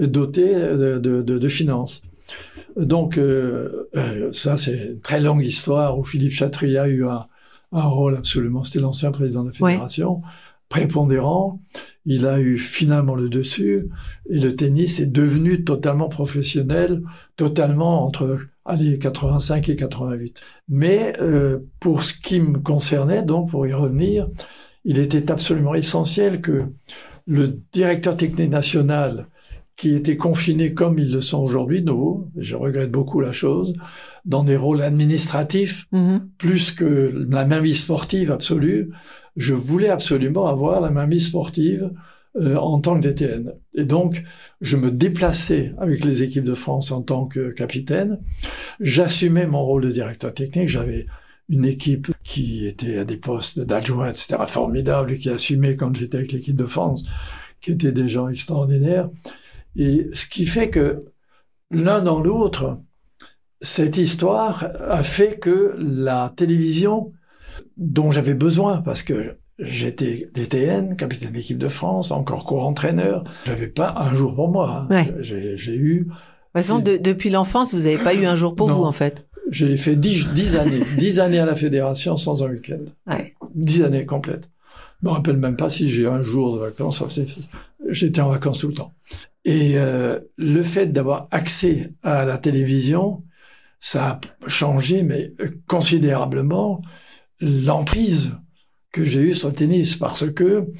euh, 0.00 0.06
dotés 0.06 0.54
de, 0.54 0.98
de, 0.98 1.22
de, 1.22 1.38
de 1.38 1.48
finances. 1.48 2.02
Donc 2.76 3.16
euh, 3.18 3.88
euh, 3.96 4.32
ça, 4.32 4.56
c'est 4.56 4.88
une 4.92 5.00
très 5.00 5.20
longue 5.20 5.44
histoire 5.44 5.98
où 5.98 6.04
Philippe 6.04 6.32
Chatrier 6.32 6.78
a 6.78 6.88
eu 6.88 7.06
un, 7.06 7.24
un 7.76 7.86
rôle 7.86 8.16
absolument, 8.16 8.64
c'était 8.64 8.80
l'ancien 8.80 9.10
président 9.12 9.44
de 9.44 9.50
la 9.50 9.60
Ouais. 9.64 9.72
fédération, 9.72 10.20
prépondérant. 10.68 11.60
Il 12.04 12.26
a 12.26 12.40
eu 12.40 12.58
finalement 12.58 13.14
le 13.14 13.28
dessus 13.28 13.88
et 14.28 14.40
le 14.40 14.54
tennis 14.54 15.00
est 15.00 15.06
devenu 15.06 15.64
totalement 15.64 16.08
professionnel, 16.08 17.02
totalement 17.36 18.04
entre 18.04 18.40
allez, 18.64 18.98
85 18.98 19.68
et 19.68 19.76
88. 19.76 20.40
Mais 20.68 21.14
euh, 21.20 21.58
pour 21.80 22.02
ce 22.04 22.14
qui 22.14 22.40
me 22.40 22.58
concernait, 22.58 23.22
donc 23.22 23.50
pour 23.50 23.66
y 23.66 23.72
revenir, 23.72 24.28
il 24.84 24.98
était 24.98 25.30
absolument 25.30 25.74
essentiel 25.74 26.40
que 26.40 26.64
le 27.26 27.60
directeur 27.72 28.16
technique 28.16 28.50
national 28.50 29.28
qui 29.76 29.94
était 29.94 30.16
confiné 30.16 30.72
comme 30.72 30.98
ils 30.98 31.12
le 31.12 31.20
sont 31.20 31.38
aujourd'hui, 31.42 31.82
de 31.82 31.86
nouveau, 31.86 32.28
et 32.38 32.42
je 32.42 32.56
regrette 32.56 32.90
beaucoup 32.90 33.20
la 33.20 33.32
chose, 33.32 33.74
dans 34.24 34.42
des 34.42 34.56
rôles 34.56 34.82
administratifs, 34.82 35.86
Mhm. 35.92 36.28
plus 36.38 36.72
que 36.72 37.12
la 37.28 37.44
mainmise 37.44 37.80
sportive 37.80 38.32
absolue, 38.32 38.90
je 39.36 39.52
voulais 39.54 39.90
absolument 39.90 40.46
avoir 40.46 40.80
la 40.80 40.90
mainmise 40.90 41.26
sportive 41.28 41.90
euh, 42.38 42.56
en 42.56 42.80
tant 42.80 43.00
que 43.00 43.06
DTN. 43.08 43.52
Et 43.74 43.84
donc, 43.86 44.22
je 44.60 44.76
me 44.76 44.90
déplaçais 44.90 45.74
avec 45.78 46.04
les 46.04 46.22
équipes 46.22 46.44
de 46.44 46.54
France 46.54 46.90
en 46.92 47.00
tant 47.02 47.26
que 47.26 47.50
capitaine. 47.50 48.18
J'assumais 48.80 49.46
mon 49.46 49.64
rôle 49.64 49.82
de 49.84 49.90
directeur 49.90 50.34
technique. 50.34 50.68
J'avais 50.68 51.06
une 51.48 51.64
équipe 51.64 52.08
qui 52.24 52.66
était 52.66 52.98
à 52.98 53.04
des 53.04 53.16
postes 53.16 53.60
d'adjoint, 53.60 54.10
etc., 54.10 54.36
formidable, 54.48 55.12
et 55.12 55.16
qui 55.16 55.30
assumait 55.30 55.76
quand 55.76 55.94
j'étais 55.96 56.18
avec 56.18 56.32
l'équipe 56.32 56.56
de 56.56 56.66
France, 56.66 57.04
qui 57.60 57.72
étaient 57.72 57.92
des 57.92 58.08
gens 58.08 58.28
extraordinaires. 58.28 59.08
Et 59.76 60.08
ce 60.12 60.26
qui 60.26 60.46
fait 60.46 60.70
que 60.70 61.04
l'un 61.70 62.00
dans 62.00 62.20
l'autre, 62.20 62.78
cette 63.60 63.96
histoire 63.98 64.68
a 64.88 65.02
fait 65.02 65.38
que 65.38 65.74
la 65.78 66.32
télévision 66.36 67.12
dont 67.76 68.10
j'avais 68.12 68.34
besoin, 68.34 68.82
parce 68.82 69.02
que 69.02 69.36
j'étais 69.58 70.28
DTN, 70.34 70.96
capitaine 70.96 71.32
d'équipe 71.32 71.58
de 71.58 71.68
France, 71.68 72.10
encore 72.10 72.44
co-entraîneur, 72.44 73.24
j'avais 73.46 73.68
pas 73.68 73.94
un 73.96 74.14
jour 74.14 74.34
pour 74.34 74.48
moi. 74.50 74.86
hein. 74.90 74.94
Ouais. 74.94 75.14
J'ai 75.20 75.74
eu, 75.76 76.00
De 76.00 76.04
toute 76.10 76.12
façon, 76.52 76.78
de- 76.78 76.96
depuis 76.96 77.30
l'enfance, 77.30 77.74
vous 77.74 77.82
n'avez 77.82 77.98
pas 77.98 78.14
eu 78.14 78.26
un 78.26 78.36
jour 78.36 78.54
pour 78.54 78.68
Non. 78.68 78.76
vous, 78.76 78.84
en 78.84 78.92
fait. 78.92 79.26
J'ai 79.50 79.76
fait 79.76 79.96
dix, 79.96 80.26
dix 80.34 80.56
années, 80.56 80.80
dix 80.98 81.20
années 81.20 81.38
à 81.38 81.46
la 81.46 81.54
fédération 81.54 82.16
sans 82.16 82.42
un 82.42 82.48
week-end. 82.50 82.84
Ouais. 83.06 83.34
Dix 83.54 83.82
années 83.82 84.04
complètes. 84.04 84.50
Je 85.02 85.08
me 85.08 85.12
rappelle 85.12 85.36
même 85.36 85.56
pas 85.56 85.68
si 85.68 85.88
j'ai 85.88 86.06
un 86.06 86.22
jour 86.22 86.54
de 86.56 86.60
vacances. 86.60 87.02
J'étais 87.88 88.20
en 88.20 88.30
vacances 88.30 88.60
tout 88.60 88.68
le 88.68 88.74
temps. 88.74 88.94
Et 89.44 89.78
euh, 89.78 90.18
le 90.36 90.62
fait 90.62 90.88
d'avoir 90.88 91.28
accès 91.30 91.92
à 92.02 92.24
la 92.24 92.36
télévision, 92.36 93.22
ça 93.78 94.20
a 94.42 94.48
changé, 94.48 95.02
mais 95.02 95.32
considérablement, 95.66 96.82
l'emprise 97.40 98.32
que 98.90 99.04
j'ai 99.04 99.20
eue 99.20 99.34
sur 99.34 99.48
le 99.48 99.54
tennis, 99.54 99.94
parce 99.96 100.30
que 100.32 100.72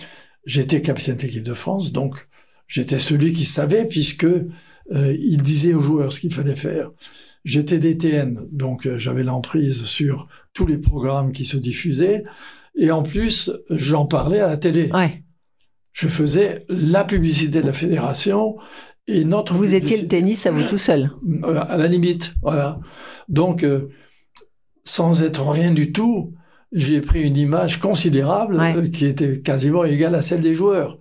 j'étais 0.44 0.82
capitaine 0.82 1.16
de 1.16 1.22
l'équipe 1.22 1.44
de 1.44 1.54
France, 1.54 1.92
donc 1.92 2.28
j'étais 2.66 2.98
celui 2.98 3.32
qui 3.32 3.44
savait, 3.44 3.86
puisque 3.86 4.24
euh, 4.24 5.16
il 5.18 5.42
disait 5.42 5.74
aux 5.74 5.82
joueurs 5.82 6.12
ce 6.12 6.20
qu'il 6.20 6.34
fallait 6.34 6.56
faire. 6.56 6.90
J'étais 7.44 7.78
DTN, 7.78 8.48
donc 8.50 8.86
euh, 8.86 8.98
j'avais 8.98 9.22
l'emprise 9.22 9.84
sur 9.84 10.26
tous 10.54 10.66
les 10.66 10.78
programmes 10.78 11.30
qui 11.30 11.44
se 11.44 11.56
diffusaient, 11.56 12.24
et 12.74 12.90
en 12.90 13.02
plus, 13.02 13.52
j'en 13.70 14.06
parlais 14.06 14.40
à 14.40 14.48
la 14.48 14.56
télé. 14.56 14.90
Ouais. 14.92 15.22
Je 15.96 16.08
faisais 16.08 16.66
la 16.68 17.04
publicité 17.04 17.62
de 17.62 17.66
la 17.66 17.72
fédération 17.72 18.56
et 19.06 19.24
notre 19.24 19.54
Vous 19.54 19.74
étiez 19.74 19.96
le 19.96 20.06
tennis 20.08 20.44
à 20.44 20.50
vous 20.50 20.64
tout 20.64 20.76
seul. 20.76 21.10
euh, 21.44 21.58
à 21.66 21.78
la 21.78 21.86
limite, 21.86 22.34
voilà. 22.42 22.78
Donc, 23.30 23.62
euh, 23.64 23.88
sans 24.84 25.22
être 25.22 25.42
rien 25.48 25.72
du 25.72 25.92
tout, 25.92 26.34
j'ai 26.72 27.00
pris 27.00 27.22
une 27.22 27.36
image 27.38 27.80
considérable 27.80 28.56
Ouais. 28.56 28.76
euh, 28.76 28.88
qui 28.88 29.06
était 29.06 29.40
quasiment 29.40 29.84
égale 29.84 30.14
à 30.14 30.20
celle 30.20 30.42
des 30.42 30.52
joueurs, 30.52 30.98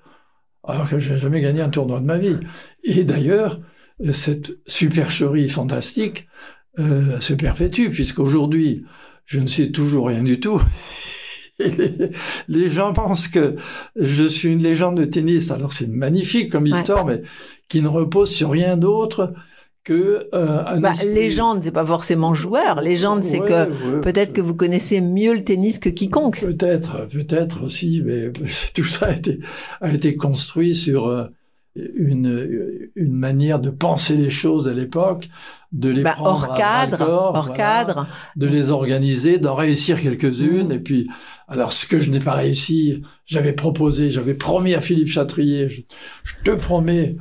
alors 0.64 0.88
que 0.89 0.98
j'ai 0.98 1.18
jamais 1.18 1.41
gagné 1.41 1.60
un 1.60 1.70
tournoi 1.70 2.00
de 2.00 2.06
ma 2.06 2.18
vie. 2.18 2.38
Et 2.86 3.04
d'ailleurs, 3.04 3.60
cette 4.14 4.54
supercherie 4.66 5.50
fantastique 5.50 6.28
euh, 6.80 7.20
se 7.20 7.34
perpétue, 7.34 7.89
puisqu'aujourd'hui, 7.89 8.86
je 9.26 9.41
ne 9.41 9.48
sais 9.48 9.72
toujours 9.72 10.08
rien 10.08 10.24
du 10.24 10.39
tout. 10.39 10.62
Les, 11.60 12.12
les 12.47 12.68
gens 12.68 12.93
pensent 12.93 13.28
que 13.28 13.56
je 13.95 14.24
suis 14.28 14.51
une 14.51 14.62
légende 14.64 14.97
de 14.97 15.06
tennis. 15.06 15.51
Alors 15.51 15.72
c'est 15.74 15.88
magnifique 15.88 16.51
comme 16.51 16.64
Ouais. 16.64 16.72
histoire, 16.72 17.06
mais 17.06 17.22
qui 17.70 17.82
ne 17.82 17.88
repose 17.88 18.30
sur 18.32 18.51
rien 18.51 18.78
d'autre 18.78 19.34
que 19.84 20.28
euh, 20.34 20.64
un 20.66 20.80
Bah, 20.80 20.91
esprit- 20.93 21.14
légende, 21.14 21.64
c'est 21.64 21.72
pas 21.72 21.86
forcément 21.86 22.34
joueur. 22.34 22.82
Légende, 22.82 23.24
c'est 23.24 23.39
Ouais, 23.39 23.45
que 23.47 23.70
ouais, 23.95 24.01
peut-être 24.01 24.34
que 24.34 24.41
vous 24.41 24.56
connaissez 24.56 24.99
mieux 24.99 25.34
le 25.36 25.43
tennis 25.43 25.78
que 25.78 25.89
quiconque. 25.89 26.39
Peut-être, 26.41 27.08
peut-être 27.08 27.64
aussi, 27.64 28.01
mais 28.03 28.32
tout 28.76 28.84
ça 28.84 29.08
a 29.08 29.12
été, 29.14 29.39
a 29.82 29.93
été 29.93 30.16
construit 30.16 30.74
sur 30.74 31.08
euh, 31.08 31.26
une, 31.76 32.89
une 32.95 33.14
manière 33.14 33.60
de 33.60 33.70
penser 33.70 34.16
les 34.16 34.30
choses 34.32 34.68
à 34.68 34.74
l'époque, 34.74 35.30
de 35.76 35.89
les 35.89 36.01
Bah, 36.03 36.13
prendre 36.13 36.30
hors 36.47 36.51
à 36.53 36.57
cadre, 36.57 36.97
bras-le-corps, 36.97 37.36
hors 37.36 37.45
voilà, 37.47 37.55
cadre. 37.57 38.07
de 38.36 38.47
les 38.47 38.69
organiser, 38.71 39.38
d'en 39.38 39.53
réussir 39.55 40.01
quelques-unes, 40.01 40.67
Mhm. 40.69 40.71
et 40.71 40.80
puis, 40.80 41.07
alors 41.47 41.71
ce 41.73 41.86
que 41.86 41.99
je 41.99 42.09
n'ai 42.09 42.19
pas 42.19 42.34
réussi, 42.34 43.03
j'avais 43.26 43.53
proposé, 43.53 44.09
j'avais 44.09 44.34
promis 44.36 44.73
à 44.73 44.82
Philippe 44.82 45.09
Chatrier, 45.09 45.67
je, 45.69 45.82
je 46.23 46.34
te 46.43 46.51
promets 46.55 47.17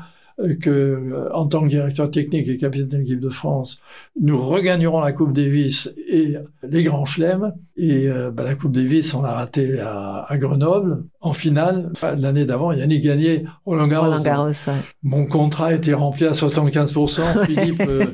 que 0.61 0.69
euh, 0.71 1.33
en 1.33 1.47
tant 1.47 1.63
que 1.63 1.69
directeur 1.69 2.11
technique 2.11 2.49
et 2.49 2.57
capitaine 2.57 2.89
de 2.89 2.97
l'équipe 2.99 3.21
de 3.21 3.29
France, 3.29 3.79
nous 4.21 4.41
regagnerons 4.41 5.01
la 5.01 5.13
Coupe 5.13 5.33
Davis 5.33 5.95
et 6.09 6.37
les 6.69 6.83
grands 6.83 7.05
chelems. 7.05 7.53
Et 7.77 8.09
euh, 8.09 8.31
bah, 8.31 8.43
la 8.45 8.55
Coupe 8.57 8.73
Davis, 8.73 9.15
on 9.15 9.23
a 9.25 9.33
raté 9.33 9.79
à, 9.81 10.25
à 10.29 10.37
Grenoble 10.39 11.05
en 11.21 11.33
finale. 11.33 11.91
Enfin, 11.93 12.17
L'année 12.17 12.45
d'avant, 12.47 12.73
Yannick 12.73 13.03
gagné 13.05 13.45
Roland 13.65 13.87
Garros. 13.89 14.07
Roland 14.11 14.23
Garros, 14.23 14.47
ouais. 14.49 14.75
Mon 15.03 15.27
contrat 15.27 15.67
a 15.67 15.75
été 15.75 15.95
rempli 15.95 16.25
à 16.27 16.33
75%. 16.33 17.45
Philippe, 17.47 17.83
euh, 17.89 18.05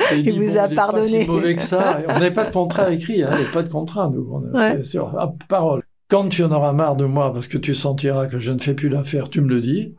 s'est 0.00 0.18
Il 0.18 0.22
dit, 0.24 0.30
vous 0.32 0.38
bon, 0.38 0.58
a 0.58 0.66
il 0.66 0.72
est 0.72 0.74
pas 0.74 0.86
pardonné. 0.86 1.22
si 1.22 1.26
mauvais 1.28 1.54
que 1.56 1.62
ça. 1.62 2.00
On 2.08 2.12
n'avait 2.14 2.30
pas 2.32 2.44
de 2.44 2.52
contrat 2.52 2.92
écrit, 2.92 3.22
hein, 3.22 3.28
il 3.30 3.36
n'y 3.38 3.42
avait 3.44 3.52
pas 3.52 3.62
de 3.62 3.68
contrat, 3.68 4.10
nous. 4.12 4.28
On 4.32 4.40
Ouais. 4.56 4.76
c'est- 4.82 4.84
C'est 4.84 4.98
à 4.98 5.32
parole. 5.48 5.82
Quand 6.08 6.28
tu 6.28 6.42
en 6.42 6.50
auras 6.50 6.72
marre 6.72 6.96
de 6.96 7.04
moi 7.04 7.32
parce 7.32 7.46
que 7.46 7.58
tu 7.58 7.72
sentiras 7.74 8.26
que 8.26 8.40
je 8.40 8.50
ne 8.50 8.58
fais 8.58 8.74
plus 8.74 8.88
l'affaire, 8.88 9.30
tu 9.30 9.40
me 9.40 9.48
le 9.48 9.60
dis, 9.60 9.94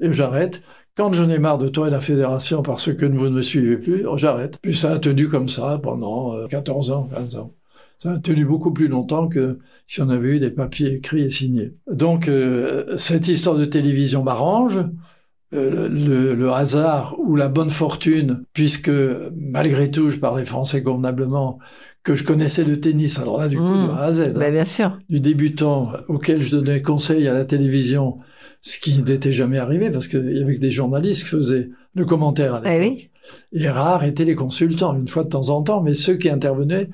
et 0.00 0.12
j'arrête. 0.12 0.60
Quand 0.96 1.12
j'en 1.12 1.28
ai 1.30 1.38
marre 1.38 1.58
de 1.58 1.68
toi 1.68 1.88
et 1.88 1.90
la 1.90 2.00
fédération 2.00 2.62
parce 2.62 2.92
que 2.92 3.06
vous 3.06 3.24
ne 3.28 3.36
me 3.36 3.42
suivez 3.42 3.76
plus, 3.78 4.04
j'arrête. 4.16 4.58
Puis 4.60 4.76
ça 4.76 4.92
a 4.92 4.98
tenu 4.98 5.28
comme 5.28 5.48
ça 5.48 5.80
pendant 5.82 6.34
euh, 6.34 6.46
14 6.48 6.90
ans, 6.90 7.08
15 7.14 7.36
ans. 7.36 7.52
Ça 7.96 8.12
a 8.12 8.18
tenu 8.18 8.44
beaucoup 8.44 8.72
plus 8.72 8.88
longtemps 8.88 9.28
que 9.28 9.58
si 9.86 10.02
on 10.02 10.08
avait 10.10 10.30
eu 10.36 10.38
des 10.38 10.50
papiers 10.50 10.94
écrits 10.94 11.22
et 11.22 11.30
signés. 11.30 11.72
Donc, 11.90 12.28
euh, 12.28 12.96
cette 12.98 13.28
histoire 13.28 13.56
de 13.56 13.64
télévision 13.64 14.22
m'arrange. 14.22 14.80
Euh, 15.54 15.86
le, 15.86 16.34
le 16.34 16.50
hasard 16.50 17.14
ou 17.18 17.36
la 17.36 17.48
bonne 17.50 17.68
fortune, 17.68 18.42
puisque 18.54 18.90
malgré 19.36 19.90
tout, 19.90 20.08
je 20.08 20.16
parlais 20.18 20.46
français 20.46 20.82
convenablement, 20.82 21.58
que 22.02 22.14
je 22.14 22.24
connaissais 22.24 22.64
le 22.64 22.80
tennis. 22.80 23.18
Alors 23.18 23.38
là, 23.38 23.48
du 23.48 23.58
coup, 23.58 23.62
Mmh. 23.64 23.86
de 23.88 23.92
A 23.92 24.02
à 24.04 24.12
Z, 24.12 24.20
hein, 24.20 24.32
Bah, 24.34 24.50
bien 24.50 24.64
sûr. 24.64 24.98
du 25.10 25.20
débutant 25.20 25.92
auquel 26.08 26.40
je 26.42 26.52
donnais 26.52 26.80
conseil 26.80 27.28
à 27.28 27.34
la 27.34 27.44
télévision, 27.44 28.16
ce 28.62 28.78
qui 28.78 29.02
n'était 29.02 29.32
jamais 29.32 29.58
arrivé 29.58 29.90
parce 29.90 30.08
qu'il 30.08 30.34
y 30.36 30.40
avait 30.40 30.54
que 30.54 30.60
des 30.60 30.70
journalistes 30.70 31.24
qui 31.24 31.28
faisaient 31.28 31.68
le 31.94 32.04
commentaire 32.06 32.54
à 32.54 32.62
Eh 32.64 32.78
l'époque. 32.80 32.96
oui. 33.52 33.60
Et 33.60 33.68
rares 33.68 34.04
étaient 34.04 34.24
les 34.24 34.34
consultants, 34.34 34.96
une 34.96 35.08
fois 35.08 35.24
de 35.24 35.28
temps 35.28 35.50
en 35.50 35.62
temps, 35.62 35.82
mais 35.82 35.94
ceux 35.94 36.16
qui 36.16 36.30
intervenaient, 36.30 36.88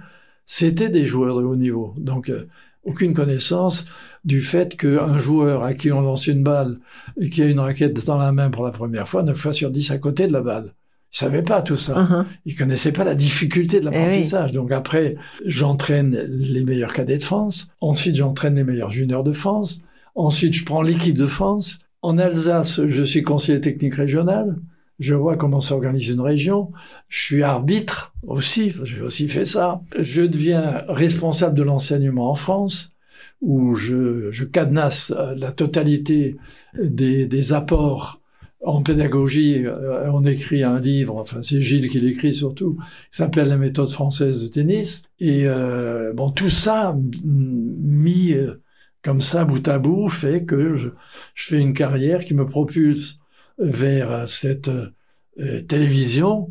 c'était 0.44 0.88
des 0.88 1.06
joueurs 1.06 1.38
de 1.38 1.44
haut 1.44 1.56
niveau. 1.56 1.94
Donc, 1.98 2.30
euh, 2.30 2.48
aucune 2.84 3.12
connaissance 3.14 3.84
du 4.24 4.40
fait 4.40 4.76
qu'un 4.76 5.18
joueur 5.18 5.62
à 5.62 5.74
qui 5.74 5.92
on 5.92 6.00
lance 6.00 6.26
une 6.26 6.42
balle 6.42 6.78
et 7.20 7.28
qui 7.28 7.42
a 7.42 7.46
une 7.46 7.60
raquette 7.60 8.04
dans 8.06 8.16
la 8.18 8.32
main 8.32 8.50
pour 8.50 8.64
la 8.64 8.70
première 8.72 9.06
fois, 9.08 9.22
9 9.22 9.36
fois 9.36 9.52
sur 9.52 9.70
10 9.70 9.90
à 9.90 9.98
côté 9.98 10.26
de 10.26 10.32
la 10.32 10.40
balle. 10.40 10.72
Il 11.12 11.18
savait 11.18 11.42
pas 11.42 11.62
tout 11.62 11.76
ça. 11.76 11.98
Uhum. 11.98 12.24
Il 12.44 12.54
connaissait 12.56 12.92
pas 12.92 13.04
la 13.04 13.14
difficulté 13.14 13.80
de 13.80 13.86
l'apprentissage. 13.86 14.52
Donc 14.52 14.72
après, 14.72 15.16
j'entraîne 15.44 16.26
les 16.28 16.64
meilleurs 16.64 16.92
cadets 16.92 17.18
de 17.18 17.22
France. 17.22 17.68
Ensuite, 17.80 18.16
j'entraîne 18.16 18.54
les 18.56 18.64
meilleurs 18.64 18.90
juniors 18.90 19.24
de 19.24 19.32
France. 19.32 19.82
Ensuite, 20.18 20.52
je 20.52 20.64
prends 20.64 20.82
l'équipe 20.82 21.16
de 21.16 21.28
France. 21.28 21.78
En 22.02 22.18
Alsace, 22.18 22.84
je 22.84 23.04
suis 23.04 23.22
conseiller 23.22 23.60
technique 23.60 23.94
régional. 23.94 24.56
Je 24.98 25.14
vois 25.14 25.36
comment 25.36 25.60
s'organise 25.60 26.08
une 26.08 26.20
région. 26.20 26.72
Je 27.06 27.22
suis 27.22 27.42
arbitre 27.44 28.12
aussi. 28.26 28.74
J'ai 28.82 29.00
aussi 29.00 29.28
fait 29.28 29.44
ça. 29.44 29.80
Je 29.96 30.22
deviens 30.22 30.82
responsable 30.88 31.56
de 31.56 31.62
l'enseignement 31.62 32.32
en 32.32 32.34
France 32.34 32.96
où 33.40 33.76
je, 33.76 34.32
je 34.32 34.44
cadenasse 34.44 35.14
euh, 35.16 35.36
la 35.36 35.52
totalité 35.52 36.36
des, 36.74 37.28
des 37.28 37.52
apports 37.52 38.20
en 38.64 38.82
pédagogie. 38.82 39.64
Euh, 39.66 40.10
On 40.10 40.24
écrit 40.24 40.64
un 40.64 40.80
livre, 40.80 41.14
enfin 41.16 41.42
c'est 41.42 41.60
Gilles 41.60 41.88
qui 41.88 42.00
l'écrit 42.00 42.34
surtout, 42.34 42.74
qui 43.12 43.18
s'appelle 43.18 43.50
La 43.50 43.56
méthode 43.56 43.90
française 43.90 44.42
de 44.42 44.48
tennis. 44.48 45.04
Et 45.20 45.42
euh, 45.44 46.12
bon, 46.12 46.32
tout 46.32 46.50
ça 46.50 46.98
mis 47.22 48.32
euh, 48.32 48.60
comme 49.08 49.22
ça 49.22 49.46
bout 49.46 49.66
à 49.68 49.78
bout 49.78 50.08
fait 50.08 50.44
que 50.44 50.74
je, 50.76 50.88
je 51.34 51.44
fais 51.46 51.58
une 51.58 51.72
carrière 51.72 52.22
qui 52.22 52.34
me 52.34 52.44
propulse 52.44 53.20
vers 53.58 54.10
euh, 54.12 54.26
cette 54.26 54.68
euh, 54.68 55.60
télévision. 55.66 56.50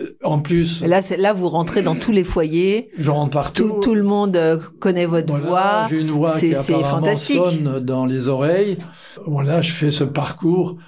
Euh, 0.00 0.16
En 0.24 0.38
plus, 0.38 0.82
Et 0.82 0.88
là, 0.88 1.32
vous 1.34 1.50
rentrez 1.50 1.82
dans 1.82 1.94
tous 1.96 2.12
les 2.12 2.24
foyers. 2.24 2.90
je 2.96 3.10
rentre 3.10 3.32
partout. 3.32 3.68
Tout, 3.68 3.80
tout 3.82 3.94
le 3.94 4.04
monde 4.04 4.38
connaît 4.80 5.04
votre 5.04 5.34
Voilà, 5.36 5.46
voix. 5.48 5.86
J'ai 5.90 6.00
une 6.00 6.10
voix 6.10 6.38
qui 6.38 6.54
apparemment 6.54 7.14
sonne 7.14 7.80
dans 7.80 8.06
les 8.06 8.28
oreilles. 8.28 8.78
Voilà, 9.26 9.60
je 9.60 9.70
fais 9.70 9.90
ce 9.90 10.04
parcours 10.04 10.78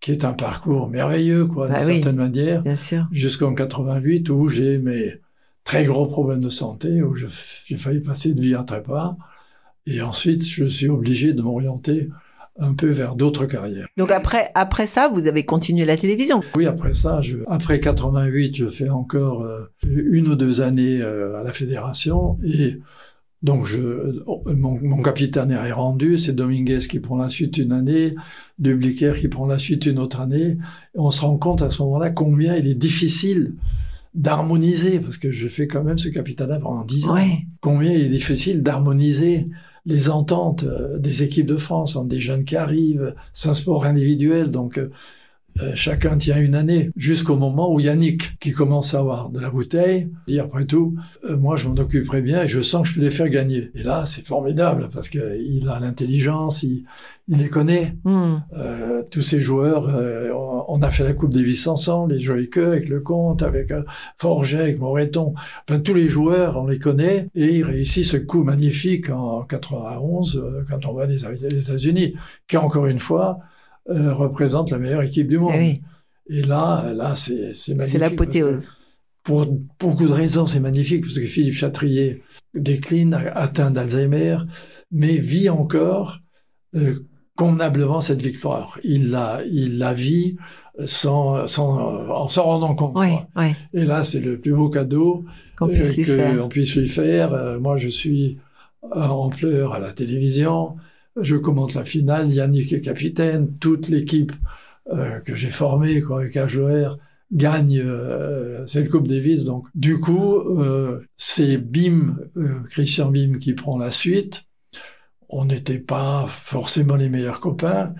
qui 0.00 0.12
est 0.12 0.24
un 0.24 0.32
parcours 0.32 0.88
merveilleux, 0.88 1.44
quoi, 1.44 1.68
Bah 1.68 1.80
d'une 1.80 1.88
oui. 1.88 1.94
certaine 1.96 2.16
manière, 2.16 2.62
Bien 2.62 2.76
sûr. 2.76 3.06
jusqu'en 3.12 3.52
88 3.54 4.30
où 4.30 4.48
j'ai 4.48 4.78
mes 4.78 5.16
très 5.62 5.84
gros 5.84 6.06
problèmes 6.06 6.40
de 6.42 6.48
santé, 6.48 7.02
où 7.02 7.14
j'ai 7.14 7.76
failli 7.76 8.00
passer 8.00 8.32
de 8.32 8.40
vie 8.40 8.54
à 8.54 8.62
trépas. 8.62 9.18
Et 9.86 10.02
ensuite, 10.02 10.46
je 10.46 10.64
suis 10.64 10.88
obligé 10.88 11.32
de 11.32 11.42
m'orienter 11.42 12.08
un 12.58 12.74
peu 12.74 12.88
vers 12.90 13.16
d'autres 13.16 13.46
carrières. 13.46 13.88
Donc 13.96 14.10
après, 14.10 14.50
après 14.54 14.86
ça, 14.86 15.08
vous 15.08 15.26
avez 15.26 15.44
continué 15.44 15.84
la 15.84 15.96
télévision. 15.96 16.42
Oui, 16.56 16.66
après 16.66 16.92
ça, 16.92 17.20
je, 17.22 17.38
après 17.48 17.80
88, 17.80 18.54
je 18.54 18.66
fais 18.68 18.90
encore 18.90 19.42
euh, 19.42 19.64
une 19.84 20.28
ou 20.28 20.34
deux 20.34 20.60
années 20.60 21.00
euh, 21.00 21.40
à 21.40 21.42
la 21.42 21.52
fédération 21.52 22.38
et 22.44 22.78
donc 23.42 23.64
je, 23.64 24.22
mon, 24.52 24.78
mon 24.82 25.02
capitaine 25.02 25.50
est 25.50 25.72
rendu, 25.72 26.18
c'est 26.18 26.34
Dominguez 26.34 26.80
qui 26.80 27.00
prend 27.00 27.16
la 27.16 27.30
suite 27.30 27.56
une 27.56 27.72
année, 27.72 28.14
Dubliquer 28.58 29.12
qui 29.18 29.28
prend 29.28 29.46
la 29.46 29.58
suite 29.58 29.86
une 29.86 29.98
autre 29.98 30.20
année. 30.20 30.58
Et 30.94 30.98
on 30.98 31.10
se 31.10 31.22
rend 31.22 31.38
compte 31.38 31.62
à 31.62 31.70
ce 31.70 31.82
moment-là 31.82 32.10
combien 32.10 32.56
il 32.56 32.66
est 32.66 32.74
difficile 32.74 33.54
d'harmoniser, 34.14 34.98
parce 35.00 35.16
que 35.16 35.30
je 35.30 35.48
fais 35.48 35.66
quand 35.66 35.82
même 35.82 35.96
ce 35.96 36.08
capitana 36.08 36.58
pendant 36.58 36.84
dix 36.84 37.08
ans. 37.08 37.14
Ouais. 37.14 37.46
Combien 37.62 37.92
il 37.92 38.02
est 38.02 38.08
difficile 38.10 38.62
d'harmoniser 38.62 39.48
les 39.86 40.10
ententes 40.10 40.64
euh, 40.64 40.98
des 40.98 41.22
équipes 41.22 41.46
de 41.46 41.56
France, 41.56 41.96
hein, 41.96 42.04
des 42.04 42.20
jeunes 42.20 42.44
qui 42.44 42.56
arrivent, 42.56 43.14
c'est 43.32 43.48
un 43.48 43.54
sport 43.54 43.84
individuel, 43.84 44.50
donc 44.50 44.78
euh, 44.78 44.90
chacun 45.74 46.16
tient 46.16 46.40
une 46.40 46.54
année, 46.54 46.90
jusqu'au 46.96 47.36
moment 47.36 47.72
où 47.72 47.80
Yannick, 47.80 48.38
qui 48.38 48.52
commence 48.52 48.94
à 48.94 49.00
avoir 49.00 49.30
de 49.30 49.40
la 49.40 49.50
bouteille, 49.50 50.08
dit 50.26 50.40
après 50.40 50.64
tout, 50.64 50.96
euh, 51.24 51.36
moi 51.36 51.56
je 51.56 51.68
m'en 51.68 51.74
occuperai 51.74 52.22
bien 52.22 52.42
et 52.42 52.48
je 52.48 52.60
sens 52.60 52.82
que 52.82 52.88
je 52.88 52.94
peux 52.94 53.00
les 53.00 53.10
faire 53.10 53.28
gagner. 53.28 53.70
Et 53.74 53.82
là, 53.82 54.04
c'est 54.06 54.26
formidable 54.26 54.88
parce 54.92 55.08
que 55.08 55.38
il 55.40 55.68
a 55.68 55.78
l'intelligence, 55.80 56.62
il, 56.62 56.84
il 57.28 57.38
les 57.38 57.48
connaît. 57.48 57.96
Hmm. 58.04 58.38
Euh, 58.56 59.02
tous 59.10 59.22
ces 59.22 59.40
joueurs, 59.40 59.88
euh, 59.88 60.30
on, 60.32 60.64
on 60.68 60.82
a 60.82 60.90
fait 60.90 61.04
la 61.04 61.12
Coupe 61.12 61.32
Davis 61.32 61.66
ensemble, 61.66 62.12
les 62.14 62.20
joueurs 62.20 62.38
avec 62.38 62.88
le 62.88 63.00
Comte, 63.00 63.42
avec 63.42 63.70
euh, 63.70 63.82
Forget, 64.18 64.60
avec 64.60 64.78
Moreton. 64.78 65.34
Enfin, 65.68 65.80
tous 65.80 65.94
les 65.94 66.08
joueurs, 66.08 66.56
on 66.56 66.66
les 66.66 66.78
connaît 66.78 67.28
et 67.34 67.56
il 67.56 67.64
réussit 67.64 68.04
ce 68.04 68.16
coup 68.16 68.42
magnifique 68.42 69.10
en 69.10 69.42
91 69.42 70.36
euh, 70.36 70.64
quand 70.68 70.86
on 70.86 70.94
va 70.94 71.06
les, 71.06 71.18
les 71.18 71.64
États-Unis, 71.64 72.14
qui 72.46 72.56
encore 72.56 72.86
une 72.86 72.98
fois 72.98 73.40
euh, 73.88 74.12
représente 74.14 74.70
la 74.70 74.78
meilleure 74.78 75.02
équipe 75.02 75.28
du 75.28 75.38
monde. 75.38 75.52
Eh 75.54 75.58
oui, 75.58 75.74
Et 76.28 76.42
là, 76.42 76.92
là, 76.94 77.14
c'est 77.16 77.52
magnifique. 77.74 77.88
c'est 77.92 77.98
l'apothéose. 77.98 78.68
Pour 79.22 79.46
beaucoup 79.78 80.06
de 80.06 80.12
raisons, 80.12 80.46
c'est 80.46 80.60
magnifique 80.60 81.02
parce 81.02 81.18
que 81.18 81.26
Philippe 81.26 81.54
Chatrier 81.54 82.22
décline, 82.54 83.14
atteint 83.34 83.70
d'Alzheimer, 83.70 84.38
mais 84.90 85.16
vit 85.16 85.50
encore 85.50 86.20
euh, 86.74 87.06
convenablement 87.36 88.00
cette 88.00 88.22
victoire. 88.22 88.78
Il 88.82 89.10
la, 89.10 89.42
il 89.50 89.78
la 89.78 89.92
vit 89.94 90.36
sans, 90.84 91.46
sans, 91.46 91.78
en 92.10 92.28
s'en 92.28 92.44
rendant 92.44 92.74
compte. 92.74 92.96
Et 93.72 93.84
là, 93.84 94.04
c'est 94.04 94.20
le 94.20 94.40
plus 94.40 94.52
beau 94.54 94.70
cadeau 94.70 95.24
qu'on 95.58 95.68
puisse 95.68 95.92
euh, 95.92 95.96
lui 95.96 96.04
que 96.04 96.16
faire. 96.16 96.44
on 96.44 96.48
puisse 96.48 96.76
lui 96.76 96.88
faire. 96.88 97.34
Euh, 97.34 97.58
moi, 97.58 97.76
je 97.76 97.88
suis 97.88 98.38
en 98.82 99.28
pleurs 99.28 99.74
à 99.74 99.78
la 99.78 99.92
télévision. 99.92 100.76
Je 101.20 101.36
commente 101.36 101.74
la 101.74 101.84
finale. 101.84 102.30
Yannick 102.30 102.72
est 102.72 102.80
capitaine. 102.80 103.56
Toute 103.58 103.88
l'équipe 103.88 104.32
euh, 104.90 105.20
que 105.20 105.36
j'ai 105.36 105.50
formée, 105.50 106.00
quoi, 106.00 106.20
avec 106.20 106.36
HOR, 106.36 106.98
gagne 107.32 107.78
euh, 107.78 108.66
cette 108.66 108.88
Coupe 108.88 109.08
Davis. 109.08 109.44
Donc, 109.44 109.68
du 109.74 110.00
coup, 110.00 110.36
euh, 110.36 111.06
c'est 111.16 111.58
Bim, 111.58 112.16
euh, 112.36 112.62
Christian 112.68 113.10
Bim, 113.10 113.38
qui 113.38 113.54
prend 113.54 113.78
la 113.78 113.90
suite. 113.90 114.44
On 115.28 115.44
n'était 115.44 115.78
pas 115.78 116.26
forcément 116.28 116.96
les 116.96 117.08
meilleurs 117.08 117.40
copains, 117.40 117.94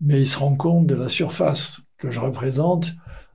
mais 0.00 0.20
il 0.20 0.26
se 0.26 0.38
rend 0.38 0.54
compte 0.56 0.86
de 0.86 0.94
la 0.94 1.08
surface 1.08 1.82
que 1.96 2.10
je 2.10 2.20
représente 2.20 2.92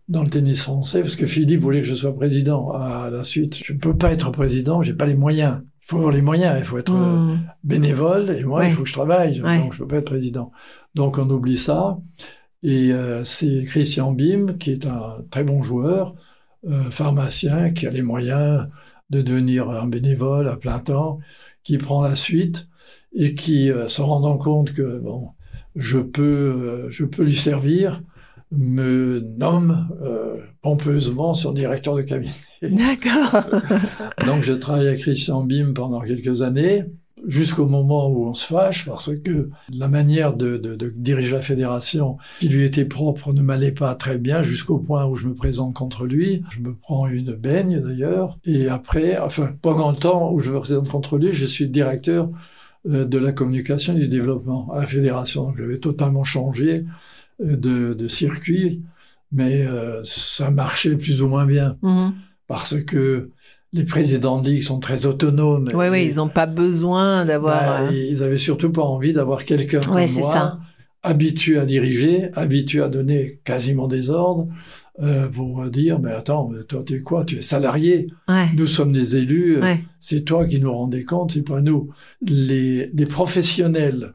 dans 0.08 0.24
le 0.24 0.30
tennis 0.30 0.62
français, 0.62 1.02
parce 1.02 1.16
que 1.16 1.26
Philippe 1.26 1.62
voulait 1.62 1.82
que 1.82 1.88
je 1.88 1.96
sois 1.96 2.16
président 2.16 2.72
à 2.72 3.10
la 3.10 3.24
suite. 3.24 3.62
Je 3.64 3.74
ne 3.74 3.80
peux 3.80 3.98
pas 3.98 4.12
être 4.12 4.32
président, 4.32 4.82
j'ai 4.82 4.94
pas 4.94 5.06
les 5.06 5.16
moyens. 5.16 5.62
Il 5.84 5.90
faut 5.90 5.98
avoir 5.98 6.14
les 6.14 6.22
moyens, 6.22 6.56
il 6.58 6.64
faut 6.64 6.78
être 6.78 6.96
euh, 6.96 7.18
Hmm. 7.36 7.40
bénévole, 7.64 8.30
et 8.40 8.44
moi, 8.46 8.60
Ouais. 8.62 8.70
il 8.70 8.74
faut 8.74 8.84
que 8.84 8.90
je 8.90 8.94
travaille, 8.94 9.42
Ouais. 9.42 9.58
donc 9.60 9.74
je 9.74 9.80
peux 9.80 9.88
pas 9.88 9.98
être 9.98 10.06
président. 10.06 10.52
Donc 10.96 11.18
on 11.18 11.30
oublie 11.30 11.58
ça, 11.58 11.98
et 12.64 12.94
euh, 12.94 13.24
c'est 13.26 13.64
Christian 13.66 14.14
Bim, 14.14 14.54
qui 14.60 14.72
est 14.72 14.86
un 14.86 15.18
très 15.30 15.44
bon 15.44 15.62
joueur, 15.62 16.16
euh, 16.70 16.90
pharmacien, 16.90 17.72
qui 17.72 17.86
a 17.86 17.92
les 17.92 18.02
moyens 18.02 18.68
de 19.10 19.22
devenir 19.22 19.70
un 19.70 19.86
bénévole 19.88 20.48
à 20.48 20.56
plein 20.56 20.80
temps, 20.80 21.20
qui 21.64 21.78
prend 21.78 22.02
la 22.02 22.16
suite, 22.16 22.68
et 23.14 23.36
qui, 23.36 23.70
euh, 23.70 23.88
se 23.90 24.02
rendant 24.02 24.38
compte 24.38 24.72
que, 24.72 25.00
bon, 25.00 25.32
je 25.76 26.00
peux, 26.00 26.88
je 26.90 27.04
peux 27.04 27.24
lui 27.24 27.36
servir, 27.36 28.02
me 28.52 29.20
nomme 29.38 29.90
pompeusement 30.62 31.34
son 31.34 31.52
directeur 31.52 31.96
de 31.96 32.04
cabinet. 32.04 32.32
D'accord. 32.70 33.44
Donc 34.26 34.44
je 34.44 34.54
travaille 34.54 34.88
avec 34.88 35.00
Christian 35.02 35.44
Bim 35.44 35.74
pendant 35.74 36.02
quelques 36.02 36.42
années, 36.42 36.86
jusqu'au 37.26 37.66
moment 37.68 38.10
où 38.10 38.28
on 38.28 38.34
se 38.34 38.46
fâche, 38.46 38.86
parce 38.86 39.16
que 39.18 39.50
la 39.74 39.88
manière 39.88 40.34
de, 40.36 40.58
de- 40.58 40.76
de 40.76 40.94
diriger 40.96 41.32
la 41.34 41.42
fédération 41.42 42.18
qui 42.40 42.50
lui 42.50 42.64
était 42.66 42.86
propre 42.86 43.32
ne 43.34 43.42
m'allait 43.42 43.72
pas 43.72 43.96
très 43.96 44.18
bien, 44.18 44.42
jusqu'au 44.42 44.78
point 44.80 45.06
où 45.06 45.16
je 45.16 45.28
me 45.28 45.34
présente 45.34 45.74
contre 45.74 46.06
lui. 46.06 46.44
Je 46.52 46.60
me 46.60 46.74
prends 46.74 47.08
une 47.08 47.34
baigne 47.34 47.80
d'ailleurs, 47.80 48.38
et 48.46 48.68
après, 48.68 49.18
enfin 49.20 49.54
pendant 49.62 49.92
le 49.92 49.98
temps 49.98 50.32
où 50.34 50.40
je 50.40 50.52
me 50.52 50.60
présente 50.60 50.88
contre 50.90 51.18
lui, 51.18 51.32
je 51.32 51.46
suis 51.46 51.68
directeur 51.70 52.30
euh, 52.90 53.06
de 53.06 53.18
la 53.18 53.32
communication 53.32 53.96
et 53.96 54.00
du 54.00 54.08
développement 54.10 54.70
à 54.74 54.80
la 54.82 54.88
fédération. 54.88 55.44
Donc 55.46 55.58
j'avais 55.58 55.78
totalement 55.78 56.26
changé 56.26 56.84
euh, 57.42 57.56
de, 57.56 57.94
de 57.94 58.08
circuit, 58.10 58.82
mais 59.32 59.66
euh, 59.66 60.02
ça 60.04 60.52
marchait 60.52 60.98
plus 60.98 61.22
ou 61.22 61.28
moins 61.30 61.46
bien 61.46 61.78
Mhm. 61.82 62.14
Parce 62.48 62.82
que 62.84 63.30
les 63.72 63.84
présidents 63.86 64.40
de 64.40 64.50
ligue 64.50 64.62
sont 64.64 64.80
très 64.80 65.06
autonomes. 65.06 65.68
Ouais, 65.74 66.04
Et, 66.04 66.08
ils 66.08 66.16
n'ont 66.18 66.28
pas 66.30 66.46
besoin 66.46 67.26
d'avoir. 67.26 67.60
bah, 67.64 67.82
euh, 67.88 67.92
Ils 67.92 68.22
avaient 68.24 68.38
surtout 68.38 68.72
pas 68.72 68.84
envie 68.84 69.14
d'avoir 69.14 69.46
quelqu'un 69.46 69.80
comme 69.80 69.96
Ouais, 69.96 70.08
c'est 70.08 70.22
moi, 70.22 70.32
ça. 70.34 70.60
habitué 71.02 71.58
à 71.58 71.66
diriger, 71.66 72.30
habitué 72.36 72.82
à 72.82 72.88
donner 72.90 73.40
quasiment 73.44 73.88
des 73.88 74.10
ordres, 74.12 74.48
euh, 75.02 75.28
pour 75.28 75.66
dire, 75.72 76.00
mais 76.00 76.12
attends, 76.12 76.52
toi 76.68 76.84
t'es 76.86 77.02
quoi? 77.02 77.26
Tu 77.26 77.38
es 77.38 77.42
salarié. 77.42 78.08
Ouais, 78.28 78.46
Nous 78.56 78.68
sommes 78.68 78.92
des 78.92 79.16
élus. 79.16 79.58
euh, 79.58 79.62
ouais, 79.62 79.84
C'est 80.00 80.22
toi 80.24 80.46
qui 80.46 80.60
nous 80.60 80.72
rendais 80.72 81.04
compte, 81.04 81.32
c'est 81.32 81.42
pas 81.42 81.62
nous. 81.62 81.90
Les, 82.22 82.92
les 82.94 83.06
professionnels 83.08 84.14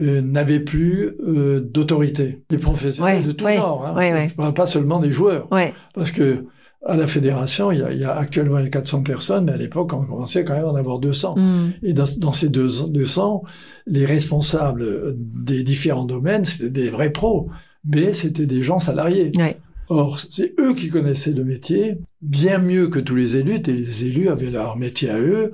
euh, 0.00 0.20
n'avaient 0.20 0.60
plus 0.60 1.16
euh, 1.26 1.58
d'autorité. 1.60 2.44
Les 2.50 2.58
professionnels 2.58 3.22
Ouais, 3.22 3.26
de 3.26 3.32
tout 3.32 3.48
genre. 3.48 3.84
Hein. 3.86 4.28
Je 4.28 4.34
parle 4.36 4.54
pas 4.54 4.66
seulement 4.66 5.00
des 5.00 5.10
joueurs. 5.10 5.48
Parce 5.94 6.12
que 6.12 6.44
à 6.86 6.96
la 6.96 7.06
fédération, 7.06 7.72
il 7.72 7.80
y 7.80 7.82
a, 7.82 7.92
il 7.92 7.98
y 7.98 8.04
a 8.04 8.14
actuellement 8.16 8.58
il 8.58 8.64
y 8.64 8.66
a 8.66 8.70
400 8.70 9.02
personnes, 9.02 9.44
mais 9.46 9.52
à 9.52 9.56
l'époque, 9.56 9.92
on 9.92 10.04
commençait 10.04 10.44
quand 10.44 10.54
même 10.54 10.64
à 10.64 10.68
en 10.68 10.76
avoir 10.76 10.98
200. 11.00 11.36
Mhm. 11.36 11.72
Et 11.82 11.92
dans, 11.92 12.04
dans 12.18 12.32
ces 12.32 12.48
deux- 12.48 12.86
200, 12.88 13.42
les 13.86 14.04
responsables 14.06 15.14
des 15.16 15.64
différents 15.64 16.04
domaines, 16.04 16.44
c'était 16.44 16.70
des 16.70 16.90
vrais 16.90 17.10
pros, 17.10 17.48
mais 17.84 18.12
c'était 18.12 18.46
des 18.46 18.62
gens 18.62 18.78
salariés. 18.78 19.32
Ouais. 19.36 19.56
Or, 19.90 20.20
c'est 20.28 20.54
eux 20.60 20.74
qui 20.74 20.88
connaissaient 20.90 21.32
le 21.32 21.44
métier 21.44 21.98
bien 22.20 22.58
mieux 22.58 22.88
que 22.88 22.98
tous 22.98 23.14
les 23.16 23.36
élus. 23.38 23.60
Et 23.66 23.72
les 23.72 24.04
élus 24.04 24.28
avaient 24.28 24.50
leur 24.50 24.76
métier 24.76 25.08
à 25.10 25.18
eux, 25.18 25.52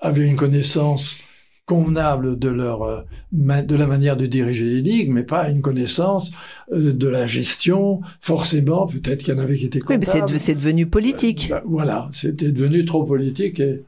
avaient 0.00 0.26
une 0.26 0.36
connaissance 0.36 1.18
convenable 1.68 2.38
de 2.38 2.48
leur 2.48 2.82
euh, 2.82 3.02
de 3.32 3.76
la 3.76 3.86
manière 3.86 4.16
de 4.16 4.26
diriger 4.26 4.64
les 4.64 4.80
ligues, 4.80 5.10
mais 5.10 5.22
pas 5.22 5.48
une 5.50 5.60
connaissance 5.60 6.32
euh, 6.72 6.92
de 6.92 7.06
la 7.08 7.26
gestion. 7.26 8.00
Forcément, 8.20 8.86
peut-être 8.86 9.18
qu'il 9.22 9.34
y 9.34 9.36
en 9.36 9.40
avait 9.40 9.56
qui 9.56 9.66
étaient 9.66 9.78
Oui, 9.88 9.96
mais 9.98 10.04
c'est 10.04 10.12
comptables. 10.20 10.32
de- 10.32 10.38
c'est 10.38 10.54
devenu 10.54 10.86
politique. 10.86 11.48
Ben, 11.50 11.62
voilà, 11.66 12.08
c'était 12.12 12.50
devenu 12.52 12.84
trop 12.84 13.04
politique 13.04 13.60
et 13.60 13.82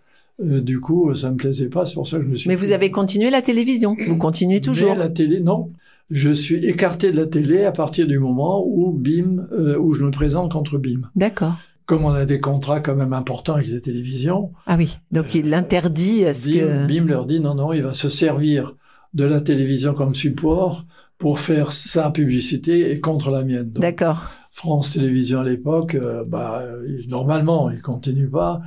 euh, 0.45 0.61
du 0.61 0.79
coup, 0.81 1.15
ça 1.15 1.31
me 1.31 1.37
plaisait 1.37 1.69
pas. 1.71 1.85
C'est 1.87 1.95
pour 1.95 2.07
ça 2.07 2.19
que 2.19 2.25
je 2.25 2.29
me 2.29 2.37
suis. 2.37 2.49
Mais 2.49 2.57
vous 2.57 2.73
avez 2.73 2.91
continué 2.91 3.31
la 3.31 3.43
télévision. 3.43 3.97
Vous 4.07 4.17
continuez 4.17 4.61
toujours. 4.61 4.93
Mais 4.93 4.99
la 4.99 5.09
télé, 5.09 5.41
non. 5.41 5.71
Je 6.11 6.31
suis 6.31 6.65
écarté 6.67 7.13
de 7.13 7.17
la 7.17 7.27
télé 7.27 7.65
à 7.65 7.71
partir 7.73 8.07
du 8.09 8.19
moment 8.19 8.65
où 8.67 8.91
BIM, 8.93 9.47
euh, 9.53 9.79
où 9.79 9.93
je 9.95 10.03
me 10.05 10.11
présente 10.11 10.51
contre 10.53 10.77
BIM. 10.77 11.03
D'accord. 11.15 11.55
Comme 11.91 12.05
on 12.05 12.15
a 12.15 12.25
des 12.25 12.39
contrats 12.39 12.79
quand 12.79 12.95
même 12.95 13.13
importants 13.13 13.55
avec 13.55 13.67
les 13.67 13.81
télévisions, 13.81 14.53
Ah 14.67 14.77
oui. 14.79 14.97
Donc 15.11 15.35
il 15.35 15.51
l'interdit 15.51 16.25
à 16.25 16.35
ce 16.35 16.49
BIM, 16.49 16.61
que. 16.61 16.87
BIM 16.87 17.07
leur 17.09 17.27
dit 17.27 17.41
non, 17.41 17.57
non, 17.57 17.73
il 17.73 17.83
va 17.83 17.93
se 17.95 18.09
servir 18.09 18.77
de 19.13 19.25
la 19.25 19.41
télévision 19.41 19.93
comme 19.93 20.15
support 20.15 20.87
pour 21.19 21.41
faire 21.41 21.73
sa 21.73 22.13
publicité 22.13 22.93
et 22.93 23.01
contre 23.01 23.33
la 23.33 23.43
mienne. 23.43 23.73
D'accord. 23.73 24.31
France 24.53 24.93
Télévisions 24.93 25.41
à 25.41 25.45
l'époque, 25.45 25.97
euh, 25.97 26.23
bah, 26.25 26.61
euh, 26.63 27.03
normalement, 27.09 27.71
il 27.71 27.83
continue 27.83 28.31
pas. 28.31 28.61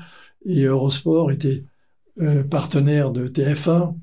Et 0.45 0.63
Eurosport 0.63 1.31
était 1.31 1.63
euh, 2.19 2.43
partenaire 2.43 3.11
de 3.11 3.29
TF1. 3.29 3.95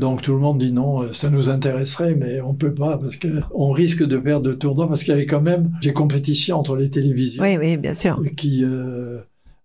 Donc 0.00 0.22
tout 0.22 0.32
le 0.32 0.38
monde 0.38 0.58
dit 0.58 0.72
non, 0.72 1.02
euh, 1.02 1.12
ça 1.12 1.28
nous 1.28 1.50
intéresserait, 1.50 2.14
mais 2.14 2.40
on 2.40 2.54
peut 2.54 2.72
pas 2.74 2.96
parce 2.96 3.16
que 3.18 3.28
on 3.54 3.70
risque 3.70 4.02
de 4.02 4.16
perdre 4.16 4.46
de 4.48 4.54
tournoi 4.54 4.88
parce 4.88 5.02
qu'il 5.04 5.10
y 5.10 5.16
avait 5.16 5.26
quand 5.26 5.42
même 5.42 5.76
des 5.82 5.92
compétitions 5.92 6.56
entre 6.58 6.74
les 6.74 6.88
télévisions 6.88 7.42
Oui, 7.42 7.56
oui, 7.58 7.76
bien 7.76 7.92
sûr. 7.92 8.18
qui 8.36 8.64
euh, 8.64 9.18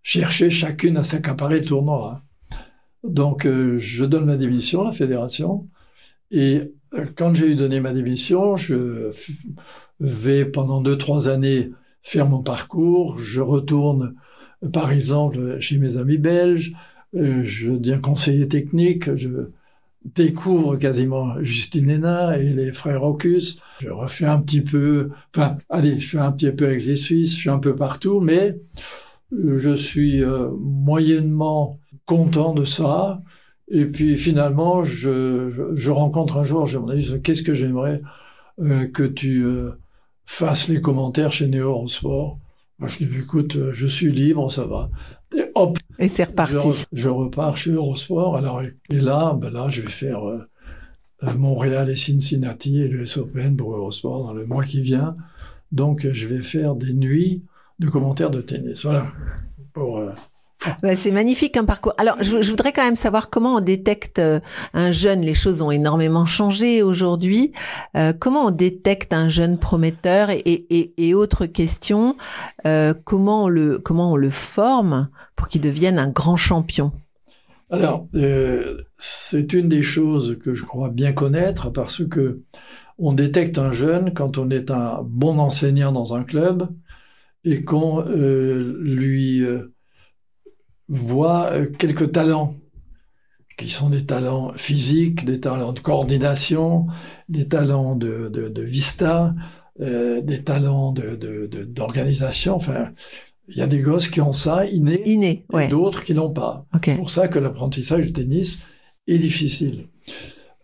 cherchaient 0.04 0.50
chacune 0.50 0.98
à 0.98 1.04
s'accaparer 1.04 1.60
le 1.60 1.66
tournoi. 1.66 2.22
hein. 2.52 2.58
Donc 3.08 3.46
euh, 3.46 3.78
je 3.80 4.04
donne 4.04 4.26
ma 4.26 4.36
démission 4.36 4.82
à 4.82 4.86
la 4.86 4.92
fédération 4.92 5.68
et 6.32 6.74
quand 7.16 7.34
j'ai 7.34 7.52
eu 7.52 7.56
donné 7.56 7.80
ma 7.80 7.94
démission, 7.94 8.58
je 8.58 9.10
vais 10.02 10.44
pendant 10.44 10.82
deux 10.82 10.98
trois 10.98 11.30
années 11.30 11.72
faire 12.02 12.28
mon 12.28 12.42
parcours. 12.44 13.20
Je 13.20 13.40
retourne 13.42 14.16
par 14.74 14.92
exemple 14.92 15.60
chez 15.62 15.78
mes 15.78 15.96
amis 15.98 16.18
belges. 16.18 16.74
je 17.14 17.72
deviens 17.72 18.00
conseiller 18.00 18.48
technique. 18.48 19.16
Je 19.16 19.30
découvre 20.06 20.78
quasiment 20.78 21.42
Justine 21.42 21.90
Hénin 21.90 22.34
et 22.34 22.54
les 22.54 22.72
frères 22.72 23.04
Ocus. 23.04 23.60
Je 23.80 23.90
refais 23.90 24.26
un 24.26 24.40
petit 24.40 24.62
peu, 24.62 25.10
enfin, 25.36 25.58
allez, 25.70 26.00
je 26.00 26.10
fais 26.10 26.20
un 26.20 26.32
petit 26.32 26.52
peu 26.52 26.66
avec 26.68 26.86
les 26.86 26.96
Suisses, 26.96 27.34
je 27.34 27.40
suis 27.40 27.50
un 27.50 27.60
peu 27.60 27.76
partout, 27.76 28.22
mais 28.22 28.58
euh, 29.34 29.58
je 29.58 29.76
suis 29.76 30.24
euh, 30.24 30.50
moyennement 30.60 31.80
content 32.06 32.54
de 32.54 32.66
ça. 32.66 33.22
Et 33.68 33.86
puis 33.86 34.16
finalement, 34.16 34.84
je, 34.84 35.50
je, 35.52 35.64
je 35.76 35.92
rencontre 35.92 36.38
un 36.38 36.44
jour, 36.44 36.66
j'ai 36.68 36.78
mon 36.78 36.90
avis, 36.90 37.22
qu'est-ce 37.22 37.44
que 37.44 37.54
j'aimerais 37.54 38.02
euh, 38.62 38.88
que 38.88 39.04
tu 39.04 39.44
fasses 40.26 40.68
les 40.68 40.82
commentaires 40.82 41.32
chez 41.32 41.48
Néo 41.48 41.70
Eurosport? 41.70 42.38
Moi, 42.78 42.90
je 42.90 43.06
dis, 43.06 43.18
écoute, 43.18 43.56
euh, 43.56 43.72
je 43.74 43.88
suis 43.88 44.12
libre, 44.12 44.52
ça 44.52 44.66
va. 44.66 44.90
Hop, 45.56 45.78
Et 46.00 46.08
c'est 46.08 46.26
reparti. 46.26 46.72
je, 46.72 46.86
je 46.92 47.10
repars 47.10 47.58
chez 47.58 47.72
Eurosport. 47.72 48.38
Alors, 48.38 48.62
et 48.62 49.00
là, 49.00 49.34
ben 49.34 49.52
là, 49.52 49.68
je 49.70 49.82
vais 49.82 49.90
faire 49.90 50.28
euh, 50.28 50.48
euh, 51.24 51.34
Montréal 51.36 51.90
et 51.90 51.96
Cincinnati 51.96 52.82
et 52.82 52.88
l'US 52.88 53.18
Open 53.18 53.56
pour 53.56 53.76
Eurosport 53.76 54.26
dans 54.26 54.34
le 54.34 54.46
mois 54.46 54.64
qui 54.64 54.82
vient. 54.82 55.16
Donc, 55.72 56.08
je 56.12 56.28
vais 56.28 56.42
faire 56.42 56.76
des 56.76 56.94
nuits 56.94 57.44
de 57.80 57.90
commentaires 57.90 58.32
de 58.32 58.42
tennis. 58.42 58.84
Voilà. 58.84 59.08
Pour, 59.74 59.98
euh, 59.98 60.12
bah, 60.82 60.96
c'est 60.96 61.12
magnifique 61.12 61.58
un 61.58 61.66
parcours. 61.66 61.94
Alors, 61.98 62.16
je, 62.22 62.42
je, 62.42 62.50
voudrais 62.50 62.72
quand 62.72 62.84
même 62.84 62.96
savoir 62.96 63.30
comment 63.30 63.56
on 63.56 63.60
détecte 63.60 64.20
euh, 64.20 64.40
un 64.74 64.92
jeune. 64.92 65.22
Les 65.22 65.34
choses 65.34 65.62
ont 65.62 65.72
énormément 65.72 66.26
changé 66.26 66.82
aujourd'hui. 66.82 67.52
Euh, 67.96 68.14
comment 68.18 68.46
on 68.46 68.52
détecte 68.52 69.14
un 69.14 69.30
jeune 69.30 69.58
prometteur? 69.58 70.30
Et, 70.30 70.42
et, 70.46 70.94
et 70.98 71.14
autres 71.14 71.46
questions. 71.46 72.16
Euh, 72.66 72.94
comment 73.06 73.44
on 73.44 73.48
le 73.48 73.80
comment 73.80 74.12
on 74.12 74.16
le 74.16 74.30
forme 74.30 75.10
pour 75.36 75.48
qu'il 75.48 75.62
devienne 75.62 76.00
un 76.00 76.10
grand 76.10 76.38
champion 76.38 76.92
Alors, 77.70 78.08
euh, 78.16 78.84
c'est 78.98 79.54
une 79.54 79.70
des 79.70 79.84
choses 79.84 80.38
que 80.40 80.54
je 80.54 80.64
crois 80.64 80.90
bien 80.90 81.14
connaître 81.14 81.70
parce 81.70 82.06
que 82.08 82.42
on 82.98 83.14
détecte 83.14 83.58
un 83.58 83.74
jeune 83.74 84.14
quand 84.14 84.38
on 84.38 84.50
est 84.50 84.72
un 84.72 85.02
bon 85.04 85.38
enseignant 85.40 85.92
dans 85.92 86.16
un 86.16 86.24
club 86.24 86.70
et 87.44 87.62
qu'on 87.62 88.04
euh, 88.08 88.78
lui 88.82 89.44
voit 90.88 91.52
euh, 91.52 91.70
quelques 91.70 92.14
talents 92.14 92.56
qui 93.58 93.70
sont 93.70 93.90
des 93.90 94.06
talents 94.06 94.52
physiques, 94.54 95.26
des 95.26 95.40
talents 95.40 95.74
de 95.74 95.80
coordination, 95.80 96.88
des 97.30 97.48
talents 97.48 97.96
de, 97.96 98.62
vista, 98.62 99.32
des 99.80 100.44
talents 100.44 100.94
d'organisation. 100.94 102.56
Enfin, 102.56 102.92
il 103.48 103.58
y 103.58 103.62
a 103.62 103.68
des 103.68 103.82
gosses 103.82 104.10
qui 104.10 104.22
ont 104.22 104.34
ça 104.34 104.66
inné, 104.66 105.02
inné 105.08 105.46
et 105.60 105.68
d'autres 105.68 106.04
qui 106.04 106.14
l'ont 106.14 106.32
pas. 106.32 106.66
Okay. 106.76 106.92
C'est 106.92 106.98
pour 106.98 107.12
ça 107.12 107.28
que 107.28 107.40
l'apprentissage 107.40 108.06
du 108.06 108.14
tennis 108.14 108.60
est 109.08 109.18
difficile. 109.18 109.88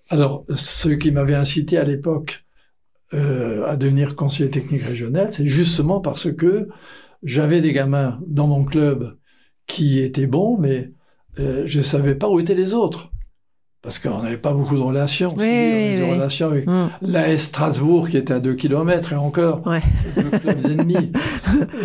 Alors, 0.09 0.43
ce 0.53 0.89
qui 0.89 1.11
m'avait 1.11 1.35
incité 1.35 1.77
à 1.77 1.83
l'époque 1.83 2.45
euh, 3.13 3.65
à 3.65 3.77
devenir 3.77 4.15
conseiller 4.15 4.49
technique 4.49 4.83
régional, 4.83 5.31
c'est 5.31 5.45
justement 5.45 6.01
parce 6.01 6.31
que 6.31 6.67
j'avais 7.23 7.61
des 7.61 7.71
gamins 7.71 8.19
dans 8.27 8.47
mon 8.47 8.65
club 8.65 9.17
qui 9.67 9.99
était 9.99 10.27
bon, 10.27 10.57
mais 10.57 10.89
euh, 11.39 11.63
je 11.65 11.77
ne 11.77 11.83
savais 11.83 12.15
pas 12.15 12.29
où 12.29 12.39
étaient 12.39 12.55
les 12.55 12.73
autres. 12.73 13.11
Parce 13.83 13.97
qu'on 13.97 14.21
n'avait 14.21 14.37
pas 14.37 14.53
beaucoup 14.53 14.75
de 14.75 14.81
relations. 14.81 15.33
Oui, 15.39 15.43
oui, 15.47 15.95
oui. 16.03 16.11
relations 16.11 16.47
avec 16.51 16.67
Mm. 16.67 16.89
l'AS 17.01 17.37
Strasbourg 17.41 18.07
qui 18.09 18.17
était 18.17 18.33
à 18.33 18.39
2 18.39 18.53
kilomètres 18.53 19.13
et 19.13 19.15
encore, 19.15 19.65
Ouais. 19.65 19.81
deux 20.15 20.29
clubs 20.39 20.65
ennemis. 20.65 21.11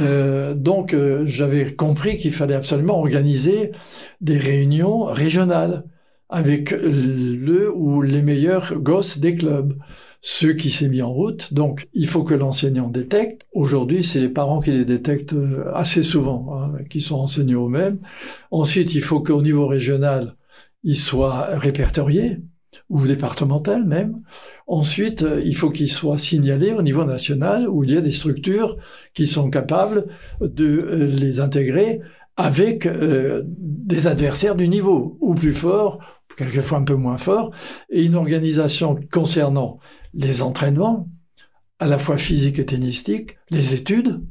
Euh, 0.00 0.54
donc 0.54 0.94
euh, 0.94 1.24
j'avais 1.26 1.74
compris 1.74 2.16
qu'il 2.18 2.32
fallait 2.32 2.54
absolument 2.54 2.98
organiser 2.98 3.72
des 4.20 4.36
réunions 4.38 5.04
régionales 5.04 5.84
avec 6.28 6.70
le 6.70 7.72
ou 7.74 8.02
les 8.02 8.22
meilleurs 8.22 8.74
gosses 8.76 9.18
des 9.18 9.34
clubs, 9.34 9.74
ceux 10.22 10.52
qui 10.52 10.70
s'est 10.70 10.88
mis 10.88 11.02
en 11.02 11.12
route. 11.12 11.52
Donc 11.54 11.88
il 11.94 12.06
faut 12.06 12.22
que 12.24 12.34
l'enseignant 12.34 12.88
détecte. 12.88 13.46
Aujourd'hui, 13.52 14.04
c'est 14.04 14.20
les 14.20 14.28
parents 14.28 14.60
qui 14.60 14.70
les 14.70 14.84
détectent 14.84 15.32
euh, 15.34 15.64
assez 15.72 16.02
souvent, 16.02 16.46
hein, 16.52 16.72
qui 16.90 17.00
sont 17.00 17.16
enseignés 17.16 17.54
eux-mêmes. 17.54 17.98
Ensuite, 18.50 18.94
il 18.94 19.02
faut 19.02 19.20
qu'au 19.20 19.42
niveau 19.42 19.66
régional, 19.66 20.34
ils 20.86 20.96
soient 20.96 21.46
répertoriés 21.58 22.38
ou 22.88 23.06
départemental 23.06 23.84
même. 23.84 24.22
Ensuite, 24.68 25.22
euh, 25.24 25.42
il 25.44 25.56
faut 25.56 25.70
qu'ils 25.70 25.90
soient 25.90 26.16
signalés 26.16 26.72
au 26.72 26.82
niveau 26.82 27.04
national 27.04 27.68
où 27.68 27.82
il 27.82 27.90
y 27.90 27.96
a 27.96 28.00
des 28.00 28.12
structures 28.12 28.76
qui 29.12 29.26
sont 29.26 29.50
capables 29.50 30.06
de 30.40 30.64
euh, 30.64 31.06
les 31.06 31.40
intégrer 31.40 32.00
avec 32.36 32.86
euh, 32.86 33.42
des 33.46 34.06
adversaires 34.06 34.54
du 34.54 34.68
niveau, 34.68 35.16
ou 35.20 35.34
plus 35.34 35.54
forts, 35.54 35.98
quelquefois 36.36 36.78
un 36.78 36.84
peu 36.84 36.94
moins 36.94 37.18
forts, 37.18 37.50
et 37.90 38.04
une 38.04 38.14
organisation 38.14 38.96
concernant 39.10 39.78
les 40.14 40.42
entraînements, 40.42 41.08
à 41.80 41.86
la 41.86 41.98
fois 41.98 42.16
physiques 42.16 42.58
et 42.60 42.66
tennistiques, 42.66 43.38
les 43.50 43.74
études 43.74 44.22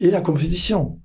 et 0.00 0.10
la 0.10 0.22
compétition. 0.22 0.98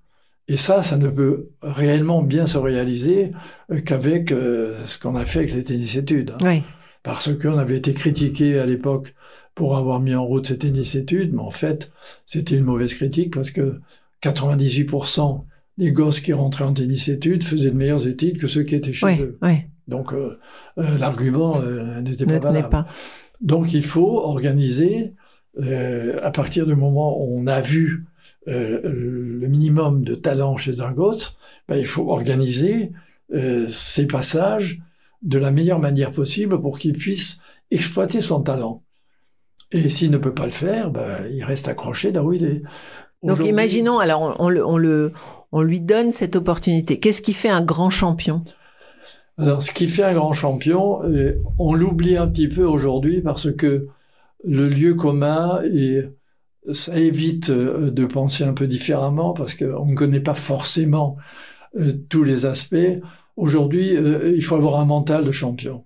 Et 0.51 0.57
ça, 0.57 0.81
ça 0.83 0.97
ne 0.97 1.07
peut 1.09 1.49
réellement 1.61 2.21
bien 2.23 2.45
se 2.47 2.57
réaliser 2.57 3.29
euh, 3.71 3.79
qu'avec 3.81 4.31
euh, 4.31 4.83
ce 4.85 4.97
qu'on 4.99 5.15
a 5.15 5.25
fait 5.25 5.39
avec 5.39 5.53
les 5.53 5.63
tennis-études. 5.63 6.31
hein 6.31 6.37
Oui. 6.43 6.63
parce 7.03 7.31
qu'on 7.37 7.57
avait 7.57 7.77
été 7.77 7.93
critiqué 7.93 8.57
à 8.59 8.65
l'époque 8.65 9.13
pour 9.55 9.77
avoir 9.77 9.99
mis 9.99 10.15
en 10.15 10.25
route 10.25 10.47
ces 10.47 10.57
tennis-études, 10.57 11.33
mais 11.33 11.41
en 11.41 11.51
fait, 11.51 11.91
c'était 12.25 12.55
une 12.57 12.63
mauvaise 12.65 12.93
critique 12.95 13.33
parce 13.33 13.51
que 13.51 13.79
98% 14.23 15.45
des 15.77 15.91
gosses 15.91 16.19
qui 16.19 16.33
rentraient 16.33 16.65
en 16.65 16.73
tennis-études 16.73 17.43
faisaient 17.43 17.71
de 17.71 17.75
meilleures 17.77 18.07
études 18.07 18.37
que 18.37 18.47
ceux 18.47 18.63
qui 18.63 18.75
étaient 18.75 18.91
chez 18.93 19.05
Oui. 19.05 19.21
eux. 19.21 19.37
Oui. 19.41 19.53
Donc, 19.87 20.13
euh, 20.13 20.37
euh, 20.77 20.97
l'argument 20.99 21.59
euh, 21.61 22.01
n'était 22.01 22.25
pas 22.25 22.39
valable. 22.39 22.69
pas. 22.69 22.87
Donc, 23.41 23.73
il 23.73 23.83
faut 23.83 24.17
organiser, 24.19 25.13
à 25.61 26.31
partir 26.31 26.65
du 26.65 26.75
moment 26.75 27.21
où 27.21 27.39
on 27.39 27.47
a 27.47 27.61
vu 27.61 28.05
euh, 28.49 28.81
le 28.83 29.47
minimum 29.47 30.03
de 30.03 30.15
talent 30.15 30.57
chez 30.57 30.81
un 30.81 30.91
gosse, 30.91 31.37
ben, 31.67 31.77
il 31.77 31.85
faut 31.85 32.09
organiser 32.09 32.91
euh, 33.33 33.67
ces 33.67 34.07
passages 34.07 34.79
de 35.21 35.37
la 35.37 35.51
meilleure 35.51 35.79
manière 35.79 36.11
possible 36.11 36.59
pour 36.59 36.79
qu'il 36.79 36.93
puisse 36.93 37.39
exploiter 37.71 38.21
son 38.21 38.41
talent. 38.41 38.83
Et 39.71 39.89
s'il 39.89 40.11
ne 40.11 40.17
peut 40.17 40.33
pas 40.33 40.45
le 40.45 40.51
faire, 40.51 40.89
ben, 40.89 41.27
il 41.31 41.43
reste 41.43 41.67
accroché 41.67 42.11
là 42.11 42.23
où 42.23 42.33
il 42.33 42.43
est. 42.43 42.61
Donc 43.21 43.45
imaginons, 43.45 43.99
alors 43.99 44.21
on, 44.21 44.45
on 44.45 44.49
le, 44.49 44.65
on 44.65 44.77
le, 44.77 45.11
on 45.51 45.61
lui 45.61 45.81
donne 45.81 46.11
cette 46.11 46.35
opportunité. 46.35 46.99
Qu'est-ce 46.99 47.21
qui 47.21 47.33
fait 47.33 47.49
un 47.49 47.61
grand 47.61 47.89
champion? 47.89 48.43
Alors, 49.37 49.63
ce 49.63 49.71
qui 49.71 49.87
fait 49.87 50.03
un 50.03 50.13
grand 50.13 50.33
champion, 50.33 51.03
euh, 51.03 51.37
on 51.57 51.73
l'oublie 51.73 52.17
un 52.17 52.27
petit 52.27 52.49
peu 52.49 52.65
aujourd'hui 52.65 53.21
parce 53.21 53.51
que 53.51 53.87
le 54.43 54.67
lieu 54.69 54.95
commun 54.95 55.61
et 55.63 56.09
ça 56.73 56.97
évite 56.97 57.49
euh, 57.49 57.91
de 57.91 58.05
penser 58.05 58.43
un 58.43 58.53
peu 58.53 58.67
différemment 58.67 59.33
parce 59.33 59.55
qu'on 59.55 59.85
ne 59.85 59.95
connaît 59.95 60.19
pas 60.19 60.33
forcément 60.33 61.17
euh, 61.79 61.93
tous 62.09 62.23
les 62.23 62.45
aspects. 62.45 62.99
Aujourd'hui, 63.35 63.95
euh, 63.95 64.33
il 64.35 64.43
faut 64.43 64.55
avoir 64.55 64.79
un 64.79 64.85
mental 64.85 65.25
de 65.25 65.31
champion. 65.31 65.85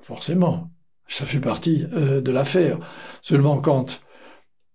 Forcément. 0.00 0.70
Ça 1.06 1.24
fait 1.24 1.40
partie 1.40 1.86
de 1.86 2.30
l'affaire. 2.30 2.78
Seulement 3.22 3.58
quand, 3.60 4.02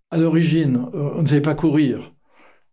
à 0.09 0.17
l'origine, 0.17 0.87
on 0.93 1.21
ne 1.21 1.27
savait 1.27 1.41
pas 1.41 1.53
courir, 1.53 2.11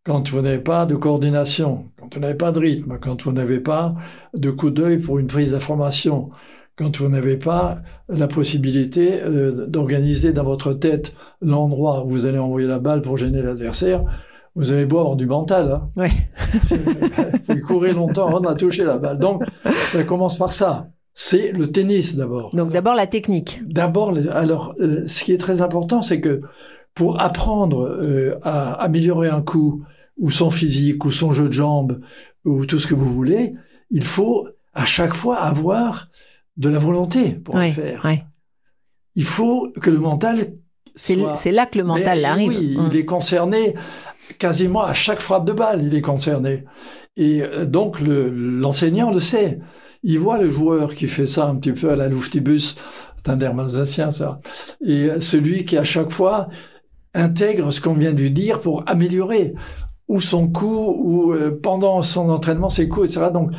quand 0.03 0.31
vous 0.31 0.41
n'avez 0.41 0.61
pas 0.61 0.87
de 0.87 0.97
coordination, 0.97 1.91
quand 1.99 2.15
vous 2.15 2.21
n'avez 2.21 2.37
pas 2.37 2.53
de 2.53 2.59
rythme, 2.59 2.99
quand 2.99 3.23
vous 3.23 3.33
n'avez 3.33 3.61
pas 3.61 3.95
de 4.33 4.51
coup 4.51 4.71
d'œil 4.71 4.99
pour 4.99 5.19
une 5.19 5.27
prise 5.27 5.53
d'information, 5.53 6.31
quand 6.77 6.97
vous 6.99 7.09
n'avez 7.09 7.37
pas 7.37 7.83
la 8.09 8.27
possibilité 8.27 9.23
euh, 9.23 9.67
d'organiser 9.67 10.33
dans 10.33 10.45
votre 10.45 10.73
tête 10.73 11.13
l'endroit 11.41 12.05
où 12.05 12.09
vous 12.09 12.27
allez 12.27 12.39
envoyer 12.39 12.67
la 12.67 12.79
balle 12.79 13.03
pour 13.03 13.17
gêner 13.17 13.43
l'adversaire, 13.43 14.05
vous 14.55 14.73
avez 14.73 14.87
beau 14.87 14.99
avoir 14.99 15.17
du 15.17 15.27
mental. 15.27 15.71
Hein. 15.71 15.89
Ouais. 15.97 16.11
vous 17.49 17.61
courez 17.67 17.93
longtemps 17.93 18.29
avant 18.29 18.41
de 18.41 18.53
toucher 18.55 18.85
la 18.85 18.99
balle. 18.99 19.19
Donc, 19.19 19.43
ça 19.87 20.03
commence 20.05 20.37
par 20.37 20.53
ça. 20.53 20.89
C'est 21.15 21.53
le 21.53 21.71
tennis 21.71 22.17
d'abord. 22.17 22.55
Donc 22.55 22.73
d'abord 22.73 22.95
la 22.95 23.07
technique. 23.07 23.61
D'abord, 23.67 24.15
alors, 24.33 24.75
euh, 24.81 25.07
ce 25.07 25.23
qui 25.25 25.33
est 25.33 25.39
très 25.39 25.61
important, 25.61 26.03
c'est 26.03 26.21
que 26.21 26.41
pour 26.95 27.21
apprendre 27.21 27.87
euh, 27.87 28.39
à 28.43 28.73
améliorer 28.75 29.29
un 29.29 29.43
coup, 29.43 29.85
ou 30.19 30.31
son 30.31 30.51
physique, 30.51 31.05
ou 31.05 31.11
son 31.11 31.33
jeu 31.33 31.49
de 31.49 31.53
jambes, 31.53 32.01
ou 32.45 32.65
tout 32.67 32.79
ce 32.79 32.87
que 32.87 32.95
vous 32.95 33.09
voulez, 33.09 33.55
il 33.91 34.05
faut 34.05 34.49
à 34.75 34.85
chaque 34.85 35.15
fois 35.15 35.37
avoir 35.37 36.09
de 36.57 36.69
la 36.69 36.79
volonté 36.79 37.31
pour 37.31 37.55
Ouais, 37.55 37.69
le 37.69 37.73
faire. 37.75 38.05
ouais. 38.05 38.25
Il 39.15 39.25
faut 39.25 39.71
que 39.81 39.91
le 39.91 39.99
mental 39.99 40.55
C'est 40.95 41.17
soit- 41.17 41.35
c'est 41.37 41.53
là 41.53 41.67
que 41.67 41.79
le 41.79 41.85
mental 41.85 42.19
mais 42.21 42.25
arrive. 42.25 42.49
Oui, 42.49 42.77
Hum. 42.79 42.89
il 42.93 42.97
est 42.99 43.05
concerné 43.05 43.75
quasiment 44.39 44.83
à 44.83 44.95
chaque 44.95 45.21
frappe 45.21 45.45
de 45.47 45.53
balle, 45.53 45.83
il 45.85 45.95
est 45.95 46.01
concerné. 46.01 46.65
Et 47.17 47.43
euh, 47.43 47.65
donc 47.67 48.01
le- 48.01 48.29
l'enseignant 48.31 49.11
le 49.11 49.21
sait. 49.21 49.59
Il 50.03 50.19
voit 50.19 50.39
le 50.39 50.51
joueur 50.51 50.95
qui 50.95 51.09
fait 51.09 51.27
ça 51.27 51.47
un 51.47 51.57
petit 51.57 51.73
peu 51.73 51.91
à 51.91 51.97
la 51.97 52.09
Luftibus, 52.09 52.77
c'est 53.17 53.29
un 53.31 53.37
terme 53.37 53.61
alsacien 53.61 54.11
ça, 54.11 54.41
et 54.85 55.11
euh, 55.11 55.21
celui 55.21 55.65
qui 55.67 55.77
à 55.77 55.85
chaque 55.85 56.11
fois 56.11 56.49
intègre 57.15 57.71
ce 57.73 57.81
qu'on 57.81 57.93
vient 57.95 58.13
de 58.13 58.21
lui 58.21 58.31
dire 58.31 58.61
pour 58.61 58.83
améliorer 58.87 59.53
ou 60.11 60.21
son 60.21 60.49
coup 60.49 60.93
ou 60.99 61.33
euh, 61.33 61.57
pendant 61.63 62.03
son 62.03 62.31
entraînement 62.31 62.69
ses 62.69 62.89
coups, 62.89 63.13
etc. 63.13 63.31
Donc 63.33 63.53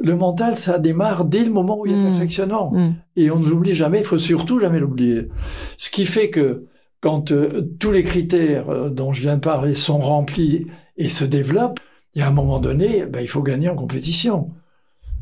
le 0.00 0.16
mental, 0.16 0.56
ça 0.56 0.78
démarre 0.78 1.26
dès 1.26 1.44
le 1.44 1.50
moment 1.50 1.78
où 1.78 1.84
il 1.84 1.92
y 1.92 1.94
a 1.94 1.98
Mm. 1.98 2.10
perfectionnement. 2.10 2.72
Hum. 2.72 2.94
Et 3.16 3.30
on 3.30 3.38
ne 3.38 3.46
l'oublie 3.46 3.74
jamais, 3.74 3.98
il 3.98 4.04
faut 4.04 4.18
surtout 4.18 4.58
jamais 4.58 4.80
l'oublier. 4.80 5.28
Ce 5.76 5.90
qui 5.90 6.06
fait 6.06 6.30
que 6.30 6.64
quand 7.02 7.30
euh, 7.30 7.60
tous 7.78 7.92
les 7.92 8.02
critères 8.02 8.70
euh, 8.70 8.88
dont 8.88 9.12
je 9.12 9.20
viens 9.20 9.36
de 9.36 9.42
parler 9.42 9.74
sont 9.74 9.98
remplis 9.98 10.66
et 10.96 11.10
se 11.10 11.26
développent, 11.26 11.78
il 12.14 12.20
y 12.20 12.22
a 12.22 12.28
un 12.28 12.32
moment 12.32 12.58
donné, 12.58 13.04
ben, 13.04 13.20
il 13.20 13.28
faut 13.28 13.42
gagner 13.42 13.68
en 13.68 13.76
compétition. 13.76 14.50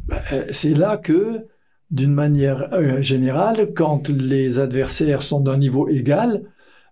Ben, 0.07 0.20
c'est 0.53 0.74
là 0.74 0.97
que, 0.97 1.47
d'une 1.91 2.12
manière 2.14 2.68
générale, 3.03 3.72
quand 3.74 4.09
les 4.09 4.61
adversaires 4.61 5.22
sont 5.22 5.41
d'un 5.41 5.59
niveau 5.59 5.89
égal, 5.89 6.45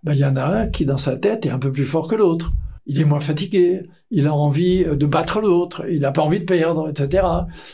ben, 0.03 0.13
il 0.13 0.19
y 0.19 0.25
en 0.25 0.35
a 0.35 0.43
un 0.43 0.67
qui, 0.67 0.83
dans 0.85 0.97
sa 0.97 1.15
tête, 1.15 1.45
est 1.45 1.49
un 1.49 1.59
peu 1.59 1.71
plus 1.71 1.85
fort 1.85 2.09
que 2.09 2.15
l'autre. 2.15 2.51
Il 2.87 3.01
est 3.01 3.05
moins 3.05 3.19
fatigué, 3.19 3.83
il 4.11 4.27
a 4.27 4.33
envie 4.33 4.83
euh, 4.83 4.95
de 4.95 5.05
battre 5.05 5.41
l'autre, 5.41 5.85
il 5.89 6.01
n'a 6.01 6.11
pas 6.11 6.21
envie 6.21 6.39
de 6.39 6.45
perdre, 6.45 6.89
etc. 6.89 7.25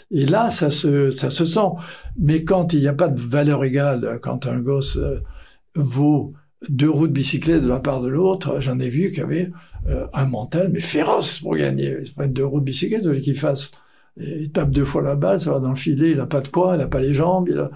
Et 0.09 0.26
là, 0.26 0.49
ça 0.49 0.72
se, 0.72 1.12
ça 1.12 1.30
se 1.30 1.45
sent. 1.45 1.70
Mais 2.18 2.43
quand 2.43 2.74
il 2.74 2.80
n'y 2.80 2.88
a 2.88 2.93
pas 2.93 3.09
de 3.09 3.20
valeur 3.20 3.64
égale, 3.64 4.20
quand 4.22 4.45
un 4.45 4.59
gosse 4.59 4.97
euh, 4.97 5.22
vaut 5.76 6.34
deux 6.70 6.89
roues 6.89 7.07
de 7.07 7.14
bicyclette 7.14 7.64
de 7.64 7.68
la 7.68 7.80
part 7.80 8.01
de 8.01 8.07
l'autre, 8.07 8.62
j'en 8.62 8.80
ai 8.80 8.89
vu 8.89 9.12
qui 9.12 9.22
avaient 9.22 9.51
euh, 9.88 10.07
un 10.14 10.26
mental 10.26 10.70
mais 10.72 10.80
féroce 10.80 11.39
pour 11.39 11.55
gagner. 11.55 11.97
Deux 12.28 12.45
roues 12.45 12.59
de 12.59 12.66
bicyclette, 12.66 13.03
il 13.05 13.22
qu'il 13.22 13.38
fasse. 13.38 13.72
Il 14.18 14.51
tape 14.51 14.72
deux 14.72 14.84
fois 14.84 15.01
la 15.01 15.16
balle, 15.16 15.39
ça 15.39 15.53
va 15.53 15.59
dans 15.59 15.70
le 15.70 15.76
filet, 15.76 16.12
il 16.12 16.20
a 16.20 16.26
pas 16.26 16.41
de 16.41 16.49
quoi, 16.49 16.76
il 16.76 16.82
a 16.82 16.88
pas 16.88 16.99
les 16.99 17.14
jambes. 17.14 17.47
Il 17.49 17.57
a... 17.57 17.72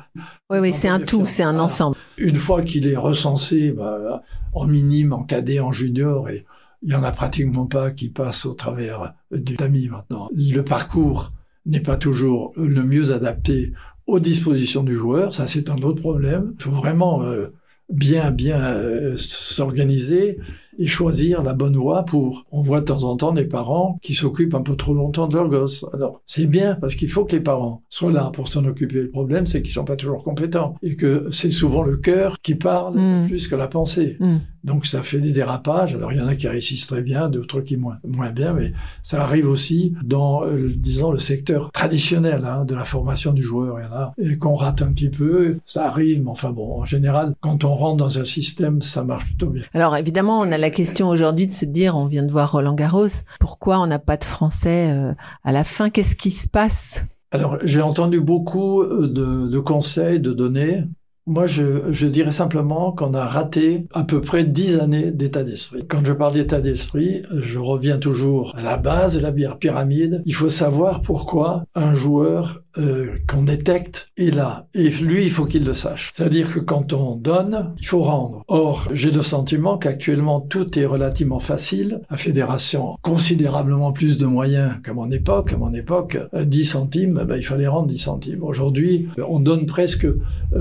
Oui, 0.49 0.59
oui, 0.59 0.73
c'est 0.73 0.89
un 0.89 0.99
tout, 0.99 1.25
c'est 1.25 1.43
un 1.43 1.57
ensemble. 1.59 1.95
Une 2.17 2.36
fois 2.36 2.61
qu'il 2.61 2.88
est 2.88 2.97
recensé 2.97 3.71
bah, 3.71 4.21
en 4.53 4.67
minime, 4.67 5.13
en 5.13 5.23
cadet, 5.23 5.61
en 5.61 5.71
junior, 5.71 6.29
et 6.29 6.45
il 6.86 6.91
y 6.91 6.95
en 6.95 7.03
a 7.03 7.11
pratiquement 7.11 7.65
pas 7.65 7.89
qui 7.89 8.09
passent 8.09 8.45
au 8.45 8.53
travers 8.53 9.15
du 9.31 9.55
tamis 9.55 9.89
maintenant. 9.89 10.29
Le 10.36 10.61
parcours 10.61 11.31
n'est 11.65 11.79
pas 11.79 11.97
toujours 11.97 12.53
le 12.55 12.83
mieux 12.83 13.11
adapté 13.11 13.73
aux 14.05 14.19
dispositions 14.19 14.83
du 14.83 14.95
joueur, 14.95 15.33
ça 15.33 15.47
c'est 15.47 15.71
un 15.71 15.81
autre 15.81 15.99
problème. 15.99 16.53
Il 16.59 16.63
faut 16.63 16.71
vraiment 16.71 17.23
euh, 17.23 17.47
bien 17.89 18.29
bien 18.29 18.61
euh, 18.61 19.15
s'organiser 19.17 20.38
et 20.77 20.88
choisir 20.88 21.41
la 21.41 21.53
bonne 21.53 21.75
voie 21.75 22.03
pour. 22.03 22.45
On 22.51 22.61
voit 22.61 22.81
de 22.81 22.86
temps 22.86 23.03
en 23.03 23.15
temps 23.15 23.31
des 23.31 23.45
parents 23.45 23.97
qui 24.01 24.13
s'occupent 24.13 24.55
un 24.55 24.61
peu 24.61 24.75
trop 24.75 24.93
longtemps 24.93 25.27
de 25.27 25.36
leur 25.36 25.47
gosse. 25.47 25.86
Alors, 25.93 26.21
c'est 26.25 26.47
bien 26.47 26.75
parce 26.75 26.95
qu'il 26.95 27.09
faut 27.09 27.25
que 27.25 27.36
les 27.36 27.41
parents 27.41 27.81
soient 27.89 28.11
là 28.11 28.29
pour 28.33 28.47
s'en 28.47 28.65
occuper. 28.65 29.01
Le 29.01 29.09
problème, 29.09 29.45
c'est 29.45 29.61
qu'ils 29.61 29.71
sont 29.71 29.86
pas 29.86 29.95
toujours 29.95 30.23
compétents 30.23 30.75
et 30.83 30.95
que 30.95 31.29
c'est 31.31 31.51
souvent 31.51 31.83
le 31.83 31.97
cœur 31.97 32.41
qui 32.41 32.55
parle 32.55 32.99
mm. 32.99 33.27
plus 33.27 33.47
que 33.47 33.55
la 33.55 33.67
pensée. 33.67 34.17
Mm. 34.19 34.38
Donc, 34.66 34.86
ça 34.88 35.03
fait 35.03 35.20
des 35.20 35.32
dérapages. 35.32 35.93
Alors, 35.95 36.11
il 36.11 36.18
y 36.18 36.22
en 36.22 36.28
a 36.28 36.36
qui 36.36 36.47
réussissent 36.47 36.88
très 36.88 37.03
bien, 37.03 37.30
d'autres 37.30 37.61
qui 37.61 37.78
moins, 37.78 37.97
moins 38.05 38.32
bien, 38.32 38.51
mais 38.53 38.74
ça 39.03 39.24
arrive 39.24 39.47
aussi 39.47 39.93
dans, 40.03 40.43
euh, 40.43 40.74
disons, 40.76 41.11
le 41.11 41.20
secteur 41.20 41.72
traditionnel 41.72 42.43
hein, 42.45 42.66
de 42.66 42.74
la 42.74 42.84
formation 42.84 43.32
du 43.32 43.43
joueur. 43.43 43.80
Il 43.80 43.86
y 43.86 43.88
en 43.88 43.93
a 43.93 44.13
et 44.18 44.38
qu'on 44.38 44.55
rate 44.55 44.82
un 44.82 44.91
petit 44.91 45.09
peu. 45.09 45.57
Ça 45.66 45.88
arrive, 45.88 46.24
mais 46.24 46.32
enfin 46.32 46.51
bon, 46.51 46.82
en 46.82 46.86
général, 46.86 47.36
quand 47.41 47.63
on 47.63 47.76
rentre 47.76 47.97
dans 47.97 48.20
un 48.20 48.26
système, 48.26 48.82
ça 48.82 49.03
marche 49.03 49.26
plutôt 49.26 49.51
bien. 49.51 49.63
Alors, 49.74 49.95
évidemment, 49.95 50.39
on 50.39 50.51
a 50.51 50.57
la 50.57 50.72
question 50.72 51.09
aujourd'hui 51.09 51.45
de 51.47 51.51
se 51.51 51.66
dire, 51.66 51.95
on 51.95 52.07
vient 52.07 52.24
de 52.24 52.32
voir 52.32 52.51
Roland 52.51 52.74
Garros, 52.74 53.07
pourquoi 53.39 53.80
on 53.80 53.88
n'a 53.88 53.99
pas 53.99 54.18
de 54.18 54.26
français 54.26 54.89
euh, 54.89 55.13
à 55.43 55.51
la 55.51 55.63
fin? 55.63 55.91
Qu'est-ce 55.91 56.16
qui 56.16 56.32
se 56.32 56.47
passe? 56.47 57.03
Alors, 57.32 57.59
j'ai 57.63 57.82
entendu 57.82 58.20
beaucoup 58.20 58.82
euh, 58.82 59.07
de, 59.07 59.47
de 59.47 59.59
conseils, 59.59 60.20
de 60.20 60.34
données. 60.34 60.86
Moi, 61.28 61.47
je, 61.47 61.91
je, 61.91 62.05
dirais 62.05 62.30
simplement 62.30 62.91
qu'on 62.91 63.15
a 63.15 63.26
raté 63.26 63.88
à 63.93 64.03
peu 64.03 64.21
près 64.21 64.43
dix 64.43 64.80
années 64.80 65.11
d'état 65.11 65.43
d'esprit. 65.43 65.84
Quand 65.88 66.05
je 66.05 66.13
parle 66.13 66.34
d'état 66.34 66.61
d'esprit, 66.61 67.23
je 67.32 67.57
reviens 67.57 67.97
toujours 67.97 68.53
à 68.55 68.61
la 68.61 68.78
base 68.78 69.15
de 69.15 69.21
la 69.21 69.32
pyramide. 69.32 70.21
Il 70.28 70.36
faut 70.36 70.51
savoir 70.51 71.01
pourquoi 71.01 71.65
un 71.73 71.95
joueur 71.95 72.61
euh, 72.78 73.17
qu'on 73.28 73.43
détecte 73.43 74.09
est 74.17 74.36
là. 74.36 74.67
Et 74.73 74.89
lui, 74.89 75.23
il 75.23 75.32
faut 75.32 75.45
qu'il 75.45 75.63
le 75.63 75.73
sache. 75.73 76.11
C'est-à-dire 76.13 76.53
que 76.53 76.59
quand 76.59 76.91
on 76.91 77.15
donne, 77.15 77.73
il 77.80 77.88
faut 77.88 78.01
rendre. 78.01 78.43
Or, 78.47 78.89
j'ai 78.93 79.11
le 79.11 79.21
sentiment 79.21 79.78
qu'actuellement, 79.78 80.41
tout 80.41 80.78
est 80.78 80.86
relativement 80.86 81.39
facile. 81.39 82.01
La 82.09 82.17
fédération 82.17 82.97
considérablement 83.01 83.93
plus 83.93 84.17
de 84.17 84.26
moyens 84.26 84.73
qu'à 84.84 84.93
mon 84.93 85.09
époque. 85.09 85.53
À 85.53 85.57
mon 85.57 85.73
époque, 85.73 86.17
10 86.34 86.59
euh, 86.59 86.71
centimes, 86.80 87.26
ben, 87.26 87.38
il 87.38 87.45
fallait 87.45 87.67
rendre 87.67 87.88
10 87.88 87.97
centimes. 87.97 88.43
Aujourd'hui, 88.43 89.07
on 89.26 89.39
donne 89.39 89.65
presque 89.65 90.05
euh, 90.05 90.15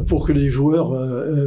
pour 0.06 0.26
que 0.26 0.32
les 0.32 0.48
joueurs 0.48 0.94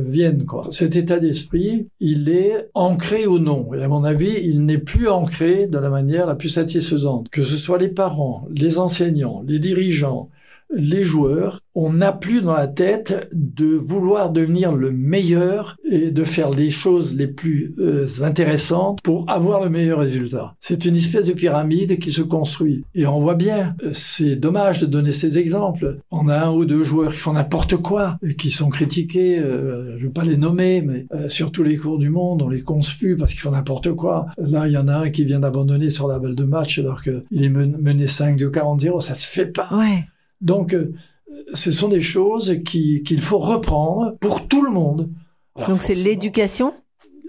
viennent. 0.05 0.45
Quoi. 0.45 0.67
Cet 0.71 0.95
état 0.95 1.19
d'esprit, 1.19 1.85
il 1.99 2.29
est 2.29 2.69
ancré 2.73 3.25
ou 3.25 3.39
non. 3.39 3.73
Et 3.73 3.83
à 3.83 3.87
mon 3.87 4.03
avis, 4.03 4.33
il 4.43 4.65
n'est 4.65 4.77
plus 4.77 5.07
ancré 5.07 5.67
de 5.67 5.77
la 5.77 5.89
manière 5.89 6.25
la 6.25 6.35
plus 6.35 6.49
satisfaisante. 6.49 7.29
Que 7.29 7.43
ce 7.43 7.55
soit 7.55 7.77
les 7.77 7.89
parents, 7.89 8.47
les 8.51 8.79
enseignants, 8.79 9.43
les 9.47 9.59
dirigeants, 9.59 10.29
les 10.73 11.03
joueurs, 11.03 11.61
on 11.75 11.93
n'a 11.93 12.11
plus 12.11 12.41
dans 12.41 12.53
la 12.53 12.67
tête 12.67 13.29
de 13.33 13.75
vouloir 13.75 14.31
devenir 14.31 14.75
le 14.75 14.91
meilleur 14.91 15.77
et 15.89 16.11
de 16.11 16.23
faire 16.23 16.49
les 16.49 16.69
choses 16.69 17.15
les 17.15 17.27
plus 17.27 17.73
euh, 17.79 18.05
intéressantes 18.21 19.01
pour 19.01 19.29
avoir 19.29 19.63
le 19.63 19.69
meilleur 19.69 19.99
résultat. 19.99 20.55
C'est 20.59 20.85
une 20.85 20.95
espèce 20.95 21.27
de 21.27 21.33
pyramide 21.33 21.99
qui 21.99 22.11
se 22.11 22.21
construit. 22.21 22.83
Et 22.95 23.05
on 23.05 23.19
voit 23.19 23.35
bien, 23.35 23.75
euh, 23.83 23.91
c'est 23.93 24.35
dommage 24.35 24.79
de 24.79 24.85
donner 24.85 25.13
ces 25.13 25.37
exemples. 25.37 25.99
On 26.11 26.27
a 26.27 26.45
un 26.45 26.51
ou 26.51 26.65
deux 26.65 26.83
joueurs 26.83 27.11
qui 27.11 27.19
font 27.19 27.33
n'importe 27.33 27.77
quoi, 27.77 28.17
et 28.23 28.35
qui 28.35 28.51
sont 28.51 28.69
critiqués, 28.69 29.39
euh, 29.39 29.97
je 29.97 30.01
ne 30.01 30.07
veux 30.07 30.13
pas 30.13 30.23
les 30.23 30.37
nommer, 30.37 30.81
mais 30.81 31.05
sur 31.29 31.51
tous 31.51 31.63
les 31.63 31.77
cours 31.77 31.97
du 31.97 32.09
monde, 32.09 32.41
on 32.41 32.49
les 32.49 32.61
conspue 32.61 33.15
parce 33.15 33.31
qu'ils 33.31 33.41
font 33.41 33.51
n'importe 33.51 33.93
quoi. 33.93 34.27
Là, 34.37 34.67
il 34.67 34.73
y 34.73 34.77
en 34.77 34.87
a 34.87 34.95
un 34.95 35.09
qui 35.09 35.25
vient 35.25 35.39
d'abandonner 35.39 35.89
sur 35.89 36.07
la 36.07 36.19
balle 36.19 36.35
de 36.35 36.43
match 36.43 36.79
alors 36.79 37.01
qu'il 37.01 37.23
est 37.31 37.49
mené 37.49 38.07
5 38.07 38.37
de 38.37 38.49
40-0, 38.49 39.01
ça 39.01 39.15
se 39.15 39.27
fait 39.27 39.45
pas. 39.45 39.69
Ouais. 39.71 40.03
Donc, 40.41 40.73
euh, 40.73 40.93
ce 41.53 41.71
sont 41.71 41.89
des 41.89 42.01
choses 42.01 42.57
qu'il 42.65 43.21
faut 43.21 43.39
reprendre 43.39 44.17
pour 44.19 44.47
tout 44.47 44.63
le 44.63 44.71
monde. 44.71 45.11
Donc, 45.67 45.81
c'est 45.81 45.95
l'éducation? 45.95 46.73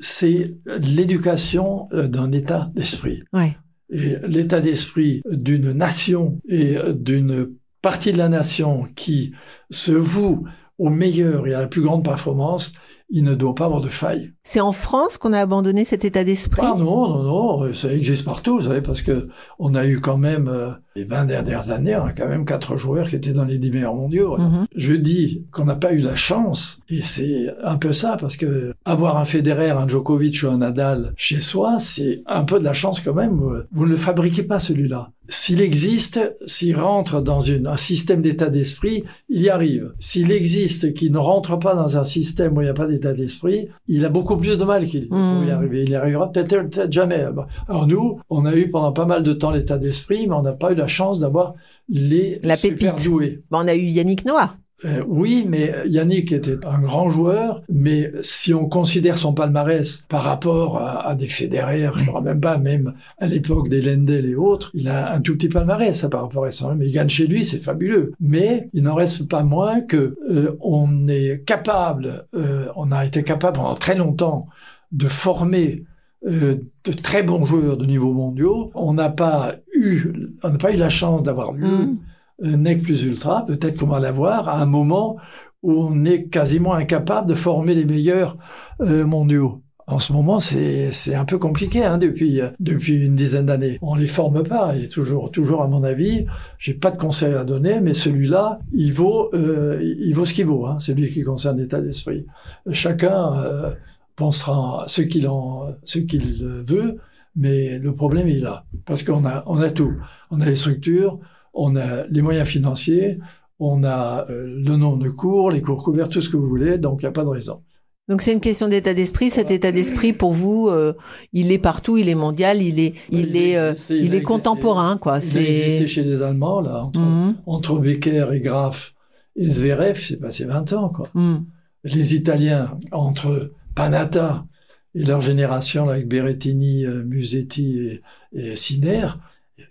C'est 0.00 0.54
l'éducation 0.66 1.88
euh, 1.92 2.08
d'un 2.08 2.30
état 2.32 2.70
d'esprit. 2.74 3.22
Ouais. 3.32 3.56
Et 3.90 4.16
l'état 4.26 4.60
d'esprit 4.60 5.22
d'une 5.30 5.72
nation 5.72 6.40
et 6.46 6.76
d'une 6.94 7.54
partie 7.80 8.12
de 8.12 8.18
la 8.18 8.28
nation 8.28 8.86
qui 8.94 9.32
se 9.70 9.92
voue 9.92 10.46
au 10.78 10.90
meilleur 10.90 11.46
et 11.46 11.54
à 11.54 11.60
la 11.60 11.66
plus 11.66 11.80
grande 11.80 12.04
performance, 12.04 12.74
il 13.10 13.24
ne 13.24 13.34
doit 13.34 13.54
pas 13.54 13.66
avoir 13.66 13.80
de 13.80 13.88
faille. 13.88 14.32
C'est 14.42 14.60
en 14.60 14.72
France 14.72 15.18
qu'on 15.18 15.32
a 15.32 15.40
abandonné 15.40 15.84
cet 15.84 16.04
état 16.04 16.24
d'esprit? 16.24 16.62
Ah 16.64 16.74
non, 16.76 17.08
non, 17.08 17.22
non, 17.22 17.74
ça 17.74 17.92
existe 17.92 18.24
partout, 18.24 18.58
vous 18.58 18.66
savez, 18.66 18.82
parce 18.82 19.02
que 19.02 19.28
on 19.58 19.74
a 19.74 19.86
eu 19.86 20.00
quand 20.00 20.16
même, 20.16 20.48
euh, 20.48 20.70
les 20.94 21.04
20 21.04 21.26
dernières 21.26 21.70
années, 21.70 21.96
on 21.96 22.04
a 22.04 22.12
quand 22.12 22.28
même 22.28 22.44
quatre 22.44 22.76
joueurs 22.76 23.08
qui 23.08 23.16
étaient 23.16 23.32
dans 23.32 23.44
les 23.44 23.58
10 23.58 23.70
meilleurs 23.70 23.94
mondiaux. 23.94 24.36
Mhm. 24.36 24.66
Je 24.74 24.94
dis 24.94 25.46
qu'on 25.52 25.64
n'a 25.64 25.76
pas 25.76 25.92
eu 25.92 26.00
la 26.00 26.14
chance, 26.14 26.80
et 26.88 27.02
c'est 27.02 27.46
un 27.62 27.76
peu 27.76 27.92
ça, 27.92 28.16
parce 28.18 28.36
que 28.36 28.74
avoir 28.84 29.18
un 29.18 29.24
Federer, 29.24 29.70
un 29.70 29.88
Djokovic 29.88 30.42
ou 30.42 30.48
un 30.48 30.58
Nadal 30.58 31.12
chez 31.16 31.40
soi, 31.40 31.76
c'est 31.78 32.22
un 32.26 32.44
peu 32.44 32.58
de 32.58 32.64
la 32.64 32.74
chance 32.74 33.00
quand 33.00 33.14
même. 33.14 33.40
Vous 33.72 33.84
ne 33.84 33.90
le 33.90 33.96
fabriquez 33.96 34.42
pas 34.42 34.60
celui-là. 34.60 35.10
S'il 35.30 35.60
existe, 35.60 36.20
s'il 36.46 36.76
rentre 36.76 37.20
dans 37.20 37.42
une, 37.42 37.66
un 37.66 37.76
système 37.76 38.22
d'état 38.22 38.48
d'esprit, 38.48 39.04
il 39.28 39.42
y 39.42 39.50
arrive. 39.50 39.92
S'il 39.98 40.32
existe, 40.32 40.94
qui 40.94 41.10
ne 41.10 41.18
rentre 41.18 41.58
pas 41.58 41.74
dans 41.74 41.98
un 41.98 42.04
système 42.04 42.56
où 42.56 42.62
il 42.62 42.64
n'y 42.64 42.70
a 42.70 42.74
pas 42.74 42.86
d'état 42.86 42.97
d'esprit, 42.98 43.68
il 43.86 44.04
a 44.04 44.08
beaucoup 44.08 44.36
plus 44.36 44.58
de 44.58 44.64
mal 44.64 44.86
qu'il 44.86 45.04
y 45.04 45.08
hmm. 45.08 45.50
arriver. 45.50 45.84
Il 45.84 45.90
y 45.90 45.94
arrivera 45.94 46.30
peut-être 46.30 46.90
jamais. 46.90 47.26
Alors 47.68 47.86
nous, 47.86 48.20
on 48.30 48.44
a 48.44 48.54
eu 48.54 48.68
pendant 48.68 48.92
pas 48.92 49.06
mal 49.06 49.22
de 49.22 49.32
temps 49.32 49.50
l'état 49.50 49.78
d'esprit, 49.78 50.26
mais 50.26 50.34
on 50.34 50.42
n'a 50.42 50.52
pas 50.52 50.72
eu 50.72 50.74
la 50.74 50.86
chance 50.86 51.20
d'avoir 51.20 51.54
les 51.88 52.38
la 52.42 52.56
super 52.56 52.94
doués. 52.96 53.42
on 53.50 53.66
a 53.66 53.74
eu 53.74 53.84
Yannick 53.84 54.24
Noah. 54.24 54.56
Euh, 54.84 55.02
oui, 55.08 55.44
mais 55.48 55.74
Yannick 55.86 56.30
était 56.30 56.64
un 56.64 56.80
grand 56.80 57.10
joueur, 57.10 57.62
mais 57.68 58.12
si 58.20 58.54
on 58.54 58.68
considère 58.68 59.18
son 59.18 59.32
palmarès 59.32 60.04
par 60.08 60.22
rapport 60.22 60.78
à, 60.80 61.14
des 61.16 61.26
fédéraires, 61.26 61.98
je 61.98 62.04
ne 62.04 62.08
crois 62.08 62.20
même 62.20 62.40
pas, 62.40 62.58
même 62.58 62.94
à 63.18 63.26
l'époque 63.26 63.68
des 63.68 63.82
Lendel 63.82 64.26
et 64.26 64.36
autres, 64.36 64.70
il 64.74 64.88
a 64.88 65.12
un 65.12 65.20
tout 65.20 65.34
petit 65.34 65.48
palmarès 65.48 66.06
par 66.08 66.22
rapport 66.22 66.44
à 66.44 66.52
ça. 66.52 66.74
Mais 66.76 66.86
il 66.86 66.92
gagne 66.92 67.08
chez 67.08 67.26
lui, 67.26 67.44
c'est 67.44 67.58
fabuleux. 67.58 68.12
Mais 68.20 68.70
il 68.72 68.84
n'en 68.84 68.94
reste 68.94 69.28
pas 69.28 69.42
moins 69.42 69.80
que 69.80 70.16
euh, 70.30 70.56
on 70.60 71.08
est 71.08 71.44
capable, 71.44 72.26
euh, 72.36 72.68
on 72.76 72.92
a 72.92 73.04
été 73.04 73.24
capable 73.24 73.56
pendant 73.56 73.74
très 73.74 73.96
longtemps 73.96 74.46
de 74.92 75.06
former 75.06 75.84
de 76.24 76.92
très 77.00 77.22
bons 77.22 77.46
joueurs 77.46 77.76
de 77.76 77.86
niveau 77.86 78.12
mondiaux. 78.12 78.72
On 78.74 78.92
n'a 78.92 79.08
pas 79.08 79.54
eu, 79.72 80.12
on 80.42 80.50
n'a 80.50 80.58
pas 80.58 80.72
eu 80.72 80.76
la 80.76 80.88
chance 80.88 81.22
d'avoir. 81.22 81.52
Mm. 81.52 81.96
NEC 82.42 82.82
plus 82.82 83.04
ultra, 83.04 83.44
peut-être 83.46 83.78
qu'on 83.78 83.86
va 83.86 84.00
l'avoir 84.00 84.48
à 84.48 84.60
un 84.60 84.66
moment 84.66 85.16
où 85.62 85.72
on 85.72 86.04
est 86.04 86.24
quasiment 86.28 86.74
incapable 86.74 87.28
de 87.28 87.34
former 87.34 87.74
les 87.74 87.84
meilleurs 87.84 88.36
euh, 88.80 89.04
mondiaux. 89.04 89.62
En 89.88 89.98
ce 89.98 90.12
moment, 90.12 90.38
c'est 90.38 91.14
un 91.14 91.24
peu 91.24 91.38
compliqué 91.38 91.82
hein, 91.82 91.96
depuis 91.96 92.42
depuis 92.60 93.06
une 93.06 93.16
dizaine 93.16 93.46
d'années. 93.46 93.78
On 93.80 93.94
les 93.94 94.06
forme 94.06 94.44
pas 94.44 94.76
et 94.76 94.86
toujours 94.86 95.30
toujours 95.30 95.62
à 95.62 95.68
mon 95.68 95.82
avis, 95.82 96.26
j'ai 96.58 96.74
pas 96.74 96.90
de 96.90 96.98
conseil 96.98 97.32
à 97.32 97.44
donner, 97.44 97.80
mais 97.80 97.94
celui-là, 97.94 98.60
il 98.74 98.92
vaut 98.92 99.30
euh, 99.32 99.80
il 99.82 100.12
vaut 100.12 100.26
ce 100.26 100.34
qu'il 100.34 100.44
vaut. 100.44 100.66
Hein, 100.66 100.78
celui 100.78 101.08
qui 101.08 101.22
concerne 101.22 101.58
l'état 101.58 101.80
d'esprit. 101.80 102.26
Chacun 102.70 103.32
euh, 103.38 103.72
pensera 104.14 104.84
ce 104.88 105.00
qu'il 105.00 105.26
en 105.26 105.74
ce 105.84 106.00
qu'il 106.00 106.44
veut, 106.44 106.98
mais 107.34 107.78
le 107.78 107.94
problème 107.94 108.28
est 108.28 108.40
là 108.40 108.66
parce 108.84 109.02
qu'on 109.02 109.24
a 109.24 109.42
on 109.46 109.58
a 109.58 109.70
tout. 109.70 109.94
On 110.30 110.42
a 110.42 110.44
les 110.44 110.56
structures, 110.56 111.18
on 111.58 111.76
a 111.76 112.06
les 112.08 112.22
moyens 112.22 112.48
financiers, 112.48 113.18
on 113.58 113.84
a 113.84 114.26
euh, 114.30 114.46
le 114.46 114.76
nombre 114.76 114.98
de 114.98 115.08
cours, 115.08 115.50
les 115.50 115.60
cours 115.60 115.82
couverts, 115.82 116.08
tout 116.08 116.20
ce 116.20 116.28
que 116.28 116.36
vous 116.36 116.46
voulez, 116.46 116.78
donc 116.78 117.02
il 117.02 117.04
n'y 117.04 117.08
a 117.08 117.12
pas 117.12 117.24
de 117.24 117.28
raison. 117.28 117.62
Donc 118.08 118.22
c'est 118.22 118.32
une 118.32 118.40
question 118.40 118.68
d'état 118.68 118.94
d'esprit. 118.94 119.28
Cet 119.28 119.50
état 119.50 119.70
d'esprit, 119.70 120.14
pour 120.14 120.32
vous, 120.32 120.68
euh, 120.68 120.94
il 121.34 121.52
est 121.52 121.58
partout, 121.58 121.98
il 121.98 122.08
est 122.08 122.14
mondial, 122.14 122.62
il 122.62 122.80
est, 122.80 122.94
il, 123.10 123.36
est, 123.36 123.58
euh, 123.58 123.74
il, 123.90 124.14
est 124.14 124.22
contemporain, 124.22 124.96
quoi. 124.96 125.16
Existé 125.18 125.86
chez 125.86 126.04
les 126.04 126.22
Allemands 126.22 126.62
là, 126.62 126.84
entre, 126.84 127.00
mhm. 127.00 127.36
entre 127.44 127.78
Becker 127.78 128.26
et 128.32 128.40
Graf 128.40 128.94
et 129.36 129.46
Zverev, 129.46 130.00
c'est 130.00 130.16
passé 130.16 130.44
20 130.46 130.72
ans, 130.72 130.88
quoi. 130.88 131.06
Mhm. 131.14 131.44
Les 131.84 132.14
Italiens 132.14 132.78
entre 132.92 133.52
Panatta 133.74 134.46
et 134.94 135.04
leur 135.04 135.20
génération 135.20 135.88
avec 135.90 136.08
Berrettini, 136.08 136.86
Musetti 136.86 137.78
et, 137.78 138.02
et 138.32 138.56
Sinner, 138.56 139.08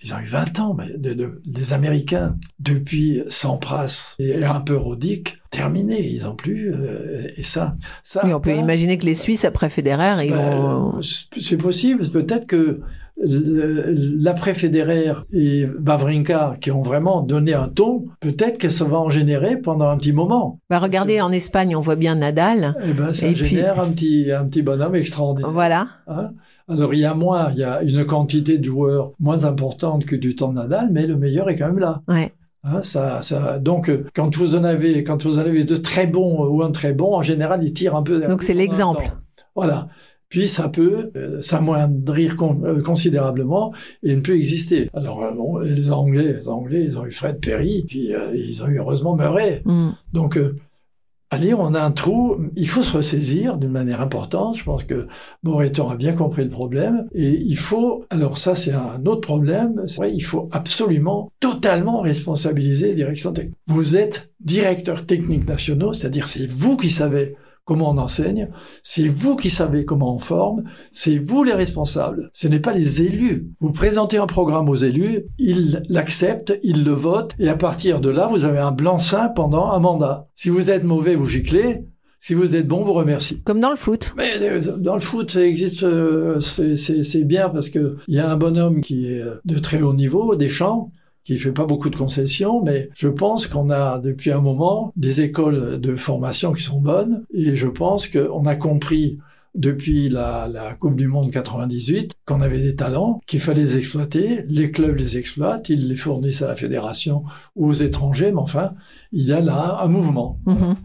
ils 0.04 0.14
ont 0.14 0.20
eu 0.20 0.26
20 0.26 0.60
ans, 0.60 0.76
mais 0.78 0.98
de, 0.98 1.14
de- 1.14 1.42
les 1.46 1.74
Américains, 1.74 2.36
depuis 2.60 3.22
Sampras 3.28 4.16
et 4.20 4.44
un 4.44 4.62
peu 4.62 4.76
Rodic, 4.76 5.38
terminé, 5.50 6.08
ils 6.08 6.26
ont 6.28 6.36
plus, 6.36 6.74
euh, 6.74 7.28
et 7.36 7.44
ça, 7.44 7.76
ça. 8.04 8.22
Oui, 8.26 8.34
on 8.34 8.40
peut 8.40 8.54
ça, 8.54 8.58
imaginer 8.62 8.98
que 8.98 9.06
les 9.06 9.16
Suisses, 9.16 9.46
après 9.46 9.70
Federer, 9.70 10.26
ils 10.26 10.32
ben, 10.34 10.56
vont... 10.58 11.02
c'est 11.02 11.58
possible, 11.58 12.08
peut-être 12.10 12.46
que 12.48 12.82
l'après 13.20 14.54
Federer 14.54 15.14
et 15.34 15.66
Wawrinka, 15.66 16.58
qui 16.62 16.72
ont 16.72 16.82
vraiment 16.82 17.22
donné 17.22 17.54
un 17.54 17.68
ton, 17.68 18.06
peut-être 18.20 18.58
que 18.58 18.70
ça 18.70 18.86
va 18.86 18.98
en 19.00 19.10
générer 19.10 19.58
pendant 19.58 19.90
un 19.90 19.98
petit 19.98 20.14
moment. 20.14 20.60
Bah, 20.70 20.80
regardez, 20.80 21.22
en 21.22 21.32
Espagne, 21.32 21.76
on 21.76 21.82
voit 21.82 21.96
bien 21.96 22.16
Nadal. 22.16 22.76
Et 22.88 22.94
ben, 22.94 23.14
ça 23.14 23.28
Et 23.28 23.34
puis- 23.34 23.48
génère 23.56 23.80
un 23.80 23.90
petit, 23.92 24.32
un 24.32 24.46
petit 24.46 24.62
bonhomme 24.62 24.96
extraordinaire. 24.96 25.52
Voilà. 25.52 25.88
Hein? 26.08 26.32
Alors 26.70 26.94
il 26.94 27.00
y 27.00 27.06
a 27.06 27.14
moins, 27.14 27.52
il 27.52 27.60
y 27.60 27.64
a 27.64 27.82
une 27.82 28.06
quantité 28.06 28.58
de 28.58 28.66
joueurs 28.66 29.14
moins 29.20 29.46
importante 29.46 30.06
que 30.06 30.16
du 30.16 30.36
temps 30.36 30.50
de 30.50 30.56
Nadal, 30.56 30.90
mais 30.92 31.08
le 31.08 31.16
meilleur 31.16 31.50
est 31.50 31.56
quand 31.56 31.68
même 31.68 31.80
là. 31.80 32.02
Ouais. 32.08 32.34
Hein, 32.64 32.82
ça, 32.82 33.22
ça, 33.22 33.60
donc 33.60 33.90
euh, 33.90 34.06
quand 34.14 34.36
vous 34.36 34.56
en 34.56 34.64
avez, 34.64 35.04
quand 35.04 35.24
vous 35.24 35.38
en 35.38 35.42
avez 35.42 35.64
de 35.64 35.76
très 35.78 36.08
bons 36.08 36.44
euh, 36.44 36.50
ou 36.50 36.64
un 36.64 36.72
très 36.72 36.94
bon, 36.94 37.16
en 37.16 37.22
général 37.22 37.64
il 37.64 37.72
tire 37.72 37.96
un 37.96 38.04
peu. 38.04 38.20
Donc, 38.28 38.42
c'est 38.42 38.54
l'exemple. 38.54 39.04
Voilà. 39.56 39.88
Puis 40.30 40.50
ça 40.50 40.68
peut 40.68 41.12
euh, 41.16 41.40
s'amoindrir 41.42 42.36
con- 42.36 42.62
euh, 42.66 42.82
considérablement 42.82 43.74
et 44.04 44.14
ne 44.14 44.20
plus 44.20 44.36
exister. 44.36 44.90
Alors 44.94 45.24
euh, 45.24 45.32
bon, 45.32 45.60
les 45.60 45.90
Anglais, 45.92 46.34
les 46.34 46.50
Anglais, 46.50 46.84
ils 46.84 46.98
ont 46.98 47.06
eu 47.06 47.12
Fred 47.14 47.40
Perry, 47.40 47.86
puis 47.88 48.12
ils 48.36 48.62
ont 48.62 48.68
eu 48.68 48.78
heureusement 48.80 49.16
Murray. 49.16 49.62
Mm. 49.64 49.92
Donc, 50.12 50.38
allez, 51.30 51.54
on 51.54 51.74
a 51.74 51.82
un 51.82 51.92
trou, 51.92 52.38
il 52.56 52.68
faut 52.68 52.84
se 52.84 52.96
ressaisir 52.96 53.58
d'une 53.58 53.72
manière 53.72 54.02
importante. 54.02 54.58
Je 54.58 54.64
pense 54.64 54.84
que 54.84 55.08
Moreton 55.44 55.90
a 55.90 55.96
bien 55.96 56.14
compris 56.14 56.44
le 56.44 56.50
problème. 56.50 57.08
Et 57.14 57.32
il 57.32 57.58
faut, 57.58 58.06
alors 58.10 58.38
ça 58.38 58.56
c'est 58.56 58.74
un 58.74 59.06
autre 59.06 59.22
problème, 59.22 59.84
vrai, 59.98 60.14
il 60.14 60.22
faut 60.22 60.50
absolument 60.52 61.32
totalement 61.40 62.02
responsabiliser 62.02 62.88
les 62.88 62.94
directions 62.94 63.34
techniques. 63.34 63.58
Vous 63.68 63.98
êtes 63.98 64.32
directeur 64.40 65.06
technique 65.06 65.48
nationaux, 65.48 65.94
c'est-à-dire 65.94 66.28
c'est 66.28 66.50
vous 66.50 66.78
qui 66.78 66.90
savez 66.90 67.36
comment 67.68 67.92
on 67.92 67.98
enseigne, 67.98 68.50
c'est 68.82 69.10
vous 69.10 69.36
qui 69.36 69.50
savez 69.50 69.84
comment 69.86 70.16
on 70.16 70.20
forme, 70.20 70.64
c'est 70.92 71.18
vous 71.20 71.44
les 71.44 71.52
responsables, 71.54 72.30
ce 72.34 72.48
n'est 72.48 72.62
pas 72.62 72.72
les 72.74 73.02
élus. 73.02 73.52
Vous 73.60 73.74
présentez 73.74 74.18
un 74.18 74.26
programme 74.26 74.70
aux 74.70 74.76
élus, 74.76 75.26
ils 75.38 75.84
l'acceptent, 75.90 76.58
ils 76.64 76.86
le 76.86 76.94
votent, 76.94 77.36
et 77.40 77.50
à 77.50 77.58
partir 77.58 78.00
de 78.00 78.10
là, 78.10 78.28
vous 78.28 78.46
avez 78.46 78.58
un 78.60 78.72
blanc-seing 78.72 79.30
pendant 79.36 79.70
un 79.72 79.80
mandat. 79.80 80.30
Si 80.34 80.50
vous 80.50 80.72
êtes 80.72 80.86
mauvais, 80.86 81.16
vous 81.16 81.28
giclez, 81.28 81.84
si 82.20 82.34
vous 82.34 82.56
êtes 82.56 82.68
bon, 82.68 82.84
vous 82.84 82.94
remerciez. 82.94 83.42
Comme 83.44 83.60
dans 83.60 83.70
le 83.72 83.76
foot. 83.76 84.14
Mais 84.16 84.32
euh, 84.42 84.62
dans 84.78 84.96
le 84.96 85.02
foot, 85.02 85.30
ça 85.32 85.42
existe, 85.46 85.84
euh, 85.84 86.40
c'est- 86.40 87.24
bien 87.26 87.50
parce 87.50 87.70
que 87.70 87.98
il 88.08 88.16
y 88.16 88.20
a 88.20 88.30
un 88.32 88.38
bonhomme 88.38 88.80
qui 88.80 89.08
est 89.08 89.22
de 89.44 89.58
très 89.60 89.82
haut 89.82 89.94
niveau, 89.94 90.36
Deschamps, 90.36 90.90
qui 91.28 91.38
fait 91.38 91.52
pas 91.52 91.66
beaucoup 91.66 91.90
de 91.90 91.98
concessions, 91.98 92.64
mais 92.64 92.90
je 92.96 93.10
pense 93.10 93.48
qu'on 93.48 93.70
a 93.70 94.00
depuis 94.00 94.32
un 94.32 94.40
moment 94.40 94.94
des 94.96 95.20
écoles 95.20 95.78
de 95.78 95.98
formation 95.98 96.54
qui 96.54 96.64
sont 96.64 96.80
bonnes, 96.80 97.26
et 97.34 97.58
je 97.58 97.68
pense 97.68 98.08
qu'on 98.08 98.46
a 98.46 98.56
compris 98.56 99.18
depuis 99.54 100.08
la, 100.08 100.48
la 100.48 100.74
Coupe 100.76 100.96
du 100.96 101.08
Monde 101.08 101.30
98 101.32 102.14
qu'on 102.26 102.40
avait 102.40 102.62
des 102.62 102.78
talents, 102.78 103.20
qu'il 103.28 103.42
fallait 103.42 103.64
les 103.64 103.76
exploiter, 103.78 104.46
les 104.48 104.72
clubs 104.72 104.96
les 104.96 105.18
exploitent, 105.18 105.68
ils 105.68 105.90
les 105.90 105.98
fournissent 105.98 106.44
à 106.44 106.48
la 106.48 106.56
fédération 106.56 107.24
ou 107.58 107.68
aux 107.72 107.74
étrangers, 107.74 108.32
mais 108.32 108.40
enfin, 108.40 108.72
il 109.12 109.26
y 109.26 109.34
a 109.34 109.42
là 109.42 109.80
un 109.82 109.88
mouvement. 109.88 110.40
Mhm. 110.46 110.76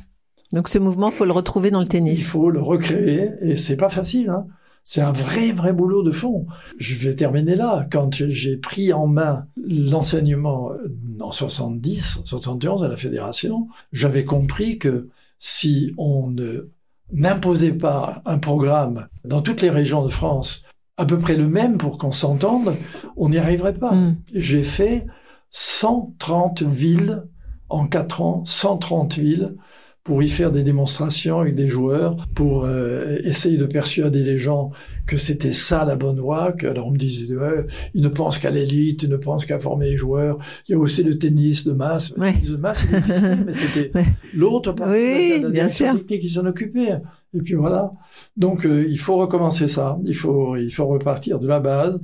Donc 0.55 0.69
ce 0.69 0.79
mouvement, 0.79 1.13
faut 1.13 1.25
le 1.25 1.33
retrouver 1.33 1.71
dans 1.71 1.79
le 1.81 1.87
Il 1.87 1.89
tennis. 1.89 2.27
faut 2.27 2.51
le 2.51 2.61
recréer 2.61 3.31
et 3.43 3.55
c'est 3.55 3.77
pas 3.77 3.89
facile. 3.89 4.29
Hein. 4.31 4.47
C'est 4.85 5.01
un 5.01 5.13
vrai, 5.13 5.53
vrai 5.53 5.73
boulot 5.73 6.03
de 6.03 6.11
fond. 6.11 6.47
Je 6.79 6.95
vais 6.97 7.15
terminer 7.15 7.55
là. 7.55 7.87
Quand 7.91 8.15
j'ai 8.29 8.57
pris 8.57 8.93
en 8.93 9.07
main 9.07 9.47
l'enseignement 9.57 10.73
en 11.21 11.33
70, 11.33 12.23
71 12.25 12.83
à 12.83 12.89
la 12.89 12.97
fédération, 12.97 13.69
j'avais 13.93 14.25
compris 14.25 14.79
que 14.79 15.09
si 15.39 15.93
on 15.99 16.29
ne 16.29 16.71
n'imposait 17.13 17.75
pas 17.75 18.23
un 18.25 18.39
programme 18.39 19.09
dans 19.25 19.43
toutes 19.43 19.61
les 19.61 19.71
régions 19.71 20.03
de 20.03 20.09
France 20.09 20.65
à 20.97 21.05
peu 21.05 21.19
près 21.19 21.37
le 21.37 21.49
même 21.49 21.79
pour 21.79 21.99
qu'on 21.99 22.13
s'entende, 22.13 22.77
on 23.17 23.29
n'y 23.29 23.39
arriverait 23.39 23.75
pas. 23.75 23.93
Mm. 23.93 24.17
J'ai 24.35 24.63
fait 24.63 25.07
130 25.51 26.63
villes 26.63 27.25
en 27.69 27.87
quatre 27.87 28.21
ans, 28.21 28.45
130 28.45 29.15
villes 29.19 29.57
pour 30.05 30.21
y 30.23 30.29
faire 30.29 30.51
des 30.51 30.65
démonstrations 30.65 31.39
avec 31.39 31.55
des 31.55 31.69
joueurs, 31.69 32.27
pour 32.35 32.65
euh, 32.65 33.19
essayer 33.23 33.57
de 33.57 33.67
persuader 33.67 34.25
les 34.25 34.37
gens 34.37 34.73
que 35.07 35.17
c'était 35.17 35.53
ça 35.53 35.85
la 35.85 35.95
bonne 35.95 36.19
voie, 36.19 36.53
que 36.53 36.67
alors 36.67 36.89
on 36.89 36.91
me 36.91 36.97
disait 36.99 37.37
ouais, 37.37 37.67
ils 37.95 38.03
ne 38.03 38.09
pensent 38.09 38.39
qu'à 38.39 38.51
l'élite, 38.51 39.05
ils 39.05 39.09
ne 39.09 39.17
pensent 39.17 39.47
qu'à 39.47 39.61
former 39.61 39.91
les 39.91 39.97
joueurs. 39.97 40.39
Il 40.69 40.73
y 40.73 40.75
a 40.75 40.79
aussi 40.79 41.05
le 41.05 41.17
tennis 41.19 41.65
de 41.65 41.73
masse. 41.73 42.13
Ouais. 42.17 42.29
Le 42.29 42.35
tennis 42.35 42.51
de 42.51 42.57
masse, 42.57 42.85
il 42.91 42.97
existait, 42.97 43.37
mais 43.47 43.53
c'était 43.53 43.91
Ouais. 43.99 44.05
l'autre 44.35 44.73
partie 44.73 44.93
Oui, 44.93 45.41
de 45.41 45.47
la 45.47 45.51
direction 45.51 45.93
technique 45.97 46.21
qui 46.23 46.29
s'en 46.31 46.47
occupait. 46.47 46.99
Et 47.35 47.39
puis 47.41 47.55
voilà. 47.55 47.93
Donc 48.37 48.67
euh, 48.67 48.85
il 48.89 48.99
faut 48.99 49.17
recommencer 49.17 49.69
ça. 49.69 49.99
Il 50.05 50.17
faut 50.17 50.57
il 50.57 50.71
faut 50.73 50.87
repartir 50.87 51.39
de 51.39 51.47
la 51.47 51.61
base, 51.61 52.01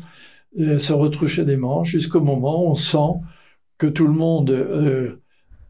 euh, 0.61 0.79
se 0.79 0.93
retroucher 0.93 1.45
des 1.45 1.57
manches 1.57 1.91
jusqu'au 1.91 2.21
moment 2.21 2.65
où 2.65 2.71
on 2.71 2.75
sent 2.77 3.21
que 3.77 3.87
tout 3.89 4.07
le 4.07 4.13
monde 4.15 4.51
euh, 4.51 5.21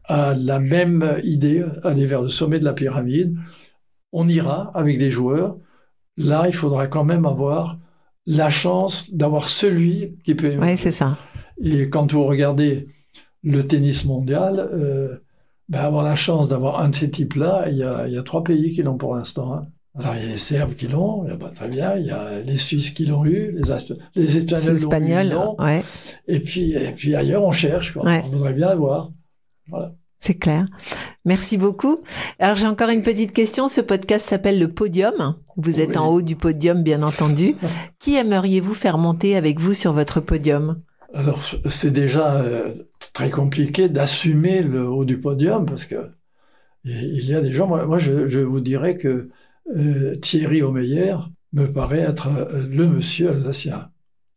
a 0.09 0.33
la 0.35 0.59
même 0.59 1.17
idée, 1.23 1.63
aller 1.83 2.05
vers 2.05 2.21
le 2.21 2.27
sommet 2.29 2.59
de 2.59 2.65
la 2.65 2.73
pyramide. 2.73 3.35
On 4.11 4.27
ira 4.27 4.71
avec 4.73 4.97
des 4.97 5.09
joueurs. 5.09 5.55
Là, 6.17 6.43
il 6.47 6.53
faudra 6.53 6.87
quand 6.87 7.03
même 7.05 7.25
avoir 7.25 7.79
la 8.25 8.49
chance 8.49 9.13
d'avoir 9.13 9.49
celui 9.49 10.17
qui 10.25 10.35
peut. 10.35 10.57
Ouais, 10.57 10.75
c'est 10.75 10.91
ça. 10.91 11.17
Et 11.63 11.89
quand 11.89 12.11
vous 12.11 12.25
regardez 12.25 12.87
le 13.43 13.63
tennis 13.65 14.03
mondial, 14.05 14.59
euh, 14.73 15.17
ben 15.69 15.79
avoir 15.79 16.03
la 16.03 16.15
chance 16.15 16.49
d'avoir 16.49 16.81
un 16.81 16.89
de 16.89 16.95
ces 16.95 17.09
types-là, 17.11 17.67
il 17.69 17.77
y 17.77 17.83
a, 17.83 18.07
il 18.07 18.13
y 18.13 18.17
a 18.17 18.23
trois 18.23 18.43
pays 18.43 18.73
qui 18.73 18.81
l'ont 18.83 18.97
pour 18.97 19.15
l'instant. 19.15 19.53
hein. 19.53 19.67
Alors 19.97 20.13
il 20.15 20.23
y 20.23 20.25
a 20.27 20.31
les 20.31 20.37
Serbes 20.37 20.73
qui 20.75 20.87
l'ont, 20.87 21.23
ben, 21.23 21.49
très 21.53 21.67
bien. 21.67 21.95
Il 21.95 22.05
y 22.05 22.11
a 22.11 22.39
les 22.41 22.57
Suisses 22.57 22.91
qui 22.91 23.05
l'ont 23.05 23.25
eu, 23.25 23.51
les, 23.51 23.69
Asp- 23.71 23.97
les 24.15 24.37
Espagnols 24.37 24.77
l'ont 24.83 24.89
eu. 25.59 25.63
Ouais, 25.63 25.83
Et 26.27 26.39
puis, 26.39 26.73
et 26.73 26.91
puis 26.91 27.15
ailleurs, 27.15 27.43
on 27.43 27.51
cherche. 27.51 27.93
Quoi. 27.93 28.05
Ouais. 28.05 28.21
On 28.25 28.29
voudrait 28.29 28.53
bien 28.53 28.67
l'avoir. 28.69 29.11
C'est 30.19 30.35
clair. 30.35 30.65
Merci 31.25 31.57
beaucoup. 31.57 31.99
Alors 32.39 32.55
j'ai 32.55 32.67
encore 32.67 32.89
une 32.89 33.01
petite 33.01 33.33
question. 33.33 33.67
Ce 33.67 33.81
podcast 33.81 34.25
s'appelle 34.27 34.59
le 34.59 34.67
Podium. 34.71 35.35
Vous 35.57 35.79
êtes 35.79 35.89
Oui. 35.91 35.97
en 35.97 36.07
haut 36.09 36.21
du 36.21 36.35
podium, 36.35 36.83
bien 36.83 37.01
entendu. 37.03 37.55
Qui 37.99 38.15
aimeriez-vous 38.15 38.73
faire 38.73 38.97
monter 38.97 39.35
avec 39.37 39.59
vous 39.59 39.73
sur 39.73 39.93
votre 39.93 40.19
podium? 40.21 40.81
Alors, 41.13 41.41
c'est 41.69 41.91
déjà 41.91 42.35
euh, 42.35 42.71
très 43.13 43.29
compliqué 43.31 43.89
d'assumer 43.89 44.61
le 44.61 44.87
haut 44.87 45.05
du 45.05 45.19
podium 45.19 45.65
parce 45.65 45.85
que 45.85 46.11
il 46.85 47.25
y 47.25 47.33
a 47.33 47.41
des 47.41 47.51
gens. 47.51 47.67
Moi, 47.67 47.85
moi, 47.85 47.97
je, 47.97 48.27
je 48.27 48.39
vous 48.39 48.61
dirais 48.61 48.95
que 48.95 49.29
euh, 49.75 50.15
Thierry 50.15 50.61
Omeyer 50.61 51.15
me 51.51 51.65
paraît 51.65 51.99
être 51.99 52.27
euh, 52.27 52.65
le 52.69 52.87
monsieur 52.87 53.29
alsacien. 53.29 53.89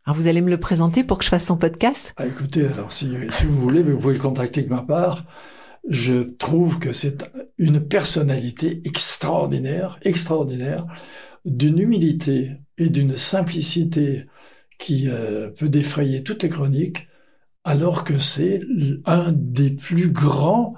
Alors 0.04 0.16
vous 0.16 0.26
allez 0.26 0.40
me 0.40 0.50
le 0.50 0.58
présenter 0.58 1.04
pour 1.04 1.18
que 1.18 1.24
je 1.24 1.28
fasse 1.28 1.44
son 1.46 1.56
podcast? 1.56 2.12
Ah, 2.16 2.26
écoutez, 2.26 2.66
alors 2.66 2.90
si, 2.90 3.12
si 3.30 3.44
vous 3.44 3.56
voulez, 3.56 3.82
vous 3.82 3.96
pouvez 3.98 4.14
le 4.14 4.20
contacter 4.20 4.62
de 4.62 4.68
ma 4.68 4.82
part. 4.82 5.24
Je 5.88 6.14
trouve 6.14 6.78
que 6.78 6.92
c'est 6.92 7.30
une 7.58 7.80
personnalité 7.80 8.80
extraordinaire, 8.84 9.98
extraordinaire, 10.02 10.86
d'une 11.44 11.78
humilité 11.78 12.52
et 12.78 12.88
d'une 12.88 13.16
simplicité 13.16 14.26
qui 14.78 15.08
euh, 15.08 15.50
peut 15.50 15.68
défrayer 15.68 16.22
toutes 16.22 16.42
les 16.42 16.48
chroniques, 16.48 17.08
alors 17.64 18.04
que 18.04 18.18
c'est 18.18 18.60
un 19.06 19.32
des 19.32 19.70
plus 19.70 20.10
grands 20.10 20.74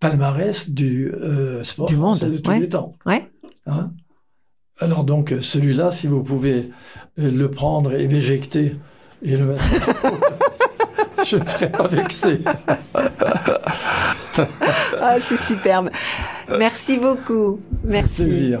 palmarès 0.00 0.70
du 0.70 1.10
euh, 1.12 1.62
sport 1.64 1.88
Du 1.88 1.96
monde, 1.96 2.18
de 2.18 2.38
tous 2.38 2.50
ouais. 2.50 2.60
les 2.60 2.68
temps. 2.68 2.94
Ouais. 3.06 3.24
Hein 3.66 3.92
alors 4.78 5.04
donc 5.04 5.34
celui-là, 5.40 5.90
si 5.90 6.06
vous 6.06 6.22
pouvez 6.22 6.70
euh, 7.18 7.30
le 7.30 7.50
prendre 7.50 7.94
et 7.94 8.06
l'éjecter 8.06 8.76
et 9.22 9.36
le 9.36 9.46
mettre, 9.46 9.62
je 11.26 11.36
ne 11.36 11.44
serais 11.44 11.72
pas 11.72 11.86
vexé. 11.86 12.40
Ah, 15.00 15.16
c'est 15.20 15.36
superbe. 15.36 15.90
Merci 16.48 16.98
beaucoup. 16.98 17.60
Merci. 17.84 18.14
Plaisir. 18.14 18.60